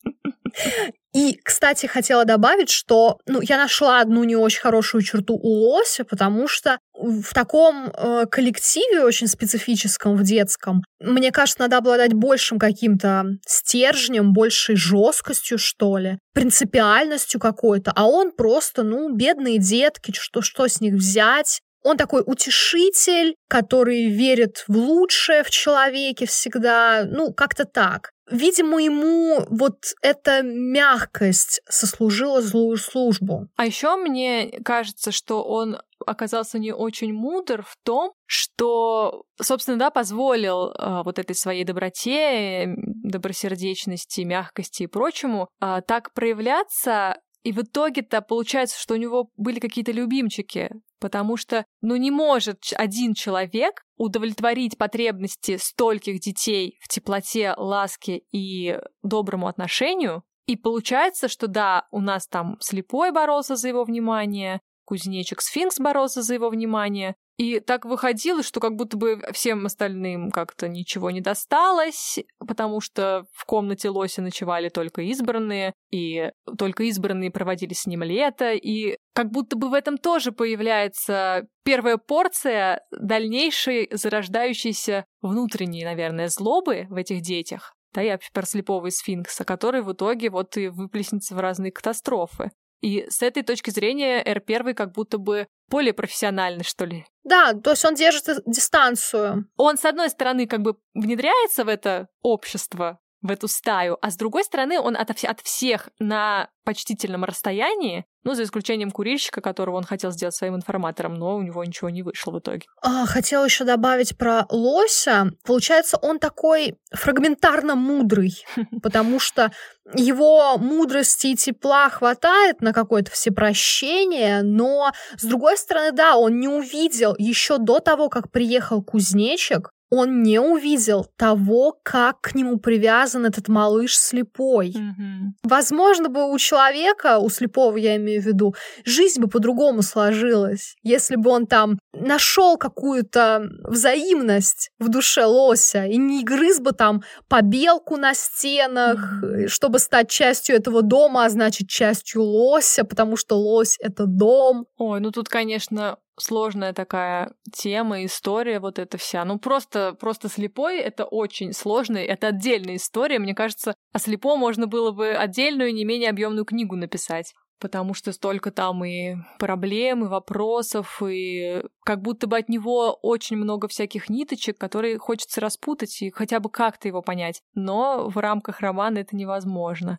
И, 1.15 1.41
кстати, 1.43 1.87
хотела 1.87 2.25
добавить, 2.25 2.69
что 2.69 3.19
ну, 3.27 3.41
я 3.41 3.57
нашла 3.57 4.01
одну 4.01 4.25
не 4.25 4.37
очень 4.37 4.61
хорошую 4.61 5.03
черту 5.03 5.35
у 5.35 5.49
Лося, 5.49 6.05
потому 6.05 6.47
что 6.49 6.79
в 6.93 7.33
таком 7.33 7.87
э, 7.87 8.27
коллективе 8.31 9.03
очень 9.03 9.27
специфическом, 9.27 10.17
в 10.17 10.23
детском, 10.23 10.83
мне 11.01 11.33
кажется, 11.33 11.63
надо 11.63 11.79
обладать 11.79 12.13
большим 12.13 12.59
каким-то 12.59 13.25
стержнем, 13.47 14.33
большей 14.33 14.77
жесткостью, 14.77 15.59
что 15.59 15.97
ли, 15.97 16.19
принципиальностью 16.35 17.41
какой-то, 17.41 17.93
а 17.97 18.07
он 18.07 18.33
просто, 18.33 18.83
ну, 18.83 19.15
бедные 19.15 19.59
детки, 19.59 20.13
что, 20.15 20.43
что 20.43 20.69
с 20.69 20.81
них 20.81 20.95
взять, 20.95 21.61
он 21.83 21.97
такой 21.97 22.23
утешитель, 22.27 23.35
который 23.49 24.09
верит 24.11 24.65
в 24.69 24.77
лучшее 24.77 25.43
в 25.43 25.51
человеке 25.51 26.27
всегда, 26.27 27.05
ну, 27.05 27.33
как-то 27.33 27.65
так. 27.65 28.11
Видимо, 28.31 28.83
ему 28.83 29.47
вот 29.49 29.95
эта 30.03 30.43
мягкость 30.43 31.63
сослужила 31.69 32.43
злую 32.43 32.77
службу. 32.77 33.49
А 33.57 33.65
еще 33.65 33.97
мне 33.97 34.61
кажется, 34.65 35.13
что 35.13 35.43
он 35.43 35.81
оказался 36.07 36.59
не 36.59 36.73
очень 36.73 37.13
мудр 37.13 37.63
в 37.63 37.77
том, 37.85 38.13
что, 38.27 39.25
собственно, 39.41 39.79
да, 39.79 39.91
позволил 39.91 40.71
э, 40.71 41.03
вот 41.05 41.19
этой 41.19 41.35
своей 41.35 41.65
доброте, 41.65 42.75
добросердечности, 42.77 44.23
мягкости 44.23 44.85
и 44.85 44.87
прочему 44.87 45.49
э, 45.61 45.81
так 45.87 46.13
проявляться 46.13 47.17
и 47.45 47.53
в 47.53 47.63
итоге-то 47.63 48.21
получается, 48.21 48.79
что 48.79 48.95
у 48.95 48.99
него 48.99 49.31
были 49.37 49.59
какие-то 49.59 49.93
любимчики, 49.93 50.71
потому 51.01 51.37
что, 51.37 51.65
ну, 51.81 51.97
не 51.97 52.11
может 52.11 52.61
один 52.75 53.15
человек 53.15 53.83
удовлетворить 53.97 54.79
потребности 54.79 55.57
стольких 55.57 56.21
детей 56.21 56.79
в 56.81 56.89
теплоте, 56.89 57.55
ласке 57.57 58.23
и 58.33 58.79
доброму 59.03 59.49
отношению. 59.49 60.23
И 60.47 60.57
получается, 60.57 61.29
что 61.29 61.47
да, 61.47 61.87
у 61.91 62.01
нас 62.01 62.27
там 62.27 62.57
слепой 62.61 63.13
боролся 63.13 63.57
за 63.57 63.69
его 63.69 63.85
внимание, 63.85 64.61
кузнечик 64.85 65.43
Сфинкс 65.43 65.79
боролся 65.79 66.23
за 66.23 66.35
его 66.35 66.49
внимание, 66.49 67.15
и 67.39 67.61
так 67.61 67.85
выходило, 67.85 68.43
что 68.43 68.59
как 68.59 68.75
будто 68.75 68.97
бы 68.97 69.23
всем 69.33 69.65
остальным 69.65 70.33
как-то 70.33 70.67
ничего 70.67 71.13
не 71.13 71.21
досталось, 71.21 72.19
потому 72.41 72.81
что 72.81 73.27
в 73.33 73.45
комнате 73.45 73.91
Лоси 73.91 74.21
ночевали 74.21 74.69
только 74.71 75.03
избранные, 75.03 75.73
и 75.93 76.33
только 76.59 76.83
избранные 76.83 77.31
проводили 77.31 77.75
с 77.75 77.87
ним 77.87 78.03
лето, 78.03 78.53
и 78.55 78.99
как 79.15 79.31
будто 79.31 79.57
бы 79.57 79.71
в 79.71 79.75
этом 79.75 79.99
тоже 79.99 80.33
появляется 80.33 81.47
первая 81.65 81.97
порция 81.97 82.83
дальнейшей 82.91 83.89
зарождающейся 83.93 85.05
внутренней, 85.23 85.85
наверное, 85.85 86.27
злобы 86.27 86.87
в 86.91 86.97
этих 86.97 87.23
детях. 87.23 87.73
Да, 87.95 88.03
и 88.03 88.19
про 88.33 88.43
слепого 88.47 88.91
сфинкса, 88.91 89.45
который 89.45 89.83
в 89.83 89.93
итоге 89.93 90.29
вот 90.31 90.57
и 90.57 90.67
выплеснется 90.67 91.37
в 91.37 91.41
разные 91.41 91.71
катастрофы. 91.71 92.51
И 92.81 93.07
с 93.09 93.23
этой 93.23 93.43
точки 93.43 93.71
зрения 93.71 94.23
R1 94.23 94.75
как 94.75 94.93
будто 94.93 95.19
бы 95.19 95.49
более 95.69 95.93
профессиональный, 95.93 96.65
что 96.65 96.85
ли. 96.85 97.07
Да, 97.29 97.53
то 97.53 97.71
есть 97.71 97.85
он 97.85 97.95
держит 97.95 98.25
дистанцию. 98.47 99.51
Он, 99.59 99.77
с 99.77 99.85
одной 99.85 100.09
стороны, 100.09 100.47
как 100.47 100.63
бы 100.63 100.77
внедряется 100.95 101.65
в 101.65 101.69
это 101.69 102.09
общество, 102.23 103.01
в 103.21 103.31
эту 103.31 103.49
стаю, 103.49 103.99
а 104.01 104.11
с 104.11 104.17
другой 104.17 104.45
стороны 104.45 104.79
он 104.81 104.97
от, 104.97 105.11
от 105.11 105.41
всех 105.41 105.89
на 105.99 106.49
почтительном 106.65 107.25
расстоянии, 107.25 108.05
ну, 108.25 108.35
за 108.35 108.43
исключением 108.43 108.91
курильщика, 108.91 109.41
которого 109.41 109.77
он 109.77 109.85
хотел 109.85 110.11
сделать 110.13 110.35
своим 110.35 110.55
информатором, 110.55 111.15
но 111.15 111.37
у 111.37 111.43
него 111.43 111.65
ничего 111.65 111.89
не 111.89 112.03
вышло 112.03 112.31
в 112.31 112.39
итоге. 112.39 112.67
А, 112.83 113.07
хотела 113.07 113.45
еще 113.45 113.65
добавить 113.65 114.19
про 114.19 114.45
лося. 114.51 115.33
Получается, 115.45 115.97
он 115.97 116.19
такой 116.19 116.77
фрагментарно 116.93 117.75
мудрый, 117.75 118.45
потому 118.83 119.19
что 119.19 119.51
его 119.95 120.59
мудрости 120.59 121.29
и 121.29 121.37
тепла 121.37 121.89
хватает 121.89 122.61
на 122.61 122.73
какое-то 122.73 123.11
всепрощение, 123.11 124.43
но, 124.43 124.93
с 125.17 125.25
другой 125.25 125.57
стороны, 125.57 125.93
да, 125.93 126.17
он 126.17 126.39
не 126.39 126.49
увидел 126.49 127.15
еще 127.19 127.59
до 127.59 127.81
того, 127.81 128.11
как 128.11 128.31
приехал 128.31 128.83
кузнечик, 128.83 129.71
он 129.91 130.23
не 130.23 130.39
увидел 130.39 131.07
того, 131.17 131.79
как 131.83 132.21
к 132.21 132.35
нему 132.35 132.59
привязан 132.59 133.27
этот 133.27 133.49
малыш 133.49 133.97
слепой. 133.97 134.71
Mm-hmm. 134.71 135.31
Возможно 135.45 136.09
бы 136.09 136.31
у 136.31 136.39
человека, 136.39 137.19
у 137.19 137.29
слепого 137.31 137.77
я 137.77 137.97
имею 137.97 138.23
в 138.23 138.27
виду, 138.27 138.55
жизнь 138.85 139.21
бы 139.21 139.29
по-другому 139.29 139.83
сложилась, 139.83 140.77
если 140.83 141.17
бы 141.17 141.31
он 141.31 141.47
там 141.47 141.79
нашел 141.93 142.59
какую-то 142.59 143.49
взаимность 143.65 144.71
в 144.79 144.89
душе 144.89 145.25
лося 145.25 145.85
и 145.85 145.97
не 145.97 146.23
грыз 146.23 146.61
бы 146.61 146.73
там 146.73 147.03
побелку 147.29 147.97
на 147.97 148.15
стенах, 148.15 149.23
mm-hmm. 149.23 149.49
чтобы 149.49 149.79
стать 149.79 150.11
частью 150.11 150.57
этого 150.57 150.83
дома, 150.83 151.25
а 151.25 151.31
значит 151.31 151.69
частью 151.69 152.23
лося, 152.23 152.85
потому 152.85 153.17
что 153.17 153.37
лось 153.37 153.77
это 153.81 154.05
дом. 154.07 154.67
Ой, 154.77 155.01
ну 155.01 155.11
тут, 155.11 155.29
конечно, 155.29 155.97
сложная 156.19 156.73
такая 156.73 157.35
тема, 157.53 158.05
история 158.05 158.61
вот 158.61 158.79
эта 158.79 158.99
вся. 158.99 159.25
Ну, 159.25 159.39
просто, 159.39 159.95
просто 159.99 160.29
слепой— 160.29 160.79
это 160.81 161.05
очень 161.05 161.53
сложная, 161.53 162.05
это 162.05 162.29
отдельная 162.29 162.77
история. 162.77 163.19
Мне 163.19 163.35
кажется, 163.35 163.75
о 163.93 163.99
слепом 163.99 164.39
можно 164.39 164.67
было 164.67 164.91
бы 164.93 165.11
отдельную, 165.11 165.75
не 165.75 165.85
менее 165.85 166.11
объемную 166.11 166.45
книгу 166.45 166.77
написать 166.77 167.35
потому 167.61 167.95
что 167.95 168.13
столько 168.13 168.51
там 168.51 168.85
и 168.85 169.17
проблем, 169.39 170.05
и 170.05 170.09
вопросов, 170.09 171.03
и 171.03 171.63
как 171.85 172.03
будто 172.03 172.27
бы 172.27 172.39
от 172.39 172.49
него 172.49 172.93
очень 173.03 173.37
много 173.37 173.69
всяких 173.69 174.09
ниточек, 174.09 174.59
которые 174.59 174.99
хочется 174.99 175.41
распутать 175.41 176.01
и 176.03 176.11
хотя 176.11 176.41
бы 176.41 176.51
как-то 176.51 176.89
его 176.89 177.03
понять. 177.03 177.43
Но 177.55 178.09
в 178.09 178.17
рамках 178.19 178.61
романа 178.61 178.99
это 178.99 179.17
невозможно. 179.17 179.99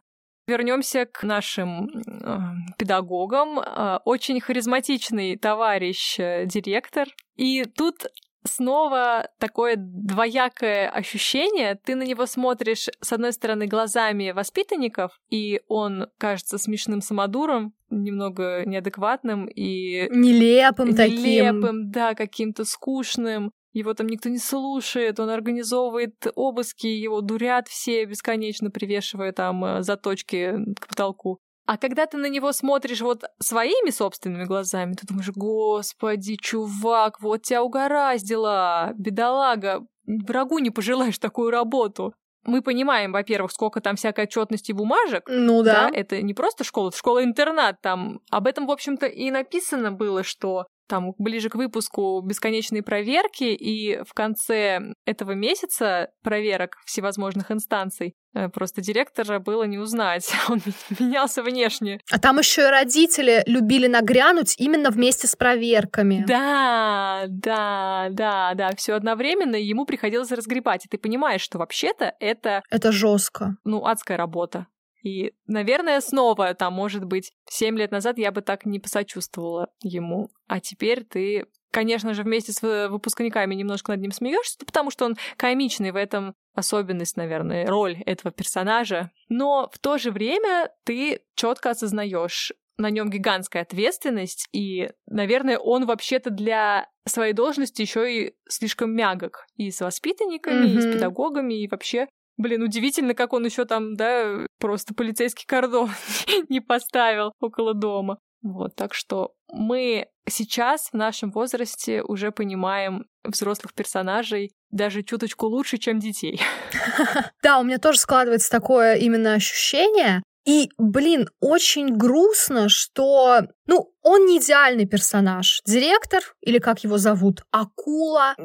Вернемся 0.50 1.06
к 1.06 1.24
нашим 1.24 1.88
э, 1.88 2.38
педагогам. 2.80 3.60
Э, 3.60 4.00
очень 4.04 4.42
харизматичный 4.42 5.38
товарищ 5.38 6.20
э, 6.20 6.48
директор. 6.48 7.08
И 7.36 7.66
тут 7.66 8.08
снова 8.44 9.30
такое 9.38 9.76
двоякое 9.78 10.90
ощущение. 10.90 11.76
Ты 11.76 11.94
на 11.94 12.02
него 12.02 12.26
смотришь, 12.26 12.90
с 13.00 13.14
одной 13.14 13.32
стороны, 13.32 13.68
глазами 13.68 14.32
воспитанников, 14.32 15.12
и 15.30 15.62
он 15.68 16.08
кажется 16.18 16.58
смешным 16.58 17.02
самодуром, 17.02 17.74
немного 17.92 18.64
неадекватным 18.66 19.46
и... 19.46 20.08
Нелепым, 20.10 20.88
нелепым 20.88 20.96
таким. 20.96 21.24
Нелепым, 21.24 21.92
да, 21.92 22.16
каким-то 22.16 22.66
скучным 22.66 23.52
его 23.74 23.94
там 23.94 24.08
никто 24.08 24.30
не 24.30 24.40
слушает, 24.40 25.20
он 25.20 25.30
организовывает 25.30 26.16
обыски, 26.36 26.88
его 26.88 27.22
дурят 27.22 27.68
все, 27.68 28.06
бесконечно 28.06 28.72
привешивая 28.72 29.32
там 29.32 29.64
э, 29.64 29.84
заточки 29.84 30.56
к 30.80 30.88
потолку. 30.88 31.40
А 31.66 31.78
когда 31.78 32.08
ты 32.08 32.18
на 32.18 32.26
него 32.26 32.52
смотришь 32.52 33.02
вот 33.02 33.26
своими 33.38 33.92
собственными 33.92 34.46
глазами, 34.46 34.94
ты 34.94 35.06
думаешь, 35.06 35.30
господи, 35.30 36.36
чувак, 36.36 37.22
вот 37.22 37.44
тебя 37.44 37.62
угораздило, 37.62 38.92
бедолага, 38.98 39.86
врагу 40.08 40.58
не 40.58 40.72
пожелаешь 40.72 41.20
такую 41.20 41.52
работу. 41.52 42.16
Мы 42.44 42.64
понимаем, 42.64 43.12
во-первых, 43.12 43.52
сколько 43.52 43.82
там 43.82 43.98
всякой 43.98 44.24
отчетности 44.24 44.72
бумажек. 44.72 45.26
Ну 45.28 45.62
да. 45.62 45.90
да. 45.90 45.96
Это 45.96 46.24
не 46.24 46.34
просто 46.34 46.64
школа, 46.64 46.88
это 46.88 46.98
школа-интернат. 46.98 47.80
Там 47.82 48.22
об 48.32 48.48
этом, 48.48 48.66
в 48.66 48.72
общем-то, 48.72 49.06
и 49.06 49.30
написано 49.30 49.92
было, 49.92 50.24
что 50.24 50.66
там 50.90 51.14
ближе 51.18 51.50
к 51.50 51.56
выпуску 51.56 52.22
бесконечные 52.22 52.84
проверки, 52.84 53.44
и 53.44 54.02
в 54.04 54.14
конце 54.14 54.82
этого 55.06 55.32
месяца 55.32 56.10
проверок 56.24 56.78
всевозможных 56.86 57.52
инстанций 57.52 58.16
э, 58.34 58.50
просто 58.50 58.82
директора 58.82 59.40
было 59.40 59.64
не 59.64 59.78
узнать, 59.78 60.30
он 60.50 60.62
менялся 61.00 61.44
внешне. 61.44 62.02
А 62.12 62.20
там 62.20 62.40
еще 62.40 62.64
и 62.64 62.72
родители 62.72 63.44
любили 63.46 63.88
нагрянуть 63.88 64.56
именно 64.58 64.90
вместе 64.90 65.28
с 65.28 65.36
проверками. 65.36 66.26
Да, 66.28 67.26
да, 67.28 68.08
да, 68.12 68.54
да, 68.56 68.72
все 68.76 68.94
одновременно, 68.94 69.56
и 69.56 69.64
ему 69.64 69.86
приходилось 69.86 70.32
разгребать. 70.32 70.86
И 70.86 70.90
ты 70.90 70.98
понимаешь, 70.98 71.42
что 71.42 71.60
вообще-то 71.60 72.16
это... 72.20 72.64
Это 72.70 72.92
жестко. 72.92 73.56
Ну, 73.64 73.86
адская 73.86 74.18
работа. 74.18 74.68
И, 75.04 75.34
наверное, 75.48 76.02
снова, 76.02 76.54
там, 76.54 76.74
может 76.74 77.06
быть, 77.06 77.32
семь 77.50 77.78
лет 77.78 77.92
назад 77.92 78.18
я 78.18 78.32
бы 78.32 78.42
так 78.42 78.66
не 78.66 78.80
посочувствовала 78.80 79.70
ему. 79.82 80.30
А 80.48 80.60
теперь 80.60 81.04
ты, 81.04 81.46
конечно 81.72 82.14
же, 82.14 82.24
вместе 82.24 82.52
с 82.52 82.88
выпускниками 82.90 83.56
немножко 83.56 83.92
над 83.92 84.02
ним 84.02 84.12
смеешься, 84.12 84.58
потому 84.66 84.92
что 84.92 85.06
он 85.06 85.16
комичный 85.38 85.92
в 85.92 85.96
этом 85.96 86.36
особенность, 86.54 87.18
наверное, 87.18 87.66
роль 87.68 88.02
этого 88.06 88.32
персонажа. 88.32 89.12
Но 89.30 89.70
в 89.72 89.80
то 89.80 89.98
же 89.98 90.12
время 90.12 90.72
ты 90.84 91.22
четко 91.36 91.72
осознаешь 91.72 92.52
на 92.80 92.90
нем 92.90 93.10
гигантская 93.10 93.64
ответственность, 93.64 94.48
и, 94.54 94.90
наверное, 95.06 95.58
он 95.58 95.86
вообще-то 95.86 96.30
для 96.30 96.88
своей 97.06 97.34
должности 97.34 97.82
еще 97.82 98.12
и 98.12 98.34
слишком 98.48 98.96
мягок 98.96 99.46
и 99.56 99.70
с 99.70 99.82
воспитанниками, 99.82 100.66
mm-hmm. 100.66 100.78
и 100.78 100.82
с 100.82 100.94
педагогами, 100.94 101.54
и 101.56 101.68
вообще 101.68 102.08
Блин, 102.40 102.64
удивительно, 102.64 103.14
как 103.16 103.34
он 103.34 103.44
еще 103.44 103.66
там, 103.66 103.98
да, 103.98 104.46
просто 104.60 104.94
полицейский 104.94 105.46
кордон 105.46 105.92
не 106.50 106.62
поставил 106.62 107.34
около 107.42 107.74
дома. 107.74 108.18
Вот, 108.42 108.78
так 108.78 108.94
что 108.94 109.34
мы 109.52 110.08
сейчас 110.26 110.90
в 110.92 110.94
нашем 110.94 111.32
возрасте 111.32 112.02
уже 112.02 112.32
понимаем 112.32 113.08
взрослых 113.26 113.74
персонажей 113.74 114.54
даже 114.72 115.04
чуточку 115.04 115.48
лучше, 115.48 115.78
чем 115.78 116.00
детей. 116.00 116.42
Да, 117.44 117.60
у 117.60 117.64
меня 117.64 117.78
тоже 117.78 118.00
складывается 118.00 118.50
такое 118.50 118.96
именно 118.96 119.34
ощущение. 119.34 120.24
И, 120.46 120.70
блин, 120.78 121.28
очень 121.42 121.98
грустно, 121.98 122.70
что, 122.70 123.42
ну, 123.66 123.92
он 124.02 124.26
не 124.28 124.38
идеальный 124.38 124.86
персонаж. 124.86 125.60
Директор, 125.66 126.22
или 126.40 126.60
как 126.60 126.86
его 126.86 126.98
зовут, 126.98 127.44
акула, 127.52 128.36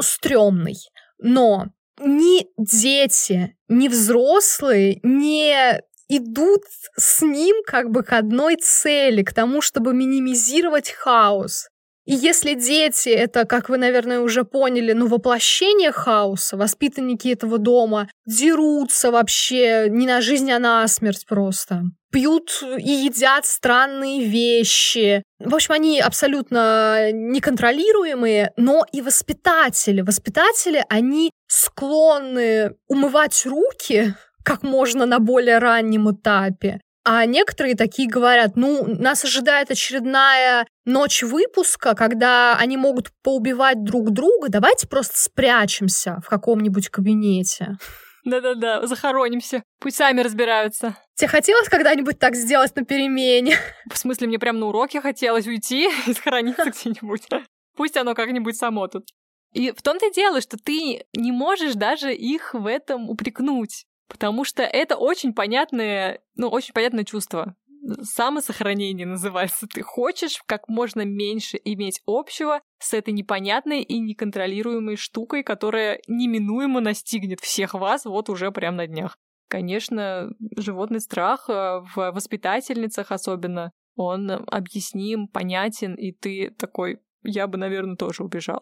стрёмный. 0.00 0.76
Но 1.18 1.66
ни 2.00 2.46
дети, 2.58 3.56
ни 3.68 3.88
взрослые 3.88 5.00
не 5.02 5.80
идут 6.08 6.62
с 6.96 7.22
ним 7.22 7.62
как 7.66 7.90
бы 7.90 8.02
к 8.02 8.12
одной 8.12 8.56
цели, 8.56 9.22
к 9.22 9.32
тому, 9.32 9.60
чтобы 9.60 9.92
минимизировать 9.92 10.90
хаос. 10.90 11.68
И 12.06 12.14
если 12.14 12.54
дети— 12.54 13.08
это, 13.10 13.44
как 13.46 13.68
вы, 13.68 13.78
наверное, 13.78 14.20
уже 14.20 14.44
поняли, 14.44 14.92
ну, 14.92 15.08
воплощение 15.08 15.90
хаоса, 15.90 16.56
воспитанники 16.56 17.26
этого 17.26 17.58
дома 17.58 18.08
дерутся 18.26 19.10
вообще 19.10 19.88
не 19.88 20.06
на 20.06 20.20
жизнь, 20.20 20.50
а 20.52 20.60
на 20.60 20.86
смерть 20.86 21.26
просто. 21.28 21.82
Пьют 22.12 22.62
и 22.78 22.90
едят 22.90 23.44
странные 23.44 24.24
вещи. 24.24 25.24
В 25.40 25.52
общем, 25.52 25.74
они 25.74 26.00
абсолютно 26.00 27.10
неконтролируемые, 27.10 28.52
но 28.56 28.86
и 28.92 29.02
воспитатели. 29.02 30.00
Воспитатели, 30.00 30.84
они 30.88 31.30
склонны 31.46 32.76
умывать 32.88 33.44
руки 33.46 34.14
как 34.44 34.62
можно 34.62 35.06
на 35.06 35.18
более 35.18 35.58
раннем 35.58 36.10
этапе. 36.10 36.80
А 37.08 37.24
некоторые 37.24 37.76
такие 37.76 38.08
говорят, 38.08 38.56
ну, 38.56 38.84
нас 38.84 39.24
ожидает 39.24 39.70
очередная 39.70 40.66
ночь 40.84 41.22
выпуска, 41.22 41.94
когда 41.94 42.56
они 42.56 42.76
могут 42.76 43.12
поубивать 43.22 43.84
друг 43.84 44.10
друга, 44.10 44.48
давайте 44.48 44.88
просто 44.88 45.16
спрячемся 45.16 46.18
в 46.24 46.28
каком-нибудь 46.28 46.88
кабинете. 46.88 47.76
Да-да-да, 48.24 48.84
захоронимся. 48.88 49.62
Пусть 49.80 49.98
сами 49.98 50.20
разбираются. 50.20 50.96
Тебе 51.14 51.28
хотелось 51.28 51.68
когда-нибудь 51.68 52.18
так 52.18 52.34
сделать 52.34 52.74
на 52.74 52.84
перемене? 52.84 53.56
В 53.88 53.96
смысле, 53.96 54.26
мне 54.26 54.40
прям 54.40 54.58
на 54.58 54.66
уроке 54.66 55.00
хотелось 55.00 55.46
уйти 55.46 55.88
и 56.08 56.12
сохраниться 56.12 56.64
где-нибудь. 56.70 57.28
Пусть 57.76 57.96
оно 57.96 58.14
как-нибудь 58.14 58.56
само 58.56 58.88
тут. 58.88 59.06
И 59.56 59.72
в 59.72 59.80
том-то 59.80 60.08
и 60.08 60.12
дело, 60.12 60.42
что 60.42 60.58
ты 60.58 61.06
не 61.16 61.32
можешь 61.32 61.76
даже 61.76 62.14
их 62.14 62.52
в 62.52 62.66
этом 62.66 63.08
упрекнуть. 63.08 63.86
Потому 64.06 64.44
что 64.44 64.62
это 64.62 64.96
очень 64.96 65.32
понятное, 65.32 66.20
ну, 66.34 66.48
очень 66.48 66.74
понятное 66.74 67.04
чувство. 67.04 67.56
Самосохранение 68.02 69.06
называется. 69.06 69.66
Ты 69.66 69.80
хочешь 69.80 70.42
как 70.44 70.68
можно 70.68 71.06
меньше 71.06 71.58
иметь 71.64 72.02
общего 72.06 72.60
с 72.78 72.92
этой 72.92 73.14
непонятной 73.14 73.80
и 73.80 73.98
неконтролируемой 73.98 74.96
штукой, 74.96 75.42
которая 75.42 76.02
неминуемо 76.06 76.80
настигнет 76.80 77.40
всех 77.40 77.72
вас 77.72 78.04
вот 78.04 78.28
уже 78.28 78.52
прямо 78.52 78.76
на 78.76 78.86
днях. 78.86 79.16
Конечно, 79.48 80.34
животный 80.58 81.00
страх 81.00 81.48
э, 81.48 81.80
в 81.94 82.10
воспитательницах 82.12 83.10
особенно, 83.10 83.72
он 83.94 84.30
объясним, 84.30 85.28
понятен, 85.28 85.94
и 85.94 86.12
ты 86.12 86.50
такой, 86.58 86.98
я 87.22 87.46
бы, 87.46 87.56
наверное, 87.56 87.96
тоже 87.96 88.22
убежал. 88.22 88.60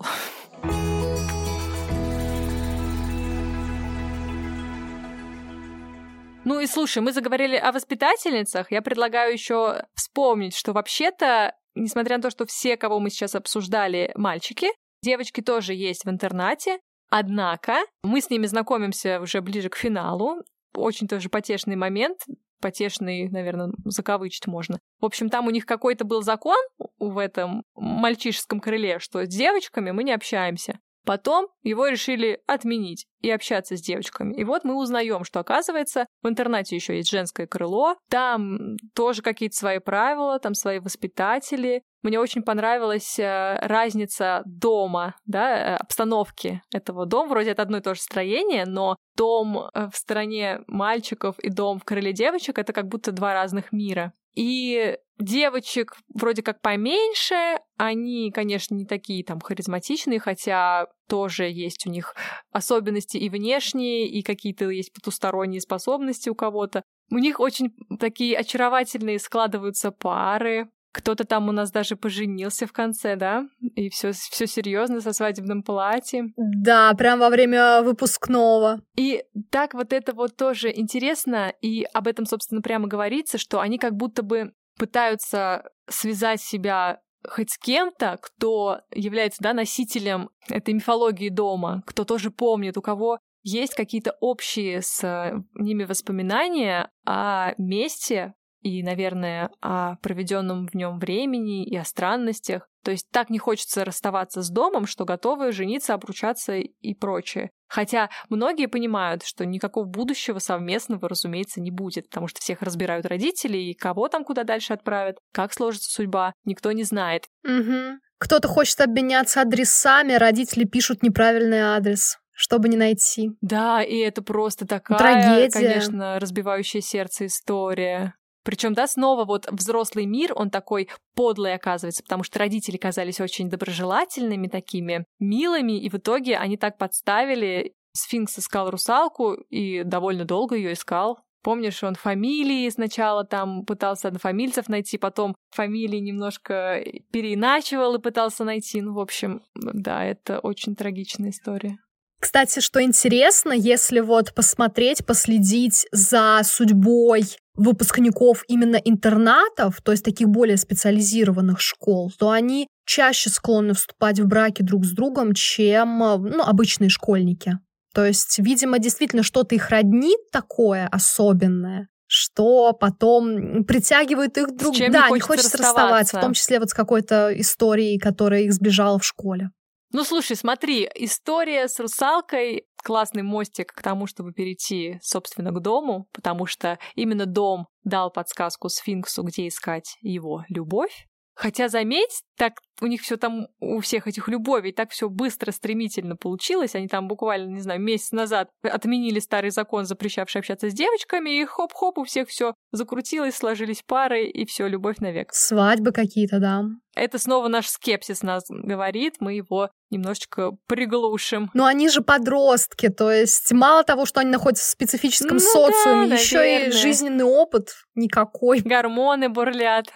Ну 6.45 6.61
и 6.61 6.67
слушай, 6.67 7.03
мы 7.03 7.13
заговорили 7.13 7.57
о 7.57 7.73
воспитательницах. 7.73 8.71
Я 8.71 8.83
предлагаю 8.83 9.33
еще 9.33 9.87
вспомнить, 9.95 10.55
что 10.55 10.75
вообще-то, 10.75 11.55
несмотря 11.75 12.19
на 12.19 12.23
то, 12.23 12.31
что 12.31 12.45
все, 12.45 12.77
кого 12.77 13.01
мы 13.01 13.09
сейчас 13.09 13.35
обсуждали, 13.35 14.13
мальчики, 14.15 14.69
девочки 15.03 15.41
тоже 15.41 15.73
есть 15.73 16.05
в 16.05 16.11
интернате. 16.11 16.79
Однако 17.09 17.79
мы 18.03 18.21
с 18.21 18.29
ними 18.29 18.47
знакомимся 18.47 19.21
уже 19.21 19.41
ближе 19.41 19.71
к 19.71 19.77
финалу. 19.77 20.43
Очень 20.75 21.09
тоже 21.09 21.31
потешный 21.31 21.77
момент, 21.77 22.19
потешный, 22.61 23.31
наверное, 23.31 23.73
закавычить 23.85 24.47
можно. 24.47 24.79
В 25.01 25.07
общем, 25.07 25.31
там 25.31 25.47
у 25.47 25.51
них 25.51 25.65
какой-то 25.65 26.05
был 26.05 26.23
закон 26.23 26.59
в 26.99 27.19
этом 27.19 27.65
мальчишеском 27.75 28.61
крыле, 28.61 28.99
что 28.99 29.25
с 29.25 29.29
девочками 29.29 29.93
мы 29.93 30.05
не 30.05 30.13
общаемся. 30.13 30.79
Потом 31.05 31.49
его 31.63 31.87
решили 31.87 32.41
отменить 32.47 33.07
и 33.25 33.31
общаться 33.31 33.77
с 33.77 33.81
девочками. 33.81 34.35
И 34.35 34.45
вот 34.45 34.65
мы 34.65 34.77
узнаем, 34.77 35.25
что 35.25 35.41
оказывается 35.41 36.07
в 36.23 36.29
интернате 36.29 36.77
еще 36.77 36.97
есть 36.97 37.11
женское 37.11 37.47
крыло, 37.47 37.97
там 38.11 38.77
тоже 38.95 39.23
какие-то 39.23 39.57
свои 39.57 39.79
правила, 39.79 40.39
там 40.39 40.53
свои 40.55 40.79
воспитатели. 40.79 41.83
Мне 42.03 42.21
очень 42.21 42.43
понравилась 42.43 43.19
э, 43.19 43.59
разница 43.63 44.43
дома, 44.45 45.15
да, 45.25 45.57
э, 45.57 45.77
обстановки 45.77 46.61
этого 46.71 47.07
дома. 47.07 47.31
Вроде 47.31 47.53
это 47.53 47.63
одно 47.63 47.79
и 47.79 47.81
то 47.81 47.95
же 47.95 48.03
строение, 48.03 48.67
но 48.67 48.97
дом 49.17 49.71
э, 49.73 49.89
в 49.91 49.97
стороне 49.97 50.61
мальчиков 50.67 51.39
и 51.39 51.49
дом 51.49 51.79
в 51.79 51.85
крыле 51.85 52.13
девочек— 52.13 52.59
это 52.61 52.75
как 52.75 52.89
будто 52.89 53.11
два 53.11 53.33
разных 53.33 53.73
мира. 53.73 54.13
И 54.35 54.99
девочек 55.19 55.97
вроде 56.13 56.43
как 56.43 56.61
поменьше, 56.61 57.59
они, 57.77 58.33
конечно, 58.33 58.75
не 58.75 58.85
такие 58.85 59.25
там 59.25 59.41
харизматичные, 59.41 60.19
хотя 60.19 60.87
тоже 61.09 61.45
есть 61.45 61.87
у 61.87 61.91
них 61.91 62.15
особенности 62.53 63.17
и 63.17 63.29
внешние, 63.29 64.09
и 64.09 64.23
какие-то 64.23 64.71
есть 64.71 64.93
потусторонние 64.93 65.61
способности 65.61 66.29
у 66.29 66.35
кого-то. 66.35 66.83
У 67.11 67.19
них 67.19 67.41
очень 67.41 67.75
такие 67.99 68.37
очаровательные 68.37 69.19
складываются 69.19 69.91
пары, 69.91 70.69
кто-то 70.95 71.25
там 71.25 71.49
у 71.49 71.53
нас 71.53 71.73
даже 71.73 71.97
поженился 71.97 72.69
в 72.69 72.73
конце, 72.73 73.17
да? 73.17 73.49
И 73.75 73.91
все, 73.91 74.13
все 74.13 74.47
серьезно 74.47 75.01
со 75.01 75.13
свадебным 75.13 75.65
платьем. 75.65 76.33
Да, 76.37 76.95
прям 76.95 77.19
во 77.19 77.31
время 77.31 77.83
выпускного. 77.83 78.81
И 78.97 79.25
так 79.51 79.75
вот 79.75 79.93
это 79.93 80.15
вот 80.15 80.37
тоже 80.37 80.73
интересно, 80.73 81.53
и 81.61 81.83
об 81.93 82.07
этом, 82.07 82.27
собственно, 82.27 82.63
прямо 82.63 82.87
говорится, 82.87 83.39
что 83.39 83.59
они 83.59 83.77
как 83.77 83.97
будто 83.97 84.23
бы 84.23 84.53
пытаются 84.79 85.69
связать 85.89 86.41
себя 86.41 87.01
хоть 87.29 87.51
с 87.51 87.59
кем-то, 87.59 88.19
кто 88.21 88.81
является 88.91 89.43
да, 89.43 89.53
носителем 89.53 90.31
этой 90.49 90.75
мифологии 90.75 91.29
дома, 91.29 91.83
кто 91.87 92.05
тоже 92.05 92.31
помнит, 92.31 92.77
у 92.77 92.83
кого 92.83 93.19
есть 93.43 93.75
какие-то 93.75 94.17
общие 94.21 94.81
с 94.83 95.45
ними 95.55 95.85
воспоминания 95.85 96.91
о 97.05 97.53
месте, 97.59 98.35
и, 98.65 98.83
наверное, 98.83 99.51
о 99.61 99.97
проведенном 99.97 100.67
в 100.67 100.75
нем 100.75 100.99
времени 100.99 101.67
и 101.67 101.77
о 101.77 101.85
странностях. 101.85 102.67
То 102.85 102.91
есть 102.91 103.07
так 103.11 103.31
не 103.31 103.39
хочется 103.39 103.85
расставаться 103.85 104.43
с 104.43 104.51
домом, 104.51 104.87
что 104.87 105.05
готовы 105.05 105.53
жениться, 105.53 105.95
обручаться 105.95 106.55
и 106.55 106.95
прочее. 106.95 107.51
Хотя 107.67 108.11
многие 108.29 108.67
понимают, 108.67 109.25
что 109.25 109.47
никакого 109.47 109.87
будущего 109.87 110.39
совместного, 110.39 111.09
разумеется, 111.09 111.61
не 111.61 111.71
будет, 111.71 112.09
потому 112.11 112.29
что 112.29 112.41
всех 112.41 112.63
разбирают 112.63 113.07
родители, 113.07 113.57
и 113.57 113.75
кого 113.75 114.09
там 114.09 114.25
куда 114.25 114.45
дальше 114.45 114.75
отправят, 114.75 115.17
как 115.33 115.53
сложится 115.53 115.91
судьба, 115.91 116.35
никто 116.45 116.71
не 116.73 116.85
знает. 116.85 117.25
Угу. 117.45 117.99
Кто-то 118.19 118.49
хочет 118.49 118.81
обменяться 118.81 119.41
адресами, 119.41 120.13
родители 120.13 120.65
пишут 120.65 121.03
неправильный 121.03 121.61
адрес 121.61 122.19
чтобы 122.37 122.69
не 122.69 122.77
найти. 122.77 123.31
Да, 123.41 123.81
и 123.81 123.97
это 123.99 124.21
просто 124.21 124.67
такая, 124.67 124.99
Трагедия. 124.99 125.51
конечно, 125.51 126.19
разбивающая 126.19 126.81
сердце 126.81 127.27
история. 127.27 128.15
Причем, 128.45 128.75
да, 128.75 128.87
снова 128.87 129.25
вот 129.25 129.51
взрослый 129.51 130.05
мир, 130.07 130.33
он 130.37 130.51
такой 130.51 130.89
подлый 131.15 131.55
оказывается, 131.55 132.03
потому 132.03 132.23
что 132.23 132.39
родители 132.39 132.77
казались 132.77 133.21
очень 133.21 133.49
доброжелательными, 133.49 134.49
такими 134.49 135.07
милыми, 135.19 135.81
и 135.81 135.89
в 135.89 135.95
итоге 135.95 136.37
они 136.37 136.57
так 136.57 136.79
подставили. 136.79 137.73
Сфинкс 137.97 138.39
искал 138.39 138.71
русалку 138.71 139.35
и 139.51 139.85
довольно 139.85 140.25
долго 140.25 140.57
ее 140.57 140.73
искал. 140.73 141.21
Помнишь, 141.45 141.83
он 141.85 141.95
фамилии 141.95 142.69
сначала 142.71 143.25
там 143.25 143.65
пытался 143.65 144.09
однофамильцев 144.09 144.69
найти, 144.69 144.99
потом 144.99 145.37
фамилии 145.51 145.99
немножко 145.99 146.83
переиначивал 147.13 147.95
и 147.95 148.01
пытался 148.01 148.45
найти. 148.45 148.81
Ну, 148.81 148.95
в 148.95 148.99
общем, 148.99 149.43
да, 149.55 150.05
это 150.05 150.41
очень 150.41 150.75
трагичная 150.75 151.31
история. 151.31 151.79
Кстати, 152.19 152.61
что 152.61 152.83
интересно, 152.83 153.53
если 153.53 154.01
вот 154.01 154.35
посмотреть, 154.35 155.05
последить 155.05 155.87
за 155.93 156.41
судьбой 156.43 157.25
выпускников 157.55 158.43
именно 158.49 158.77
интернатов, 158.77 159.81
то 159.83 159.93
есть 159.93 160.05
таких 160.05 160.29
более 160.29 160.57
специализированных 160.57 161.61
школ, 161.61 162.13
то 162.19 162.31
они 162.31 162.67
чаще 162.85 163.31
склонны 163.31 163.75
вступать 163.75 164.19
в 164.19 164.27
браки 164.27 164.63
друг 164.63 164.85
с 164.85 164.93
другом, 164.93 165.33
чем 165.35 165.99
ну, 165.99 166.43
обычные 166.43 166.91
школьники. 166.91 167.59
То 167.95 168.05
есть, 168.05 168.39
видимо, 168.41 168.79
действительно 168.79 169.23
что-то 169.23 169.55
их 169.55 169.71
роднит 169.71 170.19
такое 170.33 170.89
особенное, 170.89 171.89
что 172.07 172.73
потом 172.73 173.65
притягивает 173.65 174.37
их 174.37 174.57
друг... 174.57 174.77
друга. 174.77 174.93
Да, 174.93 175.11
не 175.11 175.21
хочется 175.21 175.57
расставаться, 175.57 176.19
в 176.19 176.21
том 176.21 176.33
числе 176.33 176.59
вот 176.59 176.71
с 176.71 176.75
какой-то 176.75 177.33
историей, 177.41 177.99
которая 177.99 178.43
их 178.43 178.53
сбежала 178.53 178.99
в 178.99 179.05
школе. 179.05 179.51
Ну, 179.93 180.03
слушай, 180.03 180.37
смотри, 180.37 180.91
история 180.97 181.69
с 181.69 181.79
русалкой— 181.79 182.65
классный 182.85 183.23
мостик 183.23 183.73
к 183.73 183.83
тому, 183.83 184.07
чтобы 184.07 184.33
перейти, 184.33 184.99
собственно, 185.03 185.51
к 185.51 185.61
дому, 185.61 186.07
потому 186.13 186.47
что 186.47 186.79
именно 186.95 187.27
дом 187.27 187.67
дал 187.83 188.13
подсказку 188.13 188.69
сфинксу, 188.69 189.23
где 189.23 189.49
искать 189.49 189.97
его 190.03 190.45
любовь. 190.49 191.07
Хотя, 191.35 191.69
заметь, 191.69 192.23
так 192.37 192.55
у 192.81 192.87
них 192.87 193.03
все 193.03 193.17
там, 193.17 193.47
у 193.61 193.81
всех 193.81 194.07
этих 194.09 194.29
любовей, 194.29 194.73
так 194.73 194.91
все 194.91 195.09
быстро, 195.09 195.53
стремительно 195.53 196.17
получилось. 196.17 196.75
Они 196.75 196.89
там 196.89 197.07
буквально, 197.07 197.51
не 197.51 197.61
знаю, 197.61 197.81
месяц 197.81 198.13
назад 198.13 198.49
отменили 198.63 199.21
старый 199.21 199.51
закон, 199.51 199.85
запрещавший 199.85 200.41
общаться 200.41 200.71
с 200.71 200.75
девочками, 200.75 201.41
и 201.41 201.45
хоп-хоп, 201.45 201.99
у 201.99 202.05
всех 202.05 202.29
все 202.29 202.55
закрутилось, 202.73 203.37
сложились 203.37 203.83
пары, 203.87 204.27
и 204.27 204.45
все, 204.45 204.67
любовь 204.67 204.99
навек. 204.99 205.33
Свадьбы 205.33 205.93
какие-то, 205.93 206.41
да. 206.41 206.65
Это 206.97 207.19
снова 207.19 207.49
наш 207.49 207.69
скепсис 207.69 208.23
нас 208.23 208.45
говорит, 208.49 209.17
мы 209.19 209.35
его 209.35 209.71
немножечко 209.91 210.53
приглушим. 210.67 211.51
Но 211.55 211.65
они 211.65 211.89
же 211.89 212.03
подростки, 212.03 212.89
то 212.89 213.11
есть 213.11 213.53
мало 213.53 213.85
того, 213.85 214.07
что 214.07 214.21
они 214.21 214.31
находятся 214.31 214.65
в 214.65 214.71
специфическом 214.71 215.37
ну, 215.37 215.41
социуме, 215.41 216.09
да, 216.09 216.15
еще 216.15 216.69
и 216.69 216.71
жизненный 216.71 217.25
опыт 217.25 217.71
никакой. 217.95 218.61
Гормоны 218.61 219.29
бурлят. 219.29 219.93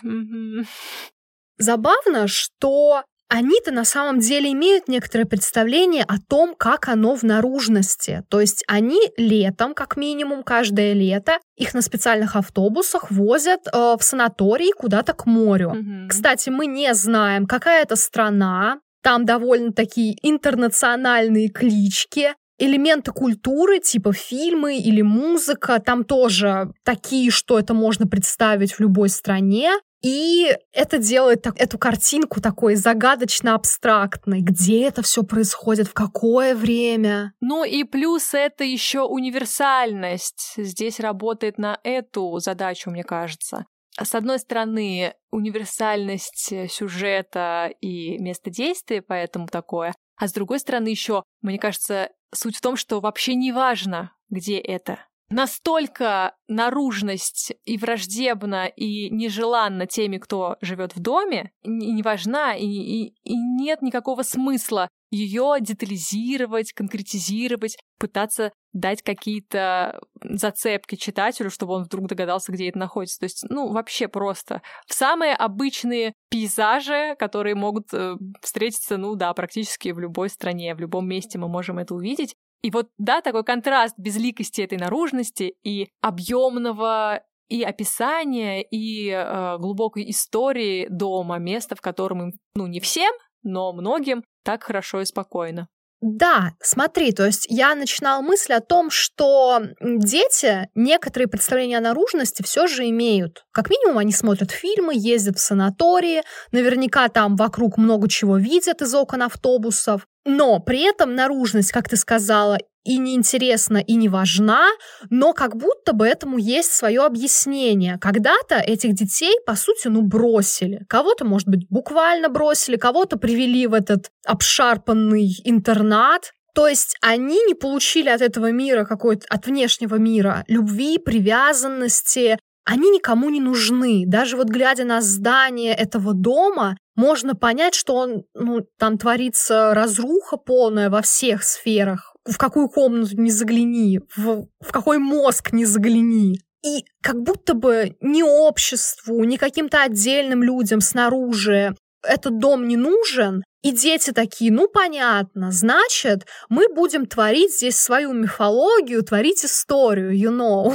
Забавно, 1.59 2.28
что 2.28 3.02
они-то 3.28 3.72
на 3.72 3.84
самом 3.84 4.20
деле 4.20 4.52
имеют 4.52 4.88
некоторое 4.88 5.26
представление 5.26 6.04
о 6.04 6.18
том, 6.18 6.54
как 6.56 6.88
оно 6.88 7.14
в 7.14 7.22
наружности. 7.24 8.24
То 8.30 8.40
есть 8.40 8.64
они 8.66 8.98
летом, 9.18 9.74
как 9.74 9.96
минимум, 9.96 10.42
каждое 10.42 10.94
лето, 10.94 11.38
их 11.56 11.74
на 11.74 11.82
специальных 11.82 12.36
автобусах 12.36 13.11
возят 13.11 13.66
э, 13.66 13.96
в 13.98 14.02
санаторий 14.02 14.72
куда-то 14.72 15.12
к 15.12 15.26
морю. 15.26 15.74
Mm-hmm. 15.74 16.09
Кстати, 16.09 16.48
мы 16.48 16.66
не 16.66 16.94
знаем, 16.94 17.46
какая 17.46 17.82
это 17.82 17.96
страна. 17.96 18.80
Там 19.02 19.26
довольно 19.26 19.72
такие 19.72 20.16
интернациональные 20.22 21.50
клички. 21.50 22.34
Элементы 22.59 23.12
культуры, 23.12 23.78
типа 23.78 24.12
фильмы 24.12 24.78
или 24.78 25.02
музыка, 25.02 25.80
там 25.80 26.02
тоже 26.04 26.72
такие, 26.82 27.30
что 27.30 27.59
это 27.59 27.72
можно 27.72 28.06
представить 28.09 28.72
в 28.72 28.80
любой 28.80 29.11
стране. 29.11 29.70
И 30.03 30.57
это 30.72 30.99
делает 30.99 31.42
так, 31.42 31.61
эту 31.61 31.78
картинку 31.78 32.40
такой 32.40 32.76
загадочно-абстрактной. 32.76 34.40
Где 34.42 34.84
это 34.84 35.03
все 35.03 35.24
происходит, 35.24 35.88
в 35.88 35.92
какое 35.92 36.55
время? 36.55 37.34
Ну 37.40 37.64
и 37.64 37.84
плюс 37.84 38.32
это 38.32 38.64
еще 38.64 39.03
универсальность. 39.03 40.55
Здесь 40.57 41.01
работает 41.01 41.59
на 41.59 41.80
эту 41.82 42.38
задачу, 42.38 42.90
мне 42.90 43.03
кажется. 43.03 43.66
С 44.01 44.14
одной 44.14 44.38
стороны, 44.38 45.14
универсальность 45.32 46.53
сюжета 46.70 47.72
и 47.80 48.18
место 48.18 48.51
действия, 48.51 49.03
поэтому 49.03 49.49
такое. 49.49 49.92
А 50.16 50.28
с 50.28 50.32
другой 50.32 50.61
стороны, 50.61 50.88
еще, 50.88 51.24
мне 51.42 51.59
кажется, 51.59 52.11
суть 52.32 52.57
в 52.57 52.61
том, 52.61 52.76
что 52.76 53.01
вообще 53.01 53.34
не 53.34 53.51
важно, 53.51 54.12
где 54.28 54.59
это 54.59 55.01
настолько 55.31 56.35
наружность 56.49 57.53
и 57.64 57.76
враждебна, 57.76 58.66
и 58.66 59.11
нежеланна 59.11 59.87
теми, 59.87 60.18
кто 60.18 60.57
живет 60.61 60.97
в 60.97 61.01
доме, 61.01 61.51
и 61.62 61.93
не 61.93 62.03
важна, 62.03 62.55
и, 62.55 62.66
и, 62.66 63.14
и 63.24 63.37
нет 63.37 63.83
никакого 63.83 64.22
смысла 64.22 64.89
ее 65.11 65.57
детализировать, 65.61 66.72
конкретизировать, 66.72 67.79
пытаться 67.99 68.53
дать 68.72 69.03
какие-то 69.03 70.01
зацепки 70.22 70.97
читателю, 70.97 71.51
чтобы 71.51 71.74
он 71.74 71.85
вдруг 71.85 72.09
догадался, 72.09 72.53
где 72.53 72.68
это 72.68 72.79
находится. 72.79 73.18
То 73.20 73.24
есть, 73.24 73.45
ну, 73.49 73.72
вообще 73.72 74.09
просто. 74.09 74.61
В 74.87 74.93
самые 74.93 75.35
обычные 75.35 76.12
пейзажи, 76.31 77.16
которые 77.18 77.55
могут 77.55 77.93
э, 77.95 78.16
встретиться, 78.43 78.99
ну 78.99 79.14
да, 79.14 79.33
практически 79.33 79.91
в 79.91 79.99
любой 79.99 80.29
стране, 80.29 80.74
в 80.74 80.81
любом 80.81 81.09
месте 81.09 81.39
мы 81.39 81.49
можем 81.49 81.79
это 81.79 81.95
увидеть. 81.95 82.35
И 82.62 82.70
вот, 82.70 82.88
да, 82.98 83.20
такой 83.20 83.44
контраст 83.44 83.94
безликости 83.98 84.62
этой 84.62 84.78
наружности 84.78 85.54
и 85.62 85.88
объемного 86.00 87.22
и 87.48 87.62
описания, 87.62 88.62
и 88.62 89.09
э, 89.11 89.56
глубокой 89.59 90.11
истории 90.11 90.86
дома, 90.90 91.38
места, 91.38 91.76
в 91.76 91.80
котором 91.80 92.32
ну, 92.54 92.66
не 92.66 92.80
всем, 92.80 93.12
но 93.42 93.72
многим 93.72 94.22
так 94.44 94.64
хорошо 94.64 95.00
и 95.00 95.06
спокойно. 95.06 95.68
Да, 96.00 96.52
смотри, 96.62 97.11
то 97.11 97.26
есть 97.26 97.46
я 97.48 97.74
начинала 97.74 98.22
мысль 98.22 98.52
о 98.52 98.61
том, 98.61 98.88
что 98.88 99.61
дети 99.80 100.68
некоторые 100.76 101.26
представления 101.26 101.78
о 101.78 101.80
наружности 101.80 102.44
все 102.44 102.68
же 102.68 102.88
имеют. 102.88 103.44
Как 103.50 103.68
минимум 103.68 103.98
они 103.98 104.12
смотрят 104.12 104.52
фильмы, 104.52 104.92
ездят 104.94 105.38
в 105.38 105.40
санатории, 105.40 106.22
наверняка 106.52 107.09
там 107.09 107.34
вокруг 107.34 107.78
много 107.78 108.09
чего 108.09 108.36
видят 108.36 108.80
из 108.80 108.94
окон 108.94 109.22
автобусов. 109.22 110.06
Но 110.31 110.61
при 110.61 110.83
этом 110.83 111.14
наружность, 111.14 111.72
как 111.72 111.89
ты 111.89 111.97
сказала, 111.97 112.59
и 112.85 112.99
неинтересна, 112.99 113.79
и 113.79 113.95
не 113.95 114.11
важна, 114.11 114.68
но 115.09 115.33
как 115.33 115.57
будто 115.57 115.95
бы 115.95 116.07
этому 116.07 116.37
есть 116.37 116.70
свое 116.70 117.01
объяснение. 117.01 117.97
Когда-то 117.99 118.57
этих 118.57 118.93
детей, 118.93 119.35
по 119.47 119.57
сути, 119.57 119.89
ну, 119.89 120.03
бросили. 120.03 120.85
Кого-то, 120.87 121.24
может 121.24 121.49
быть, 121.49 121.66
буквально 121.70 122.29
бросили, 122.29 122.76
кого-то 122.76 123.16
привели 123.16 123.66
в 123.66 123.72
этот 123.72 124.11
обшарпанный 124.26 125.31
интернат, 125.45 126.33
то 126.55 126.68
есть 126.68 126.95
они 127.01 127.43
не 127.45 127.55
получили 127.55 128.11
от 128.11 128.20
этого 128.20 128.51
мира 128.51 128.85
какой-то, 128.85 129.24
от 129.31 129.47
внешнего 129.47 129.95
мира 129.95 130.45
любви, 130.47 130.99
привязанности, 130.99 132.37
они 132.68 132.91
никому 132.91 133.31
не 133.31 133.41
нужны. 133.41 134.05
Даже 134.07 134.37
вот 134.37 134.49
глядя 134.49 134.85
на 134.85 135.01
здание 135.01 135.72
этого 135.72 136.12
дома, 136.12 136.76
можно 136.99 137.36
понять, 137.36 137.76
что 137.76 137.94
он, 137.94 138.24
ну, 138.34 138.66
там 138.76 138.99
творится 138.99 139.72
разруха 139.72 140.36
полная 140.36 140.90
во 140.90 141.01
всех 141.01 141.44
сферах. 141.44 142.16
В 142.24 142.36
какую 142.36 142.68
комнату 142.68 143.16
не 143.16 143.30
загляни, 143.30 144.01
в, 144.16 144.49
в 144.61 144.72
какой 144.72 144.99
мозг 144.99 145.53
не 145.53 145.64
загляни. 145.64 146.40
И 146.64 146.84
как 147.01 147.22
будто 147.22 147.55
бы 147.55 147.96
ни 148.01 148.22
обществу, 148.22 149.22
ни 149.22 149.36
каким-то 149.36 149.80
отдельным 149.82 150.42
людям 150.42 150.80
снаружи 150.80 151.76
этот 152.03 152.38
дом 152.38 152.66
не 152.66 152.76
нужен, 152.76 153.44
и 153.62 153.70
дети 153.70 154.12
такие, 154.12 154.53
ну 154.53 154.68
понятно, 154.68 155.53
значит, 155.53 156.26
мы 156.49 156.66
будем 156.68 157.07
творить 157.07 157.55
здесь 157.57 157.76
свою 157.76 158.12
мифологию, 158.12 159.05
творить 159.05 159.44
историю, 159.44 160.12
you 160.12 160.36
know. 160.36 160.74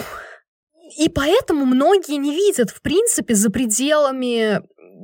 И 0.97 1.09
поэтому 1.09 1.65
многие 1.65 2.17
не 2.17 2.31
видят, 2.31 2.69
в 2.69 2.81
принципе, 2.81 3.35
за 3.35 3.49
пределами 3.49 4.61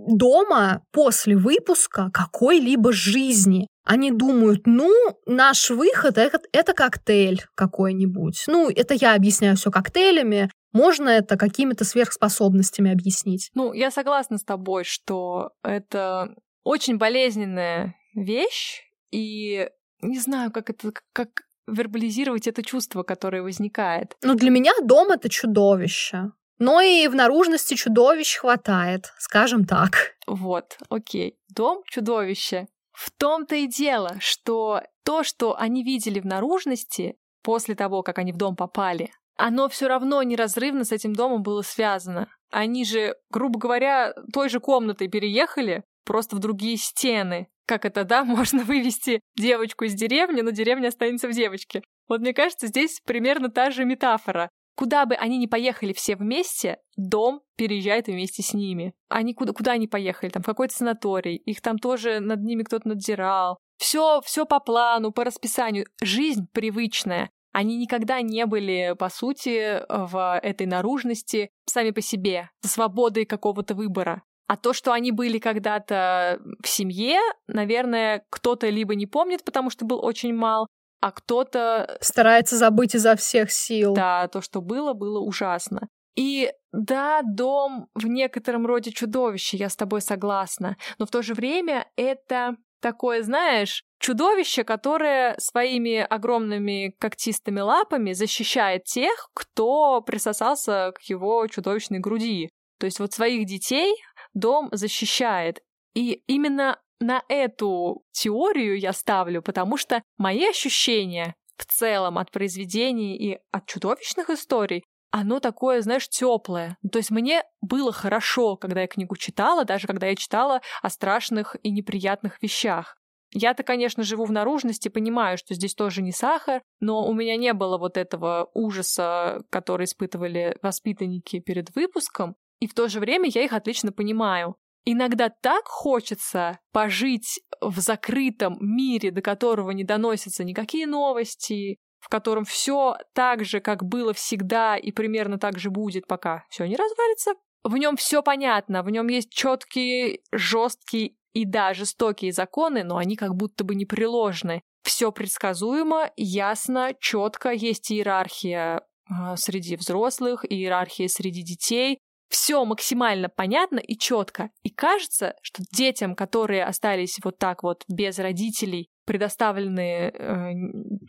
дома 0.07 0.83
после 0.91 1.35
выпуска 1.35 2.09
какой-либо 2.13 2.91
жизни. 2.91 3.67
Они 3.83 4.11
думают, 4.11 4.67
ну, 4.67 4.93
наш 5.25 5.69
выход 5.69 6.17
это, 6.17 6.39
это 6.51 6.73
коктейль 6.73 7.45
какой-нибудь. 7.55 8.43
Ну, 8.47 8.69
это 8.69 8.93
я 8.93 9.15
объясняю 9.15 9.55
все 9.55 9.71
коктейлями. 9.71 10.51
Можно 10.71 11.09
это 11.09 11.37
какими-то 11.37 11.85
сверхспособностями 11.85 12.91
объяснить. 12.91 13.49
Ну, 13.55 13.73
я 13.73 13.89
согласна 13.89 14.37
с 14.37 14.43
тобой, 14.43 14.83
что 14.83 15.51
это 15.63 16.35
очень 16.63 16.97
болезненная 16.97 17.95
вещь, 18.13 18.83
и 19.11 19.69
не 20.01 20.19
знаю, 20.19 20.51
как 20.51 20.69
это, 20.69 20.91
как 21.13 21.29
вербализировать 21.71 22.47
это 22.47 22.63
чувство, 22.63 23.03
которое 23.03 23.41
возникает. 23.41 24.15
Ну, 24.21 24.35
для 24.35 24.49
меня 24.49 24.71
дом— 24.83 25.11
это 25.11 25.29
чудовище. 25.29 26.31
Но 26.57 26.81
и 26.81 27.07
в 27.07 27.15
наружности 27.15 27.75
чудовищ 27.75 28.37
хватает, 28.37 29.13
скажем 29.17 29.65
так. 29.65 30.15
Вот, 30.27 30.77
окей. 30.89 31.37
Дом— 31.55 31.83
чудовище. 31.85 32.67
В 32.91 33.11
том-то 33.11 33.55
и 33.55 33.67
дело, 33.67 34.17
что 34.19 34.81
то, 35.05 35.23
что 35.23 35.57
они 35.57 35.83
видели 35.83 36.19
в 36.19 36.25
наружности 36.25 37.15
после 37.43 37.75
того, 37.75 38.03
как 38.03 38.17
они 38.17 38.33
в 38.33 38.37
дом 38.37 38.57
попали, 38.57 39.11
оно 39.37 39.69
все 39.69 39.87
равно 39.87 40.21
неразрывно 40.21 40.83
с 40.83 40.91
этим 40.91 41.13
домом 41.13 41.43
было 41.43 41.61
связано. 41.61 42.27
Они 42.51 42.83
же, 42.83 43.15
грубо 43.29 43.57
говоря, 43.57 44.13
той 44.33 44.49
же 44.49 44.59
комнатой 44.59 45.07
переехали, 45.07 45.83
просто 46.09 46.35
в 46.35 46.39
другие 46.39 46.77
стены 46.77 47.47
как 47.69 47.85
это, 47.85 48.03
да, 48.03 48.23
можно 48.25 48.63
вывести 48.63 49.21
девочку 49.37 49.85
из 49.85 49.93
деревни, 49.93 50.41
но 50.41 50.49
деревня 50.49 50.87
останется 50.87 51.27
в 51.27 51.33
девочке. 51.33 51.83
Вот 52.07 52.19
мне 52.19 52.33
кажется, 52.33 52.65
здесь 52.65 52.99
примерно 53.05 53.49
та 53.49 53.69
же 53.69 53.85
метафора. 53.85 54.49
Куда 54.75 55.05
бы 55.05 55.13
они 55.13 55.37
ни 55.37 55.45
поехали 55.45 55.93
все 55.93 56.15
вместе, 56.15 56.79
дом 56.97 57.41
переезжает 57.57 58.07
вместе 58.07 58.41
с 58.41 58.53
ними. 58.53 58.93
Они 59.07 59.35
куда, 59.35 59.53
куда 59.53 59.73
они 59.73 59.87
поехали? 59.87 60.31
Там 60.31 60.41
в 60.41 60.47
какой-то 60.47 60.73
санаторий. 60.73 61.35
Их 61.35 61.61
там 61.61 61.77
тоже 61.77 62.19
над 62.19 62.41
ними 62.41 62.63
кто-то 62.63 62.87
надзирал. 62.87 63.59
Все, 63.77 64.21
все 64.21 64.45
по 64.45 64.59
плану, 64.59 65.11
по 65.11 65.23
расписанию. 65.23 65.85
Жизнь 66.01 66.47
привычная. 66.51 67.29
Они 67.51 67.77
никогда 67.77 68.21
не 68.21 68.45
были, 68.45 68.95
по 68.97 69.09
сути, 69.09 69.81
в 69.89 70.39
этой 70.41 70.65
наружности 70.65 71.49
сами 71.65 71.91
по 71.91 72.01
себе, 72.01 72.49
свободой 72.61 73.25
какого-то 73.25 73.75
выбора. 73.75 74.23
А 74.49 74.57
то, 74.57 74.73
что 74.73 74.93
они 74.93 75.11
были 75.11 75.37
когда-то 75.37 76.41
в 76.63 76.67
семье, 76.67 77.19
наверное, 77.45 78.25
кто-то 78.31 78.67
либо 78.67 78.95
не 78.95 79.05
помнит, 79.05 79.43
потому 79.43 79.69
что 79.69 79.85
был 79.85 80.03
очень 80.03 80.33
мал, 80.33 80.65
а 81.01 81.11
кто-то... 81.11 81.99
Старается 82.01 82.57
забыть 82.57 82.95
изо 82.95 83.15
всех 83.15 83.51
сил. 83.51 83.93
Да, 83.93 84.27
то, 84.27 84.41
что 84.41 84.61
было, 84.61 84.93
было 84.93 85.19
ужасно. 85.19 85.87
И 86.15 86.51
да, 86.71 87.21
дом 87.21 87.89
в 87.93 88.07
некотором 88.07 88.65
роде 88.65 88.89
чудовище, 88.89 89.55
я 89.55 89.69
с 89.69 89.75
тобой 89.75 90.01
согласна. 90.01 90.77
Но 90.97 91.05
в 91.05 91.11
то 91.11 91.21
же 91.21 91.35
время 91.35 91.85
это 91.95 92.55
такое, 92.81 93.21
знаешь, 93.21 93.83
чудовище, 93.99 94.63
которое 94.63 95.35
своими 95.37 95.99
огромными 95.99 96.95
когтистыми 96.97 97.59
лапами 97.59 98.13
защищает 98.13 98.85
тех, 98.85 99.29
кто 99.35 100.01
присосался 100.01 100.91
к 100.95 101.03
его 101.03 101.45
чудовищной 101.45 101.99
груди. 101.99 102.49
То 102.79 102.85
есть 102.85 102.99
вот 102.99 103.13
своих 103.13 103.45
детей 103.45 103.93
дом 104.33 104.69
защищает. 104.71 105.61
И 105.93 106.23
именно 106.27 106.79
на 106.99 107.23
эту 107.29 108.03
теорию 108.11 108.77
я 108.77 108.93
ставлю, 108.93 109.41
потому 109.41 109.77
что 109.77 110.01
мои 110.17 110.45
ощущения 110.47 111.35
в 111.57 111.65
целом 111.65 112.17
от 112.17 112.31
произведений 112.31 113.17
и 113.17 113.39
от 113.51 113.65
чудовищных 113.65 114.29
историй, 114.29 114.83
оно 115.11 115.39
такое, 115.39 115.81
знаешь, 115.81 116.07
теплое. 116.07 116.77
То 116.91 116.99
есть 116.99 117.09
мне 117.09 117.43
было 117.61 117.91
хорошо, 117.91 118.55
когда 118.55 118.81
я 118.81 118.87
книгу 118.87 119.15
читала, 119.15 119.65
даже 119.65 119.87
когда 119.87 120.07
я 120.07 120.15
читала 120.15 120.61
о 120.81 120.89
страшных 120.89 121.55
и 121.63 121.71
неприятных 121.71 122.41
вещах. 122.41 122.95
Я-то, 123.31 123.63
конечно, 123.63 124.03
живу 124.03 124.25
в 124.25 124.31
наружности, 124.31 124.89
понимаю, 124.89 125.37
что 125.37 125.53
здесь 125.53 125.75
тоже 125.75 126.01
не 126.01 126.11
сахар, 126.11 126.61
но 126.79 127.07
у 127.07 127.13
меня 127.13 127.37
не 127.37 127.53
было 127.53 127.77
вот 127.77 127.95
этого 127.97 128.49
ужаса, 128.53 129.43
который 129.51 129.85
испытывали 129.85 130.57
воспитанники 130.63 131.39
перед 131.39 131.75
выпуском, 131.75 132.35
и 132.59 132.67
в 132.67 132.73
то 132.73 132.87
же 132.87 132.99
время 132.99 133.29
я 133.33 133.43
их 133.43 133.53
отлично 133.53 133.91
понимаю. 133.91 134.55
Иногда 134.85 135.29
так 135.29 135.67
хочется 135.67 136.59
пожить 136.71 137.41
в 137.61 137.79
закрытом 137.79 138.57
мире, 138.59 139.11
до 139.11 139.21
которого 139.21 139.71
не 139.71 139.83
доносятся 139.83 140.43
никакие 140.43 140.87
новости, 140.87 141.77
в 141.99 142.09
котором 142.09 142.45
все 142.45 142.95
так 143.13 143.43
же, 143.43 143.59
как 143.59 143.83
было 143.83 144.13
всегда, 144.13 144.77
и 144.77 144.91
примерно 144.91 145.37
так 145.37 145.59
же 145.59 145.69
будет, 145.69 146.07
пока 146.07 146.45
все 146.49 146.65
не 146.65 146.75
развалится. 146.75 147.33
В 147.63 147.75
нем 147.75 147.97
все 147.97 148.23
понятно, 148.23 148.83
в 148.83 148.89
нем 148.89 149.07
есть 149.09 149.31
четкие, 149.31 150.21
жесткие 150.31 151.15
и 151.33 151.45
да, 151.45 151.73
жестокие 151.73 152.31
законы, 152.31 152.83
но 152.83 152.97
они 152.97 153.15
как 153.15 153.35
будто 153.35 153.63
бы 153.63 153.75
непреложны. 153.75 154.61
Все 154.81 155.11
предсказуемо, 155.11 156.09
ясно, 156.15 156.93
четко, 156.99 157.51
есть 157.51 157.91
иерархия 157.91 158.81
а, 159.09 159.35
среди 159.35 159.75
взрослых, 159.75 160.45
иерархия 160.49 161.09
среди 161.09 161.43
детей. 161.43 161.99
Все 162.29 162.63
максимально 162.63 163.27
понятно 163.27 163.79
и 163.79 163.97
четко. 163.97 164.51
И 164.63 164.69
кажется, 164.69 165.33
что 165.41 165.63
детям, 165.71 166.15
которые 166.15 166.63
остались 166.63 167.17
вот 167.23 167.37
так 167.39 167.63
вот 167.63 167.83
без 167.87 168.19
родителей, 168.19 168.89
предоставлены 169.05 170.11
э, 170.11 170.51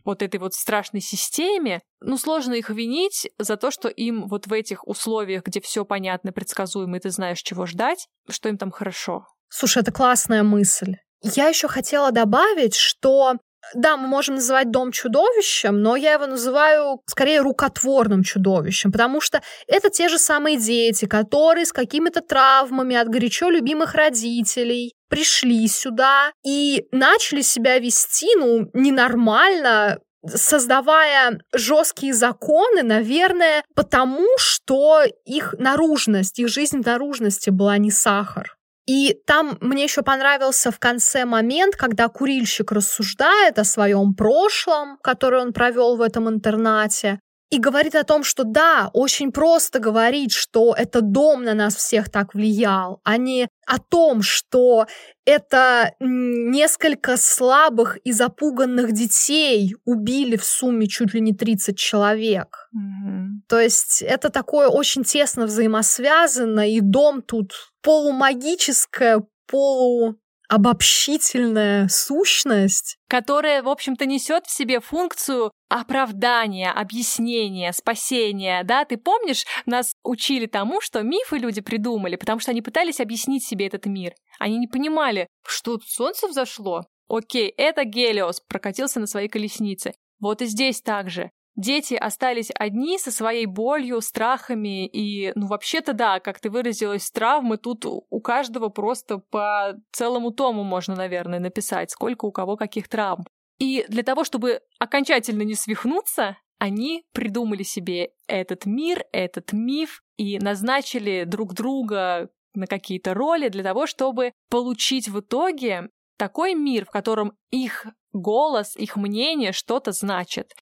вот 0.06 0.22
этой 0.22 0.40
вот 0.40 0.54
страшной 0.54 1.02
системе, 1.02 1.82
ну, 2.00 2.16
сложно 2.16 2.54
их 2.54 2.70
винить 2.70 3.28
за 3.38 3.58
то, 3.58 3.70
что 3.70 3.88
им 3.88 4.26
вот 4.28 4.46
в 4.46 4.52
этих 4.54 4.88
условиях, 4.88 5.44
где 5.44 5.60
все 5.60 5.84
понятно, 5.84 6.32
предсказуемо, 6.32 6.96
и 6.96 7.00
ты 7.00 7.10
знаешь, 7.10 7.42
чего 7.42 7.66
ждать, 7.66 8.08
что 8.28 8.48
им 8.48 8.56
там 8.56 8.70
хорошо. 8.70 9.26
Слушай, 9.50 9.82
это 9.82 9.92
классная 9.92 10.42
мысль. 10.42 10.96
Я 11.22 11.48
еще 11.48 11.68
хотела 11.68 12.12
добавить, 12.12 12.74
что 12.74 13.34
да, 13.74 13.96
мы 13.96 14.08
можем 14.08 14.36
называть 14.36 14.70
дом 14.70 14.92
чудовищем, 14.92 15.82
но 15.82 15.96
я 15.96 16.14
его 16.14 16.26
называю 16.26 17.00
скорее 17.06 17.40
рукотворным 17.40 18.22
чудовищем, 18.22 18.92
потому 18.92 19.20
что 19.20 19.42
это 19.66 19.90
те 19.90 20.08
же 20.08 20.18
самые 20.18 20.56
дети, 20.58 21.06
которые 21.06 21.66
с 21.66 21.72
какими-то 21.72 22.20
травмами 22.20 22.96
от 22.96 23.08
горячо 23.08 23.50
любимых 23.50 23.94
родителей 23.94 24.94
пришли 25.08 25.66
сюда 25.68 26.32
и 26.44 26.86
начали 26.92 27.42
себя 27.42 27.78
вести, 27.78 28.28
ну, 28.36 28.70
ненормально, 28.74 29.98
создавая 30.26 31.40
жесткие 31.54 32.12
законы, 32.12 32.82
наверное, 32.82 33.64
потому 33.74 34.26
что 34.36 35.02
их 35.24 35.54
наружность, 35.58 36.38
их 36.38 36.48
жизнь 36.48 36.82
в 36.82 36.86
наружности 36.86 37.50
была 37.50 37.78
не 37.78 37.90
сахар. 37.90 38.56
И 38.90 39.14
там 39.24 39.56
мне 39.60 39.84
еще 39.84 40.02
понравился 40.02 40.72
в 40.72 40.80
конце 40.80 41.24
момент, 41.24 41.76
когда 41.76 42.08
курильщик 42.08 42.72
рассуждает 42.72 43.56
о 43.60 43.62
своем 43.62 44.14
прошлом, 44.14 44.98
которое 45.00 45.42
он 45.42 45.52
провел 45.52 45.94
в 45.94 46.00
этом 46.00 46.28
интернате, 46.28 47.20
и 47.50 47.58
говорит 47.58 47.96
о 47.96 48.04
том, 48.04 48.22
что 48.22 48.44
да, 48.44 48.90
очень 48.92 49.32
просто 49.32 49.80
говорить, 49.80 50.32
что 50.32 50.72
этот 50.76 51.10
дом 51.10 51.42
на 51.42 51.54
нас 51.54 51.74
всех 51.74 52.08
так 52.08 52.34
влиял, 52.34 53.00
а 53.02 53.16
не 53.16 53.48
о 53.66 53.78
том, 53.78 54.22
что 54.22 54.86
это 55.24 55.94
несколько 56.00 57.16
слабых 57.16 57.98
и 58.04 58.12
запуганных 58.12 58.92
детей 58.92 59.74
убили 59.84 60.36
в 60.36 60.44
сумме 60.44 60.86
чуть 60.86 61.12
ли 61.12 61.20
не 61.20 61.34
30 61.34 61.76
человек. 61.76 62.68
Mm-hmm. 62.74 63.26
То 63.48 63.58
есть 63.58 64.02
это 64.02 64.30
такое 64.30 64.68
очень 64.68 65.02
тесно 65.02 65.46
взаимосвязано, 65.46 66.70
и 66.70 66.80
дом 66.80 67.20
тут 67.20 67.52
полумагическая, 67.82 69.24
полу 69.46 70.16
обобщительная 70.50 71.86
сущность, 71.88 72.96
которая, 73.08 73.62
в 73.62 73.68
общем-то, 73.68 74.04
несет 74.04 74.46
в 74.46 74.50
себе 74.50 74.80
функцию 74.80 75.52
оправдания, 75.68 76.72
объяснения, 76.72 77.72
спасения, 77.72 78.64
да? 78.64 78.84
Ты 78.84 78.96
помнишь, 78.96 79.44
нас 79.64 79.92
учили 80.02 80.46
тому, 80.46 80.80
что 80.80 81.02
мифы 81.02 81.38
люди 81.38 81.60
придумали, 81.60 82.16
потому 82.16 82.40
что 82.40 82.50
они 82.50 82.62
пытались 82.62 83.00
объяснить 83.00 83.44
себе 83.44 83.68
этот 83.68 83.86
мир. 83.86 84.12
Они 84.40 84.58
не 84.58 84.66
понимали, 84.66 85.28
что 85.46 85.78
солнце 85.86 86.26
взошло. 86.26 86.84
Окей, 87.08 87.54
это 87.56 87.84
Гелиос 87.84 88.40
прокатился 88.40 88.98
на 88.98 89.06
своей 89.06 89.28
колеснице. 89.28 89.92
Вот 90.18 90.42
и 90.42 90.46
здесь 90.46 90.82
также 90.82 91.30
дети 91.56 91.94
остались 91.94 92.50
одни 92.54 92.98
со 92.98 93.10
своей 93.10 93.46
болью, 93.46 94.00
страхами 94.00 94.86
и, 94.86 95.32
ну, 95.34 95.46
вообще-то, 95.46 95.92
да, 95.92 96.20
как 96.20 96.40
ты 96.40 96.50
выразилась, 96.50 97.10
травмы 97.10 97.56
тут 97.58 97.84
у 97.84 98.20
каждого 98.20 98.68
просто 98.68 99.18
по 99.18 99.74
целому 99.92 100.30
тому 100.30 100.64
можно, 100.64 100.94
наверное, 100.94 101.40
написать, 101.40 101.90
сколько 101.90 102.24
у 102.24 102.32
кого 102.32 102.56
каких 102.56 102.88
травм. 102.88 103.24
И 103.58 103.84
для 103.88 104.02
того, 104.02 104.24
чтобы 104.24 104.60
окончательно 104.78 105.42
не 105.42 105.54
свихнуться, 105.54 106.38
они 106.58 107.04
придумали 107.12 107.62
себе 107.62 108.10
этот 108.26 108.66
мир, 108.66 109.04
этот 109.12 109.52
миф 109.52 110.02
и 110.16 110.38
назначили 110.38 111.24
друг 111.24 111.54
друга 111.54 112.28
на 112.54 112.66
какие-то 112.66 113.14
роли 113.14 113.48
для 113.48 113.62
того, 113.62 113.86
чтобы 113.86 114.32
получить 114.50 115.08
в 115.08 115.20
итоге 115.20 115.88
такой 116.18 116.54
мир, 116.54 116.84
в 116.84 116.90
котором 116.90 117.32
их 117.50 117.86
голос, 118.12 118.76
их 118.76 118.96
мнение 118.96 119.52
что-то 119.52 119.92
значит. 119.92 120.52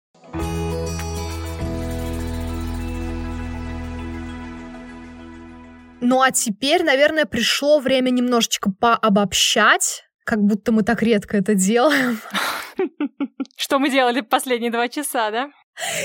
Ну 6.01 6.23
а 6.23 6.31
теперь, 6.31 6.85
наверное, 6.85 7.25
пришло 7.25 7.81
время 7.81 8.11
немножечко 8.11 8.71
пообобщать, 8.71 10.05
как 10.25 10.41
будто 10.41 10.73
мы 10.73 10.83
так 10.83 11.03
редко 11.03 11.37
это 11.37 11.55
делаем. 11.55 12.21
Что 13.57 13.79
мы 13.79 13.91
делали 13.91 14.21
последние 14.21 14.71
два 14.71 14.89
часа, 14.89 15.31
да? 15.31 15.51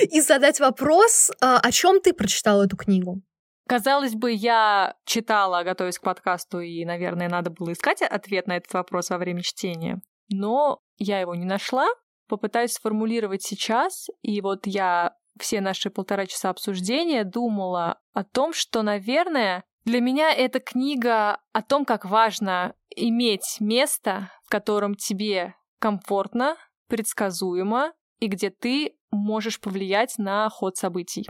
И 0.02 0.22
задать 0.22 0.60
вопрос, 0.60 1.32
а, 1.42 1.60
о 1.60 1.72
чем 1.72 2.02
ты 2.02 2.14
прочитала 2.14 2.64
эту 2.64 2.76
книгу? 2.76 3.22
Казалось 3.68 4.14
бы, 4.14 4.32
я 4.32 4.96
читала, 5.06 5.64
готовясь 5.64 6.00
к 6.00 6.04
подкасту, 6.04 6.60
и, 6.60 6.84
наверное, 6.86 7.30
надо 7.30 7.50
было 7.50 7.72
искать 7.72 8.02
ответ 8.02 8.48
на 8.48 8.58
этот 8.58 8.74
вопрос 8.74 9.10
во 9.10 9.18
время 9.18 9.42
чтения. 9.42 10.02
Но 10.30 10.80
я 10.98 11.20
его 11.20 11.36
не 11.36 11.46
нашла. 11.46 11.88
Попытаюсь 12.28 12.74
сформулировать 12.74 13.44
сейчас. 13.44 14.08
И 14.22 14.42
вот 14.42 14.66
я 14.66 15.16
все 15.40 15.62
наши 15.62 15.90
полтора 15.90 16.26
часа 16.26 16.50
обсуждения 16.50 17.24
думала 17.24 18.00
о 18.14 18.24
том, 18.24 18.54
что, 18.54 18.82
наверное, 18.82 19.64
для 19.86 20.00
меня 20.00 20.34
эта 20.34 20.60
книга 20.60 21.40
о 21.52 21.62
том, 21.62 21.86
как 21.86 22.06
важно 22.06 22.76
иметь 22.96 23.58
место, 23.60 24.32
в 24.44 24.50
котором 24.50 24.96
тебе 24.96 25.56
комфортно, 25.80 26.56
предсказуемо 26.88 27.94
и 28.20 28.28
где 28.28 28.50
ты 28.50 28.96
можешь 29.12 29.60
повлиять 29.60 30.18
на 30.18 30.50
ход 30.50 30.78
событий. 30.78 31.28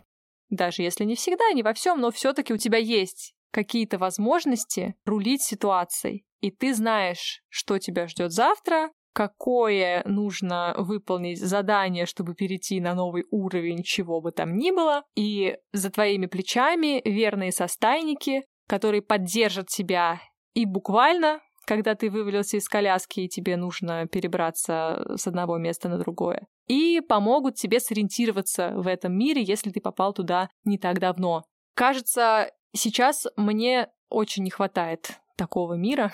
Даже 0.49 0.84
если 0.84 1.04
не 1.04 1.16
всегда, 1.16 1.51
не 1.54 1.64
во 1.64 1.74
всем, 1.74 1.99
но 1.99 2.12
все-таки 2.12 2.54
у 2.54 2.58
тебя 2.58 2.78
есть 2.78 3.34
какие-то 3.51 3.97
возможности 3.97 4.95
рулить 5.06 5.41
ситуацией. 5.41 6.26
И 6.41 6.51
ты 6.51 6.74
знаешь, 6.74 7.41
что 7.49 7.80
тебя 7.80 8.08
ждет 8.08 8.32
завтра, 8.32 8.91
какое 9.14 10.03
нужно 10.05 10.74
выполнить 10.78 11.39
задание, 11.39 12.05
чтобы 12.05 12.34
перейти 12.34 12.82
на 12.82 12.93
новый 12.93 13.26
уровень, 13.32 13.84
чего 13.84 14.22
бы 14.22 14.32
там 14.32 14.57
ни 14.57 14.72
было, 14.72 15.03
и 15.16 15.57
за 15.72 15.89
твоими 15.89 16.26
плечами 16.26 17.01
верные 17.05 17.51
состайники, 17.51 18.43
которые 18.68 19.01
поддержат 19.01 19.68
тебя 19.68 20.20
и 20.53 20.66
буквально, 20.66 21.41
когда 21.66 21.95
ты 21.95 22.09
вывалился 22.09 22.57
из 22.57 22.68
коляски 22.68 23.22
и 23.22 23.30
тебе 23.30 23.57
нужно 23.57 24.07
перебраться 24.07 25.03
с 25.16 25.28
одного 25.28 25.57
места 25.57 25.89
на 25.89 25.97
другое, 25.97 26.47
и 26.68 27.01
помогут 27.01 27.55
тебе 27.55 27.80
сориентироваться 27.80 28.74
в 28.76 28.88
этом 28.88 29.18
мире, 29.18 29.43
если 29.43 29.72
ты 29.72 29.82
попал 29.82 30.14
туда 30.14 30.49
не 30.64 30.78
так 30.78 30.99
давно. 30.99 31.43
Кажется, 31.76 32.51
сейчас 32.76 33.26
мне 33.36 33.89
очень 34.09 34.43
не 34.43 34.51
хватает 34.51 35.20
такого 35.36 35.74
мира. 35.74 36.14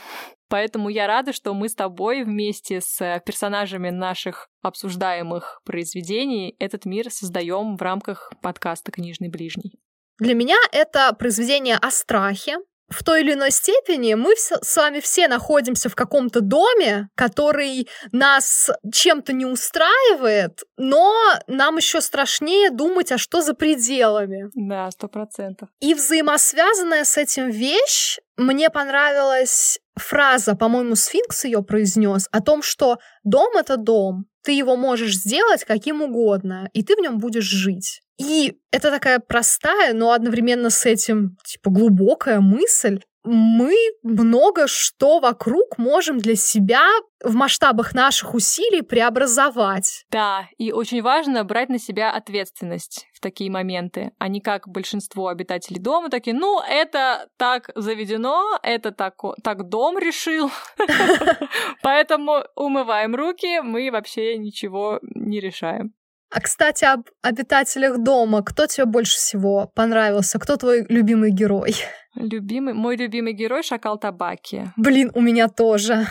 Поэтому 0.50 0.89
я 0.89 1.08
рада, 1.08 1.32
что 1.32 1.54
мы 1.54 1.70
с 1.70 1.76
тобой 1.76 2.24
вместе 2.24 2.82
с 2.82 3.22
персонажами 3.26 3.89
наших 3.89 4.50
обсуждаемых 4.62 5.62
произведений 5.64 6.56
этот 6.60 6.86
мир 6.86 7.12
создаем 7.12 7.78
в 7.78 7.82
рамках 7.82 8.32
подкаста 8.41 8.91
«Книжный 8.91 9.30
ближний». 9.30 9.80
Для 10.18 10.34
меня 10.34 10.58
это 10.74 11.14
произведение 11.14 11.78
о 11.78 11.91
страхе, 11.91 12.58
в 12.89 13.04
той 13.04 13.22
или 13.22 13.34
иной 13.34 13.52
степени 13.52 14.16
мы 14.16 14.34
с 14.36 14.76
вами 14.76 15.00
все 15.00 15.28
находимся 15.28 15.89
в 15.89 15.95
каком-то 15.95 16.41
доме, 16.41 17.10
который 17.16 17.88
нас 18.12 18.72
чем-то 18.91 19.32
не 19.34 19.45
устраивает, 19.45 20.64
но 20.78 21.14
нам 21.47 21.78
еще 21.78 22.02
страшнее 22.02 22.72
думать, 22.72 23.12
а 23.12 23.18
что 23.18 23.41
за 23.41 23.54
пределами. 23.54 24.50
Да, 24.56 24.89
сто 24.91 25.08
процентов. 25.08 25.70
И 25.80 25.93
взаимосвязанная 25.93 27.04
с 27.04 27.18
этим 27.18 27.50
вещь 27.50 28.18
мне 28.38 28.70
понравилась 28.70 29.80
фраза, 30.00 30.56
по-моему, 30.56 30.95
Сфинкс 30.95 31.45
ее 31.45 31.64
произнес 31.64 32.28
о 32.32 32.41
том, 32.41 32.62
что 32.62 32.97
дом 33.24 33.56
это 33.58 33.78
дом, 33.78 34.26
ты 34.43 34.54
его 34.54 34.76
можешь 34.76 35.16
сделать 35.16 35.64
каким 35.64 36.02
угодно, 36.02 36.70
и 36.74 36.84
ты 36.84 36.95
в 36.95 37.00
нем 37.00 37.20
будешь 37.20 37.43
жить. 37.43 38.02
И 38.18 38.58
это 38.72 38.91
такая 38.91 39.20
простая, 39.20 39.93
но 39.93 40.12
одновременно 40.12 40.70
с 40.70 40.86
этим 40.86 41.38
типа 41.45 41.70
глубокая 41.70 42.39
мысль, 42.41 43.02
мы 43.24 43.76
много 44.04 44.68
что 44.68 45.20
вокруг 45.20 45.78
можем 45.78 46.20
для 46.20 46.36
себя 46.36 46.86
в 47.24 47.36
масштабах 47.36 47.94
наших 47.94 48.34
усилий 48.34 48.82
преобразовать. 48.82 50.06
Да, 50.10 50.48
и 50.58 50.72
очень 50.72 51.02
важно 51.02 51.44
брать 51.44 51.70
на 51.70 51.80
себя 51.80 52.12
ответственность 52.12 53.08
в 53.14 53.20
такие 53.20 53.52
моменты, 53.52 54.12
а 54.20 54.30
не 54.30 54.40
как 54.40 54.68
большинство 54.68 55.28
обитателей 55.28 55.80
дома 55.80 56.10
такие, 56.10 56.36
ну, 56.36 56.62
это 56.62 57.28
так 57.38 57.72
заведено, 57.76 58.58
это 58.64 58.92
так, 58.92 59.16
так 59.44 59.68
дом 59.68 59.98
решил, 59.98 60.50
поэтому 61.84 62.44
умываем 62.56 63.16
руки, 63.16 63.60
мы 63.62 63.92
вообще 63.92 64.38
ничего 64.38 65.00
не 65.02 65.40
решаем. 65.40 65.94
А, 66.32 66.42
кстати, 66.42 66.86
об 66.86 67.08
обитателях 67.22 67.98
дома. 67.98 68.44
Кто 68.44 68.68
тебе 68.68 68.86
больше 68.86 69.18
всего 69.18 69.72
понравился? 69.76 70.38
Кто 70.40 70.58
твой 70.58 70.86
любимый 70.88 71.32
герой? 71.32 71.76
Любимый? 72.16 72.74
Мой 72.74 72.98
любимый 72.98 73.34
герой— 73.34 73.64
Шакал 73.64 73.98
Табаки. 73.98 74.72
Блин, 74.78 75.12
у 75.16 75.22
меня 75.22 75.48
тоже. 75.48 76.06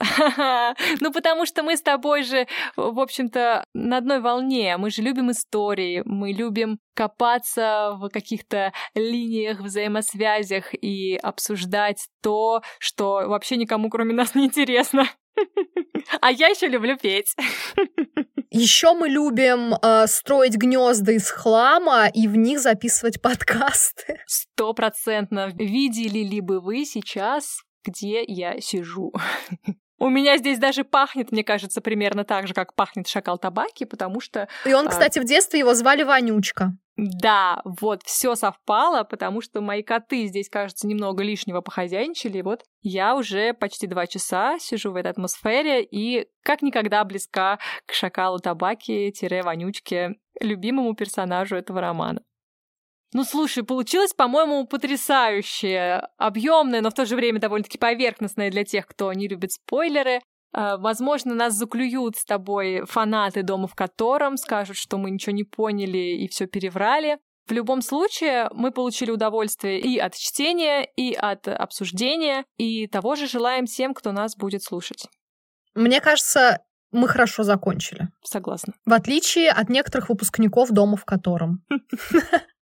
Ну, 1.00 1.12
потому 1.12 1.44
что 1.44 1.62
мы 1.62 1.76
с 1.76 1.82
тобой 1.82 2.22
же, 2.22 2.46
в 2.76 3.00
общем-то, 3.00 3.64
на 3.74 3.98
одной 3.98 4.20
волне. 4.20 4.78
Мы 4.78 4.90
же 4.90 5.02
любим 5.02 5.30
истории, 5.30 6.02
мы 6.06 6.32
любим 6.32 6.78
копаться 6.94 7.92
в 7.96 8.08
каких-то 8.08 8.72
линиях, 8.94 9.60
взаимосвязях 9.60 10.72
и 10.72 11.16
обсуждать 11.16 12.08
то, 12.22 12.62
что 12.78 13.24
вообще 13.26 13.56
никому, 13.56 13.90
кроме 13.90 14.14
нас, 14.14 14.34
не 14.34 14.46
интересно. 14.46 15.04
А 16.20 16.32
я 16.32 16.48
еще 16.48 16.66
люблю 16.66 16.96
петь. 16.96 17.36
Еще 18.50 18.94
мы 18.94 19.08
любим 19.08 19.74
э, 19.74 20.06
строить 20.08 20.56
гнезда 20.56 21.12
из 21.12 21.30
хлама 21.30 22.08
и 22.08 22.26
в 22.26 22.36
них 22.36 22.58
записывать 22.60 23.22
подкасты. 23.22 24.20
Стопроцентно. 24.26 25.50
Видели 25.54 26.18
ли 26.18 26.40
бы 26.40 26.60
вы 26.60 26.84
сейчас, 26.84 27.62
где 27.84 28.24
я 28.24 28.60
сижу? 28.60 29.12
У 30.00 30.08
меня 30.08 30.38
здесь 30.38 30.58
даже 30.58 30.82
пахнет, 30.82 31.30
мне 31.30 31.44
кажется, 31.44 31.82
примерно 31.82 32.24
так 32.24 32.48
же, 32.48 32.54
как 32.54 32.74
пахнет 32.74 33.06
шакал 33.06 33.36
табаки, 33.36 33.84
потому 33.84 34.20
что... 34.20 34.48
И 34.64 34.72
он, 34.72 34.86
а, 34.86 34.90
кстати, 34.90 35.18
в 35.18 35.24
детстве 35.24 35.58
его 35.58 35.74
звали 35.74 36.04
Ванючка. 36.04 36.72
Да, 36.96 37.60
вот, 37.64 38.02
все 38.04 38.34
совпало, 38.34 39.04
потому 39.04 39.42
что 39.42 39.60
мои 39.60 39.82
коты 39.82 40.26
здесь, 40.26 40.48
кажется, 40.48 40.86
немного 40.86 41.22
лишнего 41.22 41.60
похозяйничали. 41.60 42.38
И 42.38 42.42
вот 42.42 42.62
я 42.80 43.14
уже 43.14 43.52
почти 43.52 43.86
два 43.86 44.06
часа 44.06 44.58
сижу 44.58 44.90
в 44.90 44.96
этой 44.96 45.10
атмосфере 45.10 45.84
и 45.84 46.28
как 46.42 46.62
никогда 46.62 47.04
близка 47.04 47.58
к 47.84 47.92
шакалу 47.92 48.38
табаки-вонючке, 48.38 50.14
любимому 50.40 50.94
персонажу 50.94 51.56
этого 51.56 51.82
романа. 51.82 52.22
Ну, 53.12 53.24
слушай, 53.24 53.64
получилось, 53.64 54.12
по-моему, 54.14 54.66
потрясающе, 54.66 56.08
объемное, 56.16 56.80
но 56.80 56.90
в 56.90 56.94
то 56.94 57.06
же 57.06 57.16
время 57.16 57.40
довольно-таки 57.40 57.76
поверхностное 57.76 58.50
для 58.50 58.64
тех, 58.64 58.86
кто 58.86 59.12
не 59.12 59.26
любит 59.26 59.52
спойлеры. 59.52 60.20
А, 60.52 60.76
возможно, 60.76 61.34
нас 61.34 61.54
заклюют 61.54 62.16
с 62.16 62.24
тобой 62.24 62.84
фанаты 62.86 63.42
дома 63.42 63.66
в 63.66 63.74
котором, 63.74 64.36
скажут, 64.36 64.76
что 64.76 64.96
мы 64.96 65.10
ничего 65.10 65.34
не 65.34 65.44
поняли 65.44 65.98
и 65.98 66.28
все 66.28 66.46
переврали. 66.46 67.18
В 67.46 67.52
любом 67.52 67.82
случае, 67.82 68.48
мы 68.52 68.70
получили 68.70 69.10
удовольствие 69.10 69.80
и 69.80 69.98
от 69.98 70.14
чтения, 70.14 70.84
и 70.84 71.14
от 71.14 71.48
обсуждения, 71.48 72.44
и 72.58 72.86
того 72.86 73.16
же 73.16 73.26
желаем 73.26 73.66
тем, 73.66 73.92
кто 73.92 74.12
нас 74.12 74.36
будет 74.36 74.62
слушать. 74.62 75.08
Мне 75.74 76.00
кажется, 76.00 76.60
мы 76.92 77.08
хорошо 77.08 77.42
закончили. 77.42 78.08
Согласна. 78.22 78.74
В 78.84 78.92
отличие 78.92 79.50
от 79.50 79.68
некоторых 79.68 80.10
выпускников 80.10 80.70
дома 80.70 80.96
в 80.96 81.04
котором. 81.04 81.64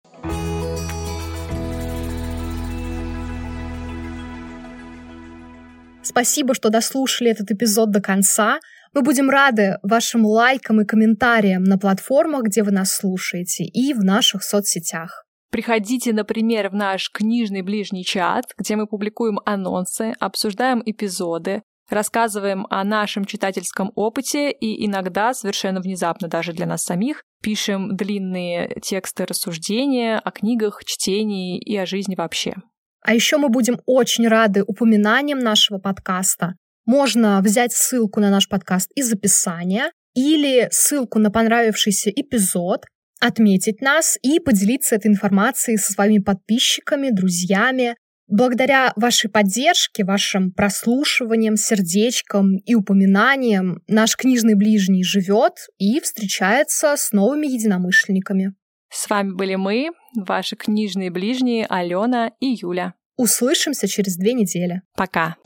Спасибо, 6.16 6.54
что 6.54 6.70
дослушали 6.70 7.30
этот 7.30 7.50
эпизод 7.50 7.90
до 7.90 8.00
конца. 8.00 8.58
Мы 8.94 9.02
будем 9.02 9.28
рады 9.28 9.76
вашим 9.82 10.24
лайкам 10.24 10.80
и 10.80 10.86
комментариям 10.86 11.62
на 11.62 11.76
платформах, 11.76 12.44
где 12.44 12.62
вы 12.62 12.70
нас 12.72 12.90
слушаете, 12.90 13.64
и 13.64 13.92
в 13.92 14.02
наших 14.02 14.42
соцсетях. 14.42 15.26
Приходите, 15.50 16.14
например, 16.14 16.70
в 16.70 16.74
наш 16.74 17.10
книжный 17.12 17.60
ближний 17.60 18.02
чат, 18.02 18.46
где 18.56 18.76
мы 18.76 18.86
публикуем 18.86 19.40
анонсы, 19.44 20.14
обсуждаем 20.18 20.82
эпизоды, 20.86 21.60
рассказываем 21.90 22.66
о 22.70 22.82
нашем 22.82 23.26
читательском 23.26 23.92
опыте 23.94 24.50
и 24.50 24.86
иногда, 24.86 25.34
совершенно 25.34 25.82
внезапно 25.82 26.28
даже 26.28 26.54
для 26.54 26.64
нас 26.64 26.82
самих, 26.82 27.24
пишем 27.42 27.94
длинные 27.94 28.80
тексты 28.80 29.26
рассуждения 29.26 30.18
о 30.18 30.30
книгах, 30.30 30.82
чтении 30.82 31.58
и 31.58 31.76
о 31.76 31.84
жизни 31.84 32.14
вообще. 32.14 32.54
А 33.06 33.14
еще 33.14 33.36
мы 33.36 33.50
будем 33.50 33.80
очень 33.86 34.26
рады 34.26 34.64
упоминаниям 34.66 35.38
нашего 35.38 35.78
подкаста. 35.78 36.56
Можно 36.86 37.40
взять 37.40 37.72
ссылку 37.72 38.18
на 38.18 38.30
наш 38.30 38.48
подкаст 38.48 38.90
из 38.96 39.12
описания 39.12 39.92
или 40.16 40.66
ссылку 40.72 41.20
на 41.20 41.30
понравившийся 41.30 42.10
эпизод, 42.10 42.84
отметить 43.20 43.80
нас 43.80 44.18
и 44.22 44.40
поделиться 44.40 44.96
этой 44.96 45.06
информацией 45.06 45.76
со 45.76 45.92
своими 45.92 46.18
подписчиками, 46.18 47.10
друзьями. 47.10 47.94
Благодаря 48.26 48.92
вашей 48.96 49.30
поддержке, 49.30 50.04
вашим 50.04 50.50
прослушиваниям, 50.50 51.54
сердечкам 51.54 52.56
и 52.56 52.74
упоминаниям 52.74 53.82
наш 53.86 54.16
книжный 54.16 54.56
ближний 54.56 55.04
живет 55.04 55.52
и 55.78 56.00
встречается 56.00 56.96
с 56.96 57.12
новыми 57.12 57.46
единомышленниками. 57.46 58.56
С 58.90 59.08
вами 59.08 59.32
были 59.32 59.54
мы, 59.56 59.90
ваши 60.24 60.56
книжные 60.56 61.10
ближние 61.10 61.66
Алена 61.66 62.32
и 62.40 62.56
Юля. 62.60 62.94
Услышимся 63.16 63.88
через 63.88 64.16
две 64.16 64.34
недели. 64.34 64.82
Пока. 64.94 65.36